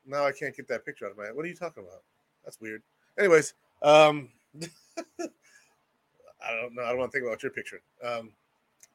[0.03, 1.35] Now I can't get that picture out of my head.
[1.35, 2.01] What are you talking about?
[2.43, 2.81] That's weird.
[3.19, 4.29] Anyways, um,
[4.59, 6.81] I don't know.
[6.83, 7.81] I don't want to think about your picture.
[8.03, 8.31] Um,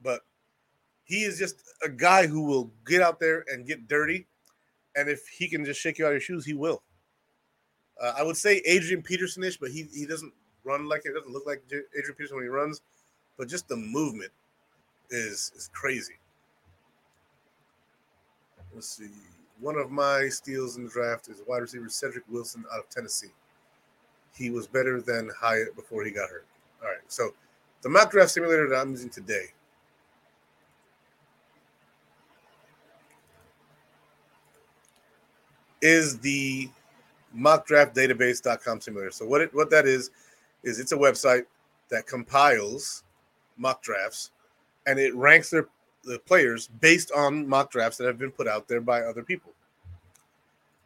[0.03, 0.22] but
[1.05, 4.26] he is just a guy who will get out there and get dirty
[4.96, 6.82] and if he can just shake you out of your shoes, he will.
[8.03, 10.32] Uh, I would say Adrian Peterson-ish, but he he doesn't
[10.64, 12.80] run like it doesn't look like Adrian Peterson when he runs,
[13.38, 14.32] but just the movement
[15.11, 16.20] is is crazy.
[18.75, 19.11] Let's see.
[19.61, 23.33] One of my steals in the draft is wide receiver Cedric Wilson out of Tennessee.
[24.35, 26.47] He was better than Hyatt before he got hurt.
[26.83, 27.31] All right, so
[27.83, 29.47] the mock draft simulator that I'm using today
[35.83, 36.71] is the
[37.37, 39.11] mockdraftdatabase.com simulator.
[39.11, 40.11] So what it what that is
[40.62, 41.45] is it's a website
[41.91, 43.05] that compiles
[43.57, 44.31] mock drafts
[44.87, 45.68] and it ranks their
[46.05, 49.53] the players based on mock drafts that have been put out there by other people.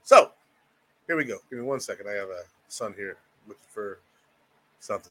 [0.03, 0.33] So
[1.07, 1.39] here we go.
[1.51, 2.09] Give me one second.
[2.09, 4.01] I have a son here looking for
[4.81, 5.11] something.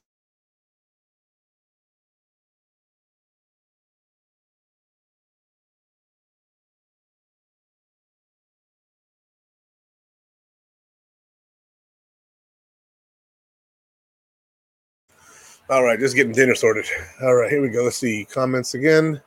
[15.70, 16.86] All right, just getting dinner sorted.
[17.22, 17.84] All right, here we go.
[17.84, 19.22] Let's see comments again.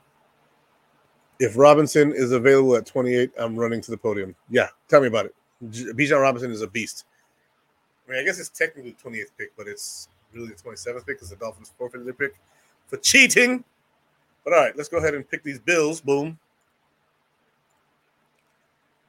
[1.39, 4.35] If Robinson is available at 28, I'm running to the podium.
[4.49, 5.35] Yeah, tell me about it.
[5.63, 7.05] Bijan Robinson is a beast.
[8.07, 11.17] I mean, I guess it's technically the 28th pick, but it's really the 27th pick
[11.17, 12.35] because the Dolphins forfeited their pick
[12.87, 13.63] for cheating.
[14.43, 16.01] But all right, let's go ahead and pick these Bills.
[16.01, 16.39] Boom.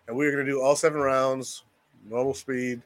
[0.06, 1.64] And we're going to do all seven rounds,
[2.08, 2.82] normal speed.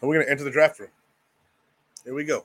[0.00, 0.90] And we're going to enter the draft room.
[2.04, 2.44] Here we go.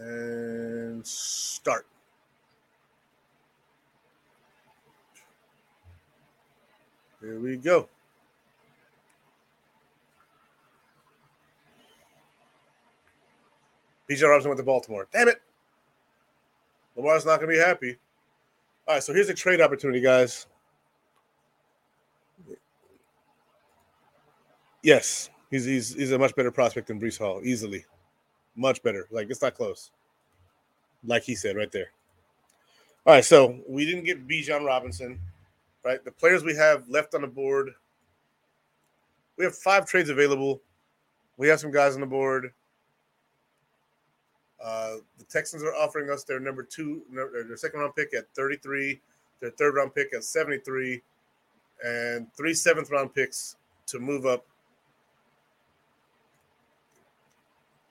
[0.00, 1.86] And start.
[7.20, 7.86] Here we go.
[14.08, 15.06] Bijan Robinson went to Baltimore.
[15.12, 15.42] Damn it.
[16.96, 17.96] Lamar's not going to be happy.
[18.88, 20.46] All right, so here's a trade opportunity, guys.
[24.82, 27.84] Yes, he's he's he's a much better prospect than Breece Hall, easily,
[28.60, 29.06] much better.
[29.10, 29.90] Like it's not close.
[31.04, 31.90] Like he said right there.
[33.06, 35.18] All right, so we didn't get Bijan Robinson,
[35.82, 36.04] right?
[36.04, 37.70] The players we have left on the board.
[39.38, 40.60] We have five trades available.
[41.38, 42.52] We have some guys on the board.
[44.62, 49.00] Uh, the Texans are offering us their number two, their second round pick at 33,
[49.40, 51.00] their third round pick at 73,
[51.82, 53.56] and three seventh round picks
[53.86, 54.44] to move up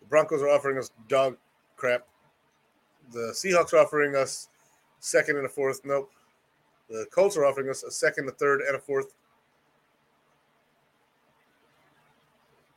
[0.10, 1.38] Broncos are offering us dog
[1.76, 2.07] crap.
[3.12, 4.49] The Seahawks are offering us
[4.99, 5.82] second and a fourth.
[5.86, 6.12] Nope.
[6.89, 9.14] The Colts are offering us a second, a third, and a fourth.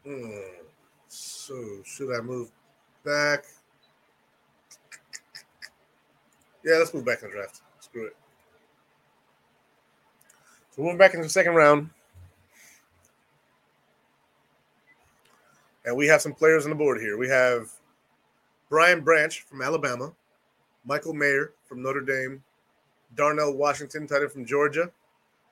[0.04, 0.38] Hmm.
[1.08, 1.54] So
[1.84, 2.50] should I move
[3.04, 3.44] back?
[6.64, 7.62] Yeah, let's move back in the draft.
[7.80, 8.16] Screw it.
[10.70, 11.90] So moving back into the second round.
[15.84, 17.18] And we have some players on the board here.
[17.18, 17.70] We have
[18.68, 20.12] Brian Branch from Alabama,
[20.84, 22.42] Michael Mayer from Notre Dame,
[23.16, 24.90] Darnell Washington, tight end from Georgia,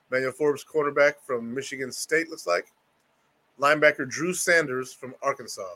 [0.09, 2.71] Manuel Forbes, cornerback from Michigan State, looks like,
[3.59, 5.75] linebacker Drew Sanders from Arkansas.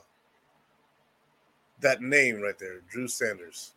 [1.82, 3.74] That name right there, Drew Sanders.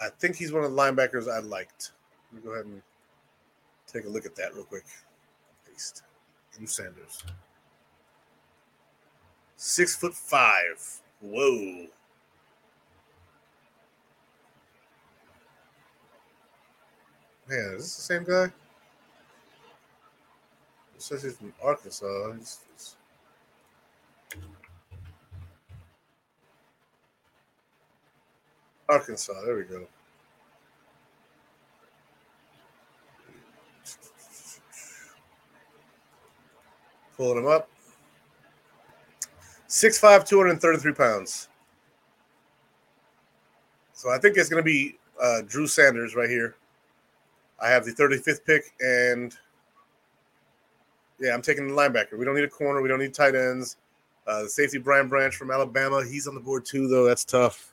[0.00, 1.92] I think he's one of the linebackers I liked.
[2.32, 2.82] Let me go ahead and
[3.86, 4.84] take a look at that real quick.
[5.68, 6.02] Paste.
[6.56, 7.24] Drew Sanders.
[9.64, 11.00] Six foot five.
[11.20, 11.86] Whoa.
[17.48, 18.46] Man, is this the same guy?
[18.46, 18.52] It
[20.98, 22.32] says he's from Arkansas.
[22.32, 22.96] He's.
[28.88, 29.86] Arkansas, there we go.
[37.16, 37.71] Pulling him up.
[39.72, 41.48] 6'5, 233 pounds.
[43.94, 46.56] So I think it's going to be uh, Drew Sanders right here.
[47.58, 49.34] I have the 35th pick, and
[51.18, 52.18] yeah, I'm taking the linebacker.
[52.18, 52.82] We don't need a corner.
[52.82, 53.78] We don't need tight ends.
[54.26, 56.04] Uh, the safety Brian Branch from Alabama.
[56.04, 57.06] He's on the board too, though.
[57.06, 57.72] That's tough.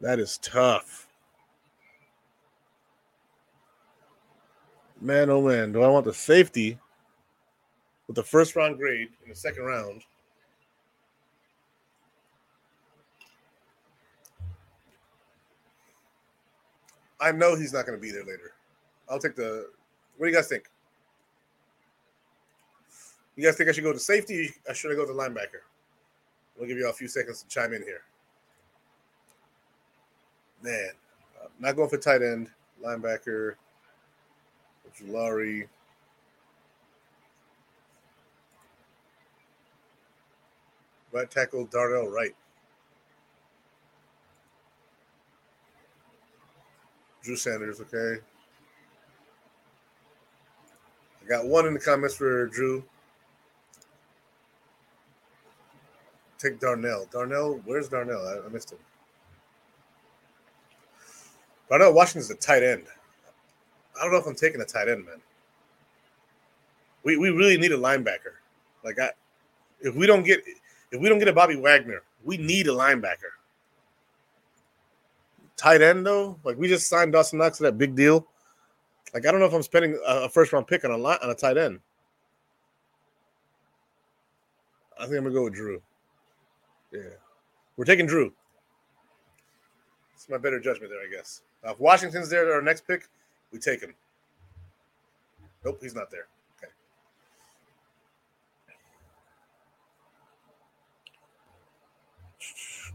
[0.00, 1.08] That is tough.
[5.00, 6.78] Man, oh man, do I want the safety
[8.08, 10.02] with the first round grade in the second round?
[17.20, 18.52] I know he's not going to be there later.
[19.08, 19.68] I'll take the.
[20.16, 20.64] What do you guys think?
[23.36, 24.50] You guys think I should go to safety?
[24.66, 25.62] Or should I go to linebacker?
[26.56, 28.02] We'll give you all a few seconds to chime in here.
[30.62, 30.90] Man,
[31.40, 32.50] I'm not going for tight end,
[32.84, 33.54] linebacker,
[35.06, 35.68] Laurie.
[41.12, 42.34] Right tackle, Darnell Wright.
[47.22, 48.22] Drew Sanders, okay.
[51.22, 52.84] I got one in the comments for Drew.
[56.38, 57.06] Take Darnell.
[57.10, 58.26] Darnell, where's Darnell?
[58.26, 58.78] I, I missed him.
[61.68, 62.84] Darnell Washington's a tight end.
[63.96, 65.20] I don't know if I'm taking a tight end, man.
[67.02, 68.36] We we really need a linebacker.
[68.84, 69.10] Like I
[69.80, 70.42] if we don't get
[70.90, 73.34] if we don't get a Bobby Wagner, we need a linebacker.
[75.56, 78.26] Tight end though, like we just signed Dawson Knox to that big deal.
[79.12, 81.30] Like I don't know if I'm spending a first round pick on a line, on
[81.30, 81.80] a tight end.
[84.98, 85.82] I think I'm gonna go with Drew.
[86.92, 87.00] Yeah,
[87.76, 88.32] we're taking Drew.
[90.14, 91.42] It's my better judgment there, I guess.
[91.64, 93.08] Now, if Washington's there, our next pick,
[93.52, 93.94] we take him.
[95.64, 96.28] Nope, he's not there.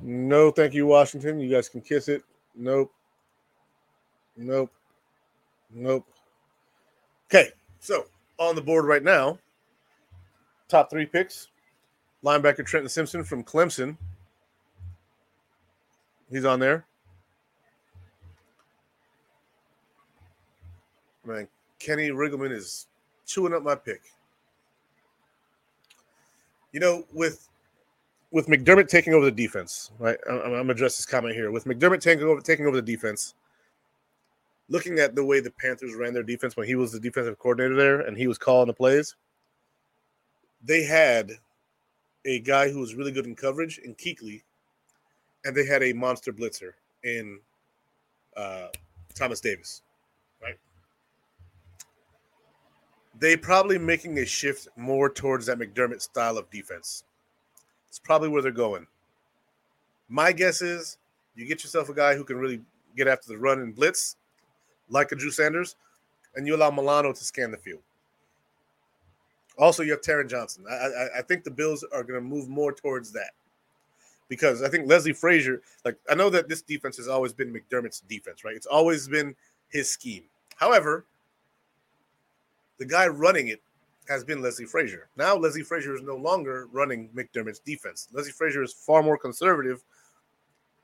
[0.05, 1.39] No, thank you, Washington.
[1.39, 2.23] You guys can kiss it.
[2.55, 2.91] Nope.
[4.35, 4.69] Nope.
[5.73, 6.05] Nope.
[7.27, 7.49] Okay,
[7.79, 8.05] so
[8.37, 9.39] on the board right now,
[10.67, 11.47] top three picks
[12.23, 13.95] linebacker Trenton Simpson from Clemson.
[16.29, 16.85] He's on there.
[21.25, 21.47] Man,
[21.79, 22.87] Kenny Riggleman is
[23.25, 24.01] chewing up my pick.
[26.73, 27.47] You know, with
[28.33, 30.17] with McDermott taking over the defense, right?
[30.27, 31.51] I'm, I'm gonna address this comment here.
[31.51, 33.35] With McDermott taking over taking over the defense,
[34.69, 37.75] looking at the way the Panthers ran their defense when he was the defensive coordinator
[37.75, 39.15] there and he was calling the plays,
[40.63, 41.33] they had
[42.25, 44.41] a guy who was really good in coverage in Kuechly,
[45.45, 46.71] and they had a monster blitzer
[47.03, 47.39] in
[48.35, 48.69] uh,
[49.13, 49.83] Thomas Davis
[50.41, 50.55] right?
[53.19, 57.03] they probably making a shift more towards that McDermott style of defense.
[57.93, 58.87] It's probably where they're going.
[60.09, 60.97] My guess is
[61.35, 62.59] you get yourself a guy who can really
[62.97, 64.15] get after the run and blitz,
[64.89, 65.75] like a Drew Sanders,
[66.35, 67.83] and you allow Milano to scan the field.
[69.59, 70.65] Also, you have Taron Johnson.
[70.67, 73.33] I, I, I think the Bills are going to move more towards that
[74.27, 77.99] because I think Leslie Frazier, like I know that this defense has always been McDermott's
[78.09, 78.55] defense, right?
[78.55, 79.35] It's always been
[79.69, 80.23] his scheme.
[80.55, 81.05] However,
[82.79, 83.61] the guy running it
[84.07, 85.07] has been Leslie Frazier.
[85.17, 88.07] Now Leslie Frazier is no longer running McDermott's defense.
[88.11, 89.83] Leslie Frazier is far more conservative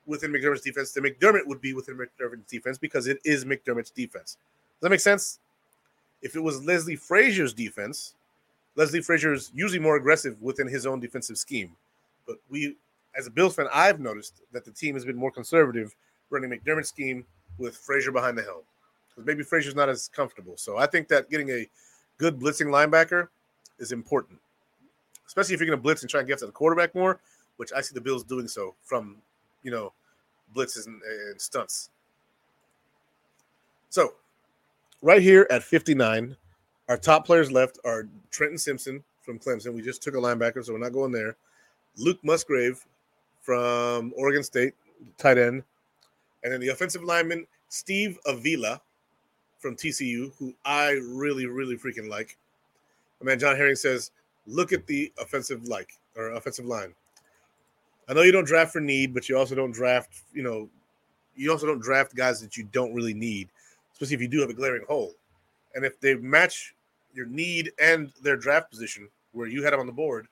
[0.05, 4.37] within McDermott's defense than McDermott would be within McDermott's defense because it is McDermott's defense.
[4.79, 5.39] Does that make sense?
[6.21, 8.15] If it was Leslie Frazier's defense,
[8.75, 11.75] Leslie Frazier is usually more aggressive within his own defensive scheme.
[12.25, 12.75] But we,
[13.17, 15.95] as a Bills fan, I've noticed that the team has been more conservative
[16.29, 17.25] running McDermott's scheme
[17.57, 18.61] with Frazier behind the helm.
[19.09, 20.55] Because maybe Frazier's not as comfortable.
[20.57, 21.67] So I think that getting a
[22.19, 23.29] good blitzing linebacker
[23.79, 24.37] is important,
[25.25, 27.19] especially if you're going to blitz and try and get to the quarterback more,
[27.57, 29.17] which I see the Bills doing so from,
[29.63, 29.93] you know,
[30.55, 31.89] blitzes and, and stunts.
[33.89, 34.13] So,
[35.01, 36.35] right here at 59,
[36.89, 39.73] our top players left are Trenton Simpson from Clemson.
[39.73, 41.35] We just took a linebacker, so we're not going there.
[41.97, 42.85] Luke Musgrave
[43.41, 44.73] from Oregon State,
[45.17, 45.63] tight end.
[46.43, 48.81] And then the offensive lineman, Steve Avila
[49.59, 52.37] from TCU, who I really, really freaking like.
[53.21, 54.11] My man John Herring says,
[54.47, 56.93] look at the offensive like or offensive line.
[58.07, 60.69] I know you don't draft for need, but you also don't draft, you know,
[61.35, 63.49] you also don't draft guys that you don't really need,
[63.93, 65.13] especially if you do have a glaring hole.
[65.75, 66.73] And if they match
[67.13, 70.27] your need and their draft position where you had them on the board,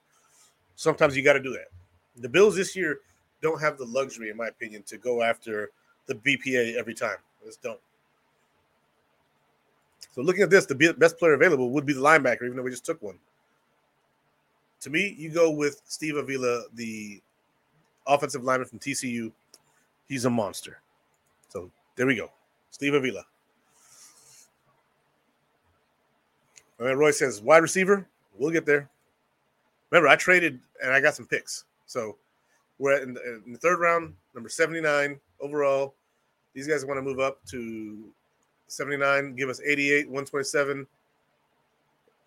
[0.74, 1.68] sometimes you got to do that.
[2.16, 2.98] The Bills this year
[3.40, 5.70] don't have the luxury, in my opinion, to go after
[6.06, 7.18] the BPA every time.
[7.44, 7.78] Just don't.
[10.18, 12.72] So looking at this, the best player available would be the linebacker, even though we
[12.72, 13.20] just took one.
[14.80, 17.22] To me, you go with Steve Avila, the
[18.04, 19.30] offensive lineman from TCU.
[20.08, 20.80] He's a monster.
[21.50, 22.32] So there we go.
[22.72, 23.24] Steve Avila.
[26.80, 28.04] And Roy says, wide receiver,
[28.36, 28.90] we'll get there.
[29.90, 31.62] Remember, I traded and I got some picks.
[31.86, 32.16] So
[32.80, 35.94] we're in the, in the third round, number 79 overall.
[36.54, 38.12] These guys want to move up to
[38.68, 40.86] 79, give us 88, 127.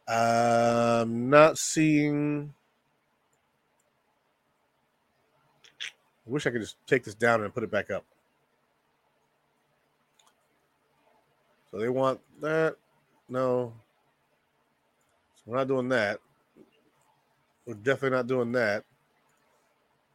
[0.08, 2.54] I'm um, not seeing.
[6.28, 8.04] I wish I could just take this down and put it back up.
[11.70, 12.76] So they want that.
[13.30, 13.74] No.
[15.36, 16.20] So we're not doing that.
[17.66, 18.84] We're definitely not doing that.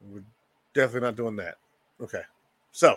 [0.03, 0.25] We're
[0.75, 1.57] definitely not doing that.
[2.03, 2.23] Okay.
[2.73, 2.97] So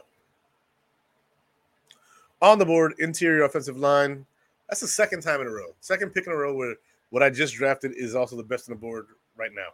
[2.42, 4.26] on the board, interior offensive line.
[4.70, 5.76] That's the second time in a row.
[5.82, 6.76] Second pick in a row where
[7.10, 9.70] what I just drafted is also the best on the board right now.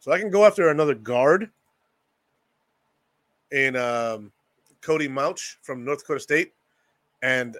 [0.00, 1.48] So I can go after another guard
[3.52, 4.32] in um,
[4.80, 6.52] Cody Mauch from North Dakota State
[7.22, 7.56] and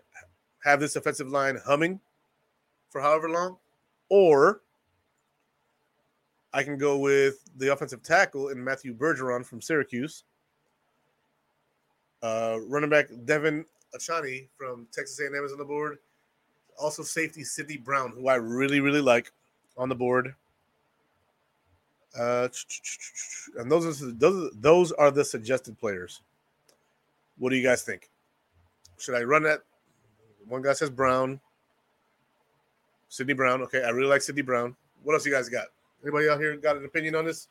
[0.65, 2.01] have this offensive line humming
[2.91, 3.57] for however long.
[4.09, 4.63] Or
[6.53, 10.25] I can go with the offensive tackle in Matthew Bergeron from Syracuse
[12.23, 13.65] uh, running back Devon
[13.95, 15.99] Achane from Texas A&M is on the board.
[16.79, 19.33] Also, safety Sydney Brown, who I really, really like,
[19.77, 20.35] on the board.
[22.19, 22.49] Uh,
[23.59, 26.21] and those are those those are the suggested players.
[27.39, 28.11] What do you guys think?
[28.99, 29.61] Should I run that?
[30.47, 31.41] One guy says Brown.
[33.09, 33.63] Sydney Brown.
[33.63, 34.77] Okay, I really like Sydney Brown.
[35.03, 35.67] What else you guys got?
[36.03, 37.49] Anybody out here got an opinion on this?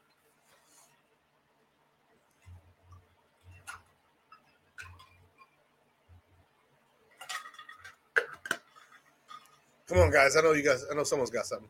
[9.91, 10.37] Come on, guys.
[10.37, 10.85] I know you guys.
[10.89, 11.67] I know someone's got something.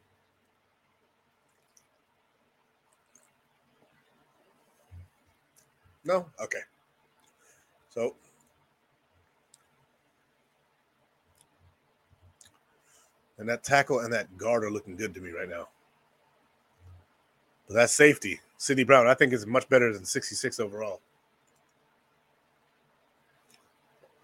[6.06, 6.28] No?
[6.40, 6.60] Okay.
[7.90, 8.16] So
[13.40, 15.70] and that tackle and that guard are looking good to me right now.
[17.68, 21.02] But that safety, Sydney Brown, I think is much better than 66 overall.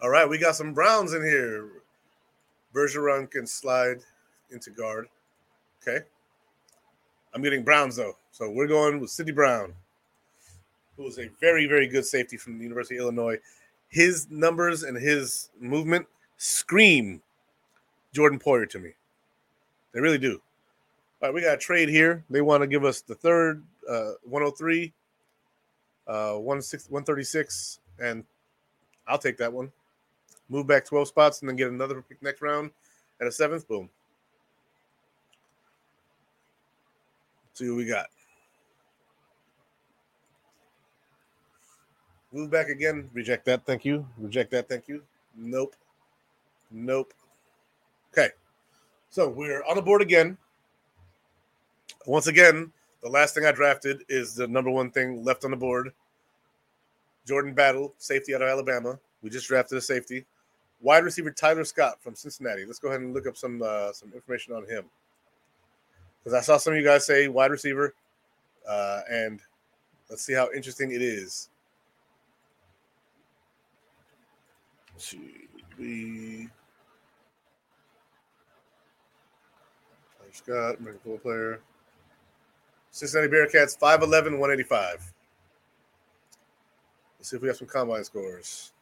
[0.04, 1.68] All right, we got some Browns in here.
[2.78, 4.02] Bergeron can slide
[4.52, 5.08] into guard.
[5.82, 6.06] Okay.
[7.34, 8.14] I'm getting Browns though.
[8.32, 9.74] So we're going with Sydney Brown,
[10.96, 13.38] who is a very, very good safety from the University of Illinois.
[13.90, 16.06] His numbers and his movement
[16.38, 17.22] scream
[18.14, 18.92] Jordan Poyer to me.
[19.94, 20.40] They really do.
[21.22, 22.24] All right, we got a trade here.
[22.30, 24.94] They want to give us the third, uh, 103,
[26.06, 28.24] uh, 136, and
[29.08, 29.72] I'll take that one
[30.50, 32.72] move back 12 spots, and then get another pick next round
[33.20, 33.68] and a seventh.
[33.68, 33.90] Boom.
[37.54, 38.06] see what we got.
[42.32, 43.10] Move back again.
[43.14, 43.66] Reject that.
[43.66, 44.06] Thank you.
[44.18, 44.70] Reject that.
[44.70, 45.02] Thank you.
[45.36, 45.76] Nope.
[46.70, 47.14] Nope.
[48.12, 48.30] Okay.
[49.10, 50.38] So we're on the board again.
[52.06, 52.72] Once again,
[53.02, 55.94] the last thing I drafted is the number one thing left on the board.
[57.26, 59.00] Jordan Battle, safety out of Alabama.
[59.24, 60.26] We just drafted a safety
[60.82, 62.66] wide receiver Tyler Scott from Cincinnati.
[62.66, 64.86] Let's go ahead and look up some uh, some information on him.
[66.24, 67.94] because I saw some of you guys say wide receiver,
[68.68, 69.40] uh, and
[70.10, 71.50] let's see how interesting it is.
[74.98, 75.20] Should
[75.78, 76.50] we?
[80.38, 81.60] Scott, American football player.
[82.92, 85.14] Cincinnati Bearcats, 5'11, 185.
[87.18, 88.74] Let's see if we have some combine scores.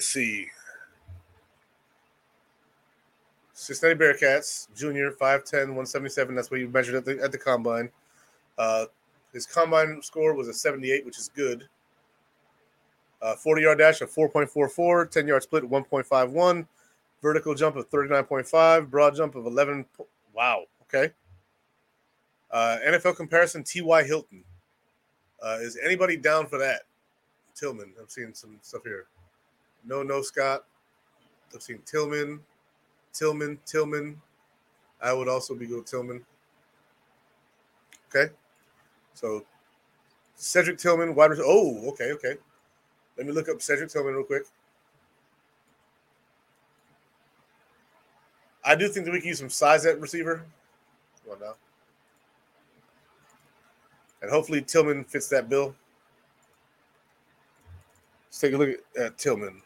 [0.00, 0.46] Let's see.
[3.52, 6.34] Cincinnati Bearcats, junior, 5'10, 177.
[6.34, 7.90] That's what you measured at the, at the combine.
[8.56, 8.86] Uh,
[9.34, 11.68] his combine score was a 78, which is good.
[13.20, 16.66] Uh, 40 yard dash of 4.44, 10 yard split 1.51,
[17.20, 19.84] vertical jump of 39.5, broad jump of 11.
[20.32, 20.64] Wow.
[20.84, 21.12] Okay.
[22.50, 24.02] Uh, NFL comparison T.Y.
[24.04, 24.44] Hilton.
[25.44, 26.84] Uh, is anybody down for that?
[27.54, 27.92] Tillman.
[28.00, 29.04] I'm seeing some stuff here.
[29.84, 30.64] No, no, Scott.
[31.54, 32.40] I've seen Tillman,
[33.12, 34.20] Tillman, Tillman.
[35.02, 36.24] I would also be good Tillman.
[38.08, 38.32] Okay.
[39.14, 39.44] So
[40.36, 41.48] Cedric Tillman, wide receiver.
[41.48, 42.34] Oh, okay, okay.
[43.16, 44.44] Let me look up Cedric Tillman real quick.
[48.64, 50.44] I do think that we can use some size at receiver.
[51.24, 51.54] Come on now.
[54.22, 55.74] And hopefully Tillman fits that bill.
[58.28, 59.62] Let's take a look at, at Tillman.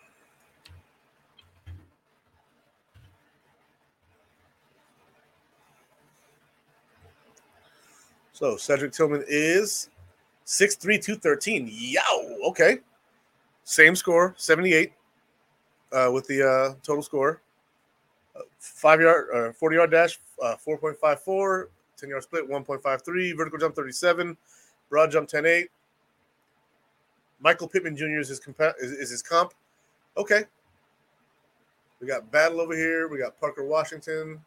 [8.44, 9.88] So Cedric Tillman is
[10.44, 11.66] 6'3, 213.
[11.72, 12.36] Yow.
[12.48, 12.76] Okay.
[13.62, 14.92] Same score, 78
[15.92, 17.40] uh, with the uh, total score.
[18.36, 23.74] Uh, five yard, uh, 40 yard dash, uh, 4.54, 10 yard split, 1.53, vertical jump,
[23.74, 24.36] 37,
[24.90, 25.68] broad jump, 10 8.
[27.40, 28.18] Michael Pittman Jr.
[28.18, 29.54] is his, compa- is, is his comp.
[30.18, 30.42] Okay.
[31.98, 33.08] We got Battle over here.
[33.08, 34.38] We got Parker Washington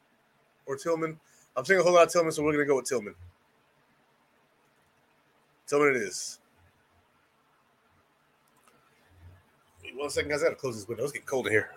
[0.68, 1.20] or Tillman.
[1.56, 3.16] I'm seeing a whole lot of Tillman, so we're going to go with Tillman.
[5.68, 6.40] Tell me what it is.
[9.84, 10.42] Wait one second, guys.
[10.42, 11.04] I gotta close this window.
[11.04, 11.72] It's getting cold in here.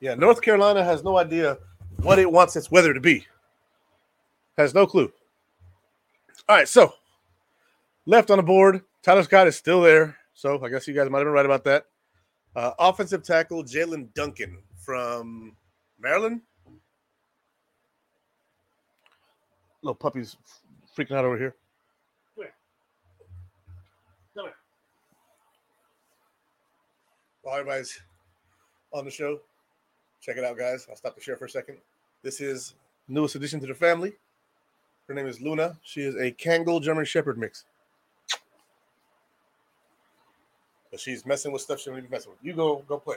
[0.00, 1.56] Yeah, North Carolina has no idea
[2.02, 3.26] what it wants its weather to be.
[4.58, 5.10] Has no clue.
[6.48, 6.92] All right, so
[8.04, 10.16] left on the board, Tyler Scott is still there.
[10.34, 11.86] So I guess you guys might have been right about that.
[12.54, 15.56] Uh, offensive tackle Jaelyn Duncan from
[15.98, 16.42] Maryland.
[19.82, 20.36] Little puppy's
[20.96, 21.54] freaking out over here.
[22.34, 22.54] Come here.
[24.34, 24.54] Come here.
[27.42, 28.00] While everybody's
[28.92, 29.40] on the show,
[30.20, 30.86] check it out, guys.
[30.88, 31.78] I'll stop the share for a second.
[32.22, 32.74] This is
[33.08, 34.12] newest addition to the family.
[35.08, 35.78] Her name is Luna.
[35.82, 37.64] She is a Kangal German Shepherd mix.
[40.90, 42.38] But she's messing with stuff she don't need to be messing with.
[42.42, 43.16] You go, go play.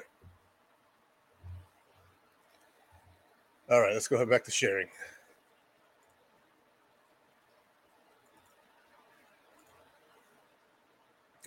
[3.69, 4.87] All right, let's go back to sharing.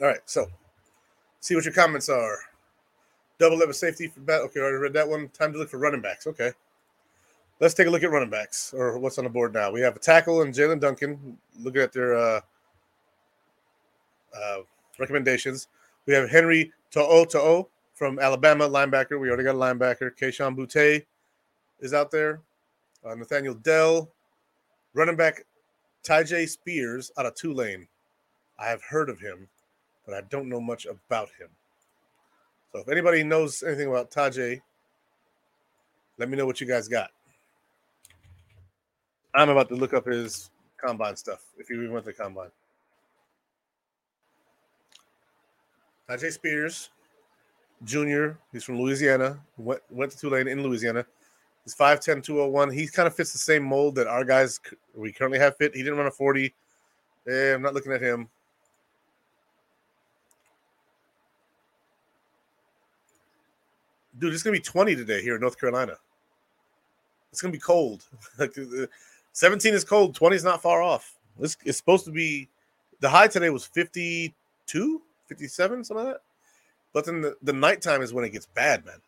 [0.01, 0.47] All right, so
[1.41, 2.39] see what your comments are.
[3.39, 4.43] Double level safety for bat.
[4.43, 5.29] Okay, I already read that one.
[5.31, 6.27] Time to look for running backs.
[6.27, 6.53] Okay.
[7.59, 9.71] Let's take a look at running backs or what's on the board now.
[9.71, 11.39] We have a tackle and Jaelyn Duncan.
[11.59, 12.41] Looking at their uh,
[14.35, 14.59] uh,
[14.99, 15.69] recommendations.
[16.07, 19.21] We have Henry To'o To'o from Alabama, linebacker.
[19.21, 20.11] We already got a linebacker.
[20.19, 21.05] Kayshon Boutte
[21.81, 22.41] is out there.
[23.05, 24.11] Uh, Nathaniel Dell,
[24.95, 25.45] running back
[26.05, 27.87] Tyjae Spears out of Tulane.
[28.59, 29.49] I have heard of him,
[30.07, 31.49] but I don't know much about him.
[32.73, 34.61] So if anybody knows anything about Tyjae,
[36.19, 37.11] let me know what you guys got.
[39.35, 42.51] I'm about to look up his combine stuff if you even went to the combine.
[46.09, 46.91] Tyjae Spears,
[47.85, 51.07] Jr., he's from Louisiana, went, went to Tulane in Louisiana.
[51.65, 52.71] He's 5'10, 201.
[52.71, 54.61] He kind of fits the same mold that our guys
[54.95, 55.75] we currently have fit.
[55.75, 56.55] He didn't run a 40.
[57.29, 58.29] Eh, I'm not looking at him.
[64.19, 65.97] Dude, it's gonna be 20 today here in North Carolina.
[67.31, 68.05] It's gonna be cold.
[68.39, 68.55] like
[69.33, 71.17] 17 is cold, 20 is not far off.
[71.41, 72.49] It's, it's supposed to be
[73.01, 76.23] the high today was 52, 57, something like that.
[76.93, 78.99] But then the, the nighttime is when it gets bad, man.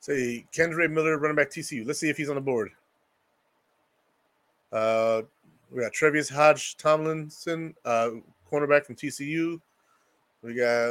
[0.00, 1.86] Say Kendre Miller, running back TCU.
[1.86, 2.70] Let's see if he's on the board.
[4.72, 5.22] Uh,
[5.70, 8.10] we got Trevius Hodge Tomlinson, uh,
[8.50, 9.60] cornerback from TCU.
[10.42, 10.88] We got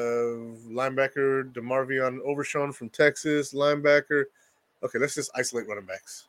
[0.69, 4.25] linebacker Demarvion Overshown from Texas, linebacker
[4.83, 6.27] Okay, let's just isolate running backs.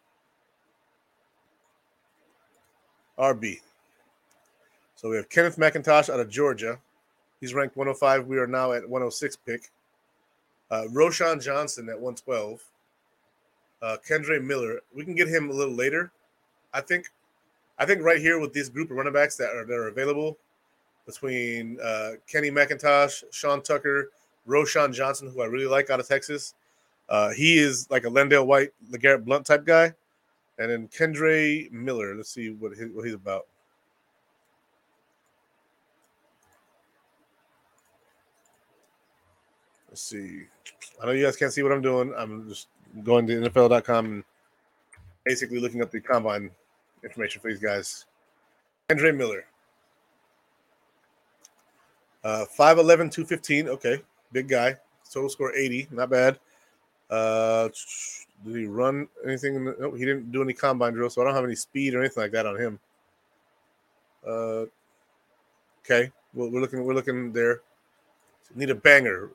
[3.18, 3.60] RB.
[4.94, 6.78] So we have Kenneth McIntosh out of Georgia.
[7.40, 8.26] He's ranked 105.
[8.26, 9.70] We are now at 106 pick.
[10.70, 12.62] Uh, Roschon Johnson at 112.
[13.80, 14.80] Uh, Kendre Miller.
[14.94, 16.10] We can get him a little later.
[16.72, 17.10] I think.
[17.78, 20.36] I think right here with this group of running backs that are that are available
[21.06, 24.10] between uh, Kenny McIntosh, Sean Tucker,
[24.46, 26.54] Roschon Johnson, who I really like out of Texas.
[27.08, 29.92] Uh, he is like a LenDale White, LeGarrette Blunt type guy.
[30.58, 32.14] And then Kendre Miller.
[32.14, 33.46] Let's see what, his, what he's about.
[39.98, 40.42] Let's see.
[41.02, 42.14] I know you guys can't see what I'm doing.
[42.16, 42.68] I'm just
[43.02, 44.24] going to NFL.com and
[45.24, 46.52] basically looking up the combine
[47.02, 48.06] information for these guys.
[48.88, 49.44] Kendre Miller.
[52.22, 53.70] Uh, 5'11, 215.
[53.70, 54.00] Okay.
[54.30, 54.76] Big guy.
[55.12, 55.88] Total score 80.
[55.90, 56.38] Not bad.
[57.10, 57.68] Uh,
[58.46, 59.64] did he run anything?
[59.80, 62.22] No, he didn't do any combine drill, so I don't have any speed or anything
[62.22, 62.78] like that on him.
[64.24, 64.66] Uh,
[65.84, 66.12] okay.
[66.34, 66.84] Well, we're looking.
[66.84, 67.62] We're looking there.
[68.54, 69.30] Need a banger.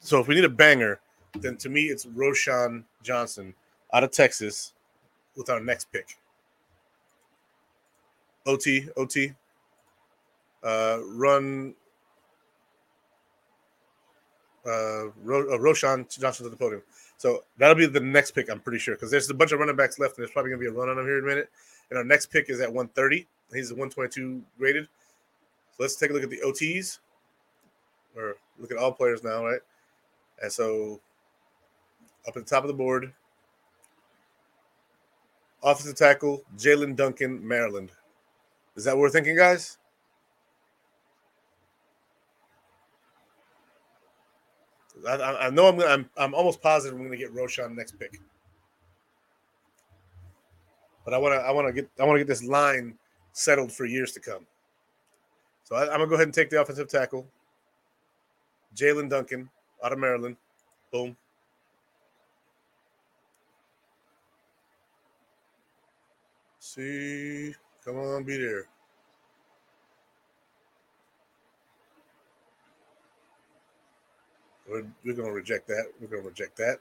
[0.00, 1.00] So if we need a banger,
[1.40, 3.54] then to me it's Roschon Johnson
[3.92, 4.72] out of Texas
[5.36, 6.18] with our next pick.
[8.46, 9.32] OT, OT.
[10.62, 11.74] Uh, run
[14.66, 16.82] uh, Ro- uh, Roschon Johnson to the podium.
[17.16, 19.76] So that'll be the next pick, I'm pretty sure, because there's a bunch of running
[19.76, 21.50] backs left, and there's probably gonna be a run on him here in a minute.
[21.90, 23.26] And our next pick is at 130.
[23.52, 24.88] He's 122 graded.
[25.76, 26.98] So let's take a look at the OTs,
[28.16, 29.60] or look at all players now, right?
[30.42, 31.00] And so
[32.26, 33.12] up at the top of the board,
[35.62, 37.90] offensive tackle Jaelyn Duncan, Maryland.
[38.76, 39.78] Is that what we're thinking, guys?
[45.08, 48.20] I, I know I'm, I'm I'm almost positive I'm going to get Roschon next pick,
[51.04, 52.96] but I want to I want to get I want to get this line
[53.32, 54.46] settled for years to come.
[55.64, 57.26] So I, am gonna go ahead and take the offensive tackle,
[58.74, 59.48] Jaelyn Duncan
[59.84, 60.36] out of Maryland.
[60.92, 61.16] Boom.
[66.58, 68.66] See, come on, be there.
[74.68, 75.84] We're, we're to reject that.
[76.00, 76.78] We're to reject that.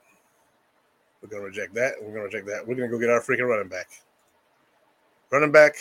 [1.21, 1.93] We're to reject that.
[2.01, 2.67] We're to reject that.
[2.67, 3.89] We're to go get our freaking running back.
[5.29, 5.75] Running back,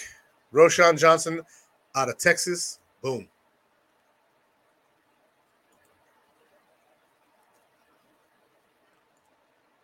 [0.52, 1.42] Roschon Johnson
[1.94, 2.80] out of Texas.
[3.02, 3.28] Boom.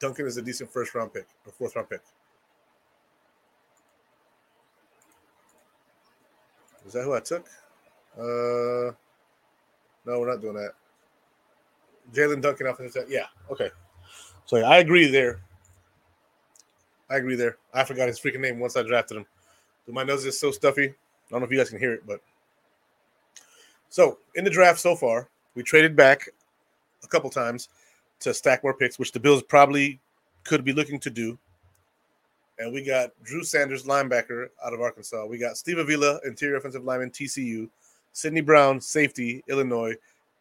[0.01, 2.01] Duncan is a decent first round pick or fourth round pick.
[6.87, 7.47] Is that who I took?
[8.17, 8.95] Uh,
[10.07, 10.73] no, we're not doing that.
[12.13, 13.71] Jaelyn Duncan off the Yeah, okay.
[14.47, 15.41] So yeah, I agree there.
[17.11, 17.59] I agree there.
[17.75, 19.27] I forgot his freaking name once I drafted him.
[19.87, 20.89] My nose is so stuffy.
[20.89, 20.95] I
[21.31, 22.21] don't know if you guys can hear it, but
[23.89, 26.29] so in the draft so far, we traded back
[27.03, 27.69] a couple times
[28.21, 30.01] to stack more picks, which the Bills probably
[30.45, 31.39] could be looking to do.
[32.59, 35.25] And we got Drew Sanders, linebacker out of Arkansas.
[35.27, 37.69] We got Steve Avila, interior offensive lineman, TCU.
[38.13, 39.95] Sydney Brown, safety, Illinois.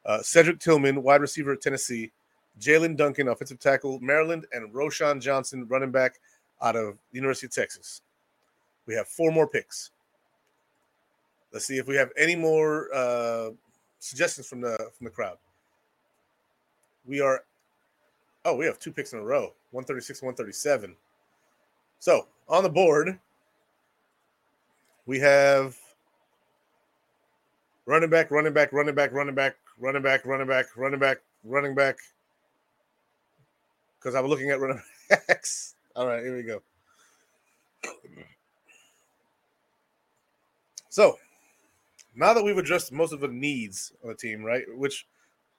[0.06, 2.12] Uh, Cedric Tillman, wide receiver Tennessee.
[2.60, 6.20] Jaelyn Duncan, offensive tackle, Maryland, and Roschon Johnson, running back
[6.62, 8.02] out of University of Texas.
[8.88, 9.92] We have four more picks.
[11.54, 13.52] Let's see if we have any more uh,
[14.00, 15.38] suggestions from the from the crowd.
[17.06, 17.44] We are
[18.46, 20.96] oh, we have two picks in a row, 136, 137.
[22.00, 23.20] So on the board,
[25.06, 25.76] we have
[27.86, 31.76] running back, running back, running back, running back, running back, running back, running back, running
[31.76, 31.98] back.
[34.00, 35.76] Because I'm looking at running backs.
[35.96, 36.62] All right, here we go.
[40.90, 41.18] So
[42.16, 44.64] now that we've addressed most of the needs on the team, right?
[44.76, 45.08] Which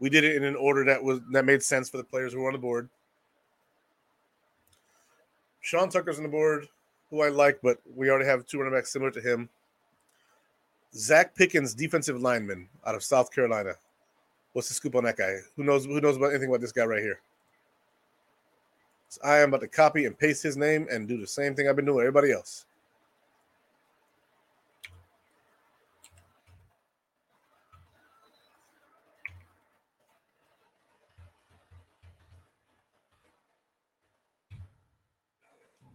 [0.00, 2.40] we did it in an order that was that made sense for the players who
[2.40, 2.88] were on the board.
[5.60, 6.68] Sean Tucker's on the board,
[7.10, 9.48] who I like, but we already have two running backs similar to him.
[10.94, 13.74] Zacch Pickens, defensive lineman out of South Carolina.
[14.52, 15.36] What's the scoop on that guy?
[15.56, 15.84] Who knows?
[15.84, 17.20] Who knows about anything about this guy right here?
[19.10, 21.68] So I am about to copy and paste his name and do the same thing
[21.68, 22.66] I've been doing everybody else.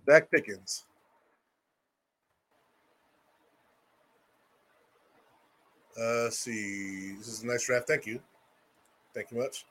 [0.07, 0.85] Zacch Pickens.
[5.99, 7.87] Uh, see, this is a nice draft.
[7.87, 8.19] Thank you.
[9.13, 9.65] Thank you much.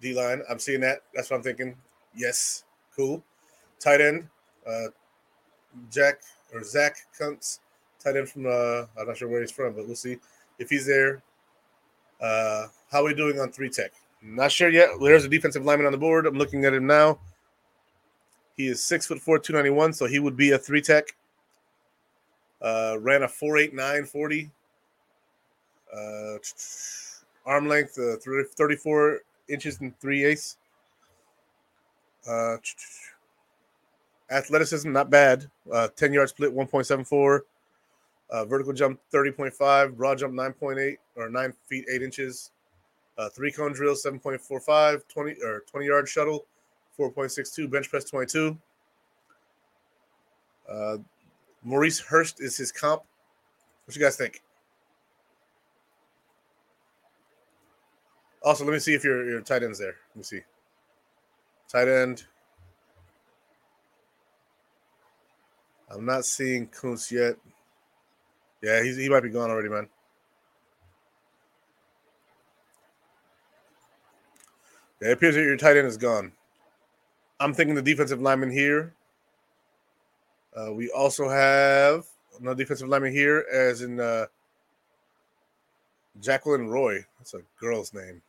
[0.00, 1.00] D line, I'm seeing that.
[1.14, 1.74] That's what I'm thinking.
[2.14, 2.64] Yes,
[2.94, 3.22] cool.
[3.80, 4.28] tight end,
[4.66, 4.88] uh,
[5.90, 6.20] Jack
[6.52, 7.60] or Zach Kuntz,
[7.98, 10.18] tight end from uh, I'm not sure where he's from, but we'll see
[10.58, 11.22] if he's there.
[12.20, 13.92] Uh, how are we doing on three tech?
[14.22, 14.90] Not sure yet.
[15.00, 16.26] There's a defensive lineman on the board.
[16.26, 17.18] I'm looking at him now.
[18.56, 21.16] He is six foot four, 291, so he would be a three tech.
[22.62, 24.50] Uh, ran a four eight nine forty.
[25.94, 26.38] Uh,
[27.46, 28.16] arm length, uh,
[28.56, 30.56] 34 inches and three eighths.
[32.28, 32.56] Uh,
[34.30, 35.48] athleticism, not bad.
[35.70, 37.40] Uh, 10 yard split, 1.74.
[38.30, 39.96] Uh, vertical jump, 30.5.
[39.96, 42.50] Broad jump, 9.8 or 9 feet 8 inches.
[43.18, 45.02] Uh, three cone drill, 7.45.
[45.08, 46.46] 20 or 20 yard shuttle,
[46.98, 47.70] 4.62.
[47.70, 48.56] Bench press, 22.
[50.68, 50.98] Uh,
[51.62, 53.02] Maurice Hurst is his comp.
[53.84, 54.42] What you guys think?
[58.42, 59.96] Also, let me see if your your tight end's there.
[60.10, 60.40] Let me see.
[61.68, 62.24] Tight end.
[65.90, 67.36] I'm not seeing Kuntz yet.
[68.62, 69.88] Yeah, he's, he might be gone already, man.
[75.00, 76.32] Yeah, it appears that your tight end is gone.
[77.40, 78.94] I'm thinking the defensive lineman here.
[80.56, 82.04] Uh, we also have
[82.40, 84.26] another defensive lineman here, as in uh,
[86.20, 87.04] Jaquelin Roy.
[87.18, 88.22] That's a girl's name.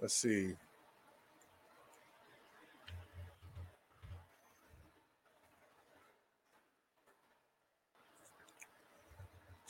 [0.00, 0.54] Let's see.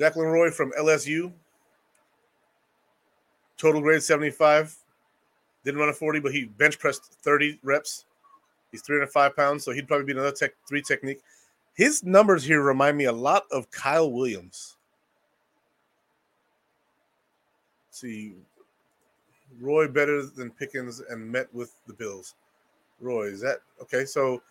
[0.01, 1.33] Jaquelin Roy from LSU.
[3.63, 4.77] Total grade 75.
[5.65, 8.07] Didn't run a 40, but he bench pressed 30 reps.
[8.73, 11.21] He's 305 pounds, so he'd probably be another tech three technique.
[11.75, 14.79] His numbers here remind me a lot of Kyle Williams.
[17.87, 18.35] Let's see,
[19.61, 22.35] Roy better than Pickens and met with the Bills.
[23.01, 24.05] Roy, is that okay?
[24.05, 24.43] So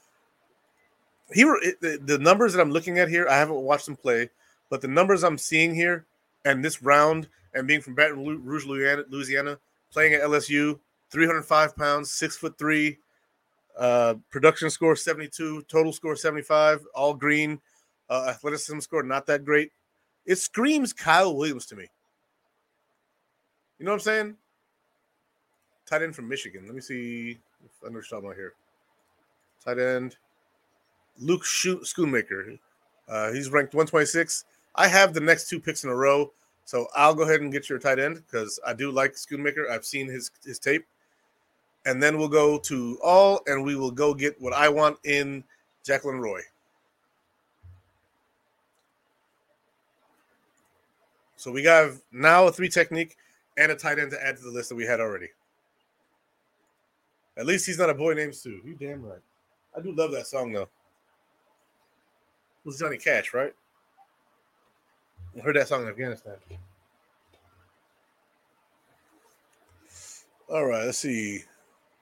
[1.34, 4.30] he the, the numbers that I'm looking at here, I haven't watched him play,
[4.70, 6.06] but the numbers I'm seeing here
[6.46, 9.58] and this round and being from Baton Rouge, Louisiana,
[9.92, 10.80] playing at LSU,
[11.10, 12.98] 305 pounds, six foot three,
[13.78, 17.60] uh, production score 72, total score 75, all green,
[18.10, 19.72] uh, athleticism score not that great.
[20.26, 21.88] It screams Kyle Williams to me.
[23.80, 24.36] You know what I'm saying?
[25.88, 26.66] Tight end from Michigan.
[26.66, 28.54] Let me see if I understand my here.
[29.66, 30.16] Tight end
[31.20, 32.60] Luke Schoonmaker.
[33.10, 34.46] Uh, he's ranked 126.
[34.76, 36.32] I have the next two picks in a row,
[36.66, 39.70] so I'll go ahead and get your tight end because I do like Schoonmaker.
[39.70, 40.86] I've seen his his tape,
[41.86, 45.44] and then we'll go to all, and we will go get what I want in
[45.86, 46.42] Jaquelin Roy.
[51.36, 53.18] So we have now a three technique
[53.58, 55.30] and a tight end to add to the list that we had already.
[57.36, 58.62] At least he's not a boy named Sue.
[58.64, 59.22] You damn right.
[59.76, 60.62] I do love that song though.
[60.64, 60.70] It
[62.66, 63.54] was Johnny Cash, right?
[65.38, 66.36] I heard that song in Afghanistan.
[70.50, 71.44] All right, let's see.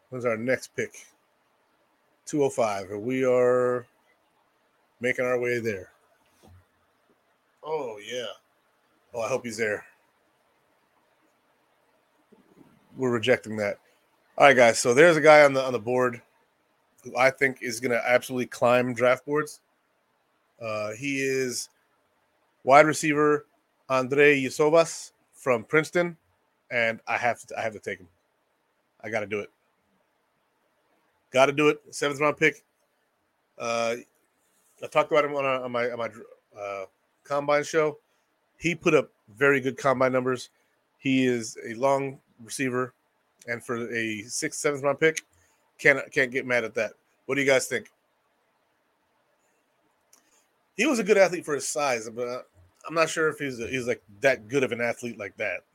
[0.09, 1.05] When's our next pick?
[2.25, 2.89] 205.
[2.91, 3.85] And we are
[4.99, 5.91] making our way there.
[7.63, 8.25] Oh, yeah.
[9.13, 9.85] Oh, I hope he's there.
[12.97, 13.77] We're rejecting that.
[14.37, 14.79] All right, guys.
[14.79, 16.21] So there's a guy on the on the board
[17.03, 19.61] who I think is going to absolutely climb draft boards.
[20.61, 21.69] Uh, he is
[22.63, 23.45] wide receiver
[23.89, 26.17] Andrei Iosivas from Princeton,
[26.71, 28.07] and I have to I have to take him.
[29.03, 29.49] I got to do it.
[31.31, 31.81] Got to do it.
[31.91, 32.63] Seventh round pick.
[33.57, 33.95] Uh,
[34.81, 36.09] I talked about him on, on my on my
[36.59, 36.85] uh,
[37.23, 37.97] combine show.
[38.57, 40.49] He put up very good combine numbers.
[40.97, 42.93] He is a long receiver,
[43.47, 45.23] and for a sixth, seventh round pick,
[45.77, 46.93] can't can't get mad at that.
[47.25, 47.91] What do you guys think?
[50.79, 52.47] He was a good athlete for his size, but
[52.87, 55.65] I'm not sure if he's a, he's like that good of an athlete like that.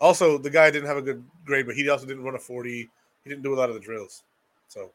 [0.00, 2.70] Also, the guy didn't have a good grade, but he also didn't run a 40.
[3.24, 4.22] He didn't do a lot of the drills.
[4.68, 4.90] So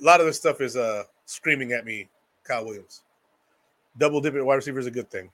[0.00, 2.08] a lot of this stuff is uh screaming at me,
[2.42, 3.02] Kyle Williams.
[3.98, 5.30] Double dip at wide receiver is a good thing.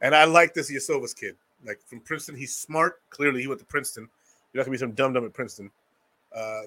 [0.00, 1.34] And I like this Iosivas kid.
[1.66, 3.00] Like from Princeton, he's smart.
[3.10, 4.08] Clearly, he went to Princeton.
[4.52, 5.72] You're not gonna be some dumb dumb at Princeton.
[6.32, 6.66] Uh,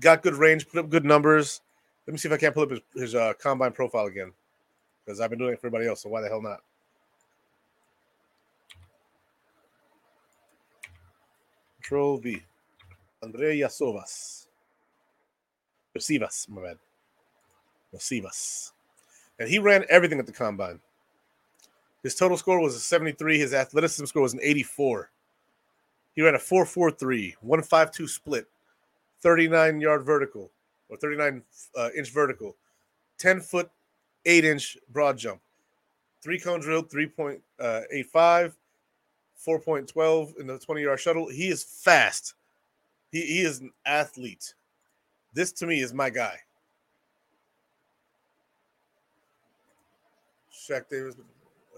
[0.00, 1.60] got good range, put up good numbers.
[2.06, 4.32] Let me see if I can't pull up his, his uh, combine profile again
[5.04, 6.02] because I've been doing it for everybody else.
[6.02, 6.60] So why the hell not?
[11.80, 12.42] Control V.
[13.22, 14.46] Andrei Iosivas.
[15.96, 16.78] Recivas, my bad.
[17.94, 18.72] Recivas.
[19.38, 20.80] And he ran everything at the combine.
[22.02, 23.38] His total score was a 73.
[23.38, 25.10] His athleticism score was an 84.
[26.14, 28.46] He ran a 4.43, 152 split,
[29.20, 30.50] 39 yard vertical
[30.88, 31.42] or 39
[31.76, 32.56] uh, inch vertical,
[33.18, 33.70] 10 foot,
[34.24, 35.40] 8 inch broad jump,
[36.22, 38.48] three cone drill, 3.85, uh,
[39.46, 41.28] 4.12 in the 20 yard shuttle.
[41.28, 42.34] He is fast.
[43.12, 44.54] He, he is an athlete.
[45.32, 46.38] This to me is my guy.
[50.52, 51.14] Shaq Davis,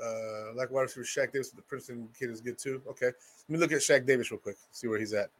[0.02, 2.80] uh, like wide receiver Shaq Davis, the Princeton kid is good too.
[2.88, 3.14] Okay, let
[3.48, 5.30] me look at Shaq Davis real quick, see where he's at.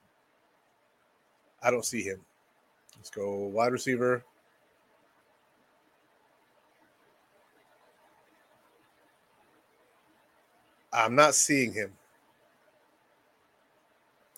[1.63, 2.21] I don't see him.
[2.99, 4.25] Let's go wide receiver.
[10.93, 11.93] I'm not seeing him.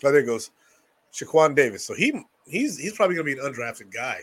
[0.05, 0.51] Oh, there goes
[1.13, 1.85] Shaquan Davis.
[1.85, 4.21] So he he's he's probably gonna be an undrafted guy.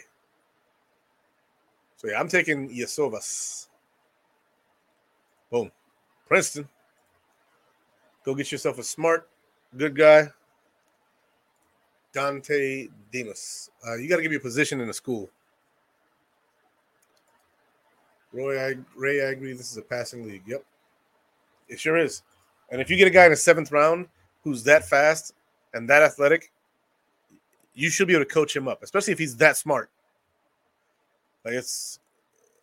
[1.97, 3.67] So yeah, I'm taking Yasovas.
[5.49, 5.71] Boom.
[6.27, 6.67] Princeton.
[8.23, 9.29] Go get yourself a smart,
[9.75, 10.29] good guy.
[12.17, 13.69] Dante Demas.
[13.87, 15.29] Uh, you got to give me a position in the school.
[18.33, 19.53] Roy I, Ray, I agree.
[19.53, 20.41] This is a passing league.
[20.47, 20.65] Yep,
[21.69, 22.23] it sure is.
[22.71, 24.07] And if you get a guy in the seventh round
[24.43, 25.35] who's that fast
[25.75, 26.51] and that athletic,
[27.75, 29.91] you should be able to coach him up, especially if he's that smart.
[31.45, 31.99] Like it's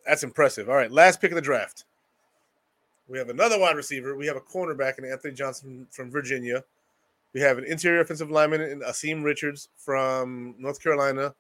[0.05, 0.69] that's impressive.
[0.69, 1.85] All right, last pick of the draft.
[3.07, 4.17] We have another wide receiver.
[4.17, 6.65] We have a cornerback in Anthony Johnson from Virginia.
[7.35, 11.35] We have an interior offensive lineman in Asim Richards from North Carolina.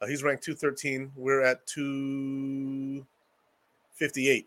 [0.00, 1.10] Uh, he's ranked 213.
[1.16, 4.46] We're at 258.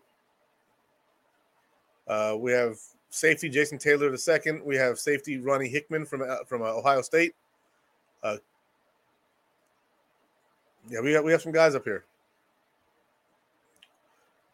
[2.08, 2.78] Uh, we have
[3.10, 4.64] safety Jason Taylor the second.
[4.64, 7.34] We have safety Ronnie Hickman from uh, from uh, Ohio State.
[8.22, 8.38] Uh,
[10.88, 12.04] yeah, we have we have some guys up here.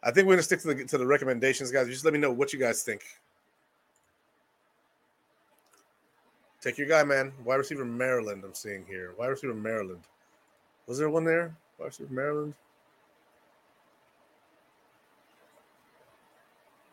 [0.02, 1.86] I think we're gonna stick to the to the recommendations, guys.
[1.86, 3.04] Just let me know what you guys think.
[6.60, 7.32] Take your guy, man.
[7.44, 8.42] Wide receiver Maryland.
[8.44, 9.14] I'm seeing here.
[9.16, 10.00] Wide receiver Maryland.
[10.86, 11.54] Was there one there?
[11.78, 12.54] Wide receiver Maryland.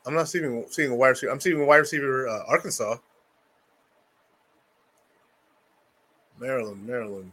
[0.06, 1.32] I'm not seeing seeing a wide receiver.
[1.32, 2.98] I'm seeing a wide receiver uh, Arkansas.
[6.40, 7.32] Maryland, Maryland.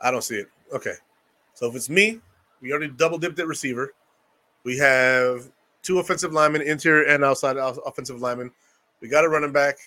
[0.00, 0.48] I don't see it.
[0.72, 0.94] Okay.
[1.54, 2.20] So if it's me,
[2.60, 3.94] we already double dipped at receiver.
[4.64, 5.50] We have
[5.82, 8.50] two offensive linemen, interior and outside offensive linemen.
[9.00, 9.78] We got a running back.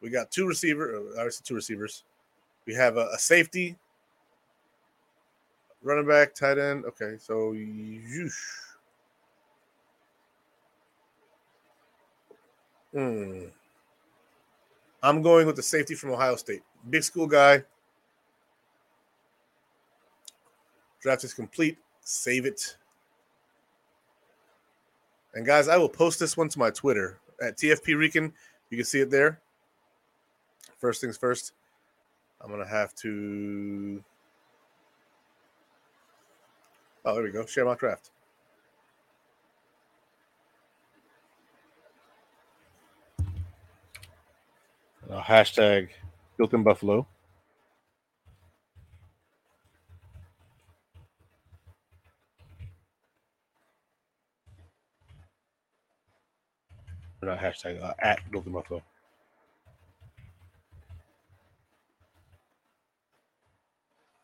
[0.00, 2.04] We got two receiver, uh, obviously two receivers.
[2.66, 3.76] We have a, a safety,
[5.82, 6.84] running back, tight end.
[6.86, 7.54] Okay, so
[12.92, 13.44] Hmm.
[15.02, 16.62] I'm going with the safety from Ohio State.
[16.88, 17.62] Big school guy.
[21.00, 21.78] Draft is complete.
[22.02, 22.76] Save it.
[25.34, 28.32] And guys, I will post this one to my Twitter at TFP Rican.
[28.68, 29.40] You can see it there.
[30.80, 31.52] First things first,
[32.40, 34.02] I'm gonna have to.
[37.04, 37.44] Oh, there we go.
[37.44, 38.10] Share my draft.
[45.10, 45.88] Uh, hashtag
[46.38, 47.06] built in Buffalo.
[57.22, 58.82] Not hashtag uh, at built in Buffalo.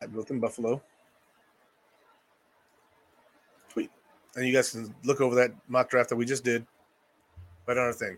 [0.01, 0.81] At built in Buffalo.
[3.69, 3.89] Tweet.
[4.35, 6.65] And you guys can look over that mock draft that we just did.
[7.65, 8.17] Right on our thing.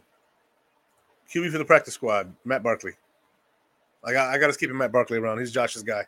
[1.34, 2.94] QB for the practice squad, Matt Barkley.
[4.04, 5.40] I got I got to keep Matt Barkley around.
[5.40, 6.06] He's Josh's guy.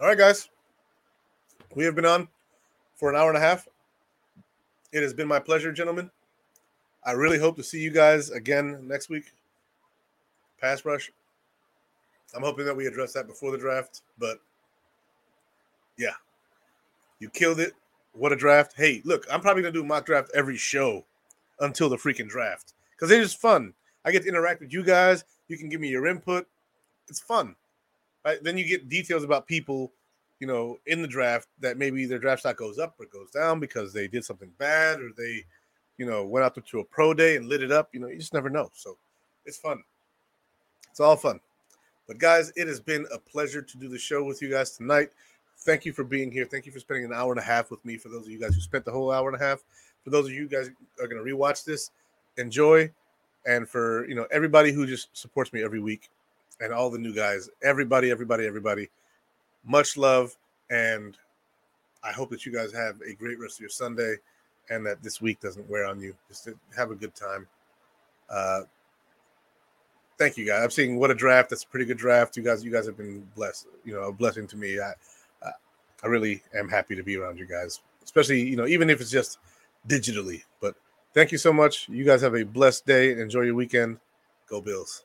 [0.00, 0.48] All right, guys.
[1.74, 2.26] We have been on
[2.96, 3.68] for an hour and a half.
[4.92, 6.10] It has been my pleasure, gentlemen.
[7.04, 9.32] I really hope to see you guys again next week.
[10.60, 11.10] Pass rush.
[12.34, 14.40] I'm hoping that we address that before the draft, but
[15.96, 16.14] yeah,
[17.18, 17.72] you killed it.
[18.12, 18.74] What a draft.
[18.76, 21.04] Hey, look, I'm probably going to do mock draft every show
[21.60, 23.72] until the freaking draft because it is fun.
[24.04, 25.24] I get to interact with you guys.
[25.48, 26.46] You can give me your input.
[27.08, 27.54] It's fun.
[28.24, 28.42] Right?
[28.42, 29.92] Then you get details about people,
[30.38, 33.60] you know, in the draft that maybe their draft stock goes up or goes down
[33.60, 35.44] because they did something bad or they,
[36.00, 37.90] you know, went out there to a pro day and lit it up.
[37.92, 38.70] You know, you just never know.
[38.72, 38.96] So
[39.44, 39.82] it's fun.
[40.90, 41.38] It's all fun.
[42.08, 45.10] But guys, it has been a pleasure to do the show with you guys tonight
[45.60, 46.44] thank you for being here.
[46.44, 47.96] Thank you for spending an hour and a half with me.
[47.96, 49.62] For those of you guys who spent the whole hour and a half,
[50.02, 50.70] for those of you guys
[51.00, 51.90] are going to rewatch this,
[52.36, 52.90] enjoy.
[53.46, 56.10] And for you know everybody who just supports me every week,
[56.60, 58.90] and all the new guys, everybody, everybody, everybody,
[59.64, 60.36] much love,
[60.68, 61.16] and
[62.04, 64.16] I hope that you guys have a great rest of your Sunday.
[64.70, 66.14] And that this week doesn't wear on you.
[66.28, 67.46] Just to have a good time.
[68.30, 68.62] Uh,
[70.18, 70.62] thank you guys.
[70.62, 71.50] I'm seeing what a draft.
[71.50, 72.36] That's a pretty good draft.
[72.36, 73.66] You guys, you guys have been blessed.
[73.84, 74.78] You know, a blessing to me.
[74.80, 74.92] I,
[76.02, 79.10] I really am happy to be around you guys, especially you know, even if it's
[79.10, 79.38] just
[79.86, 80.42] digitally.
[80.60, 80.74] But
[81.12, 81.88] thank you so much.
[81.88, 83.12] You guys have a blessed day.
[83.12, 83.98] Enjoy your weekend.
[84.48, 85.04] Go Bills.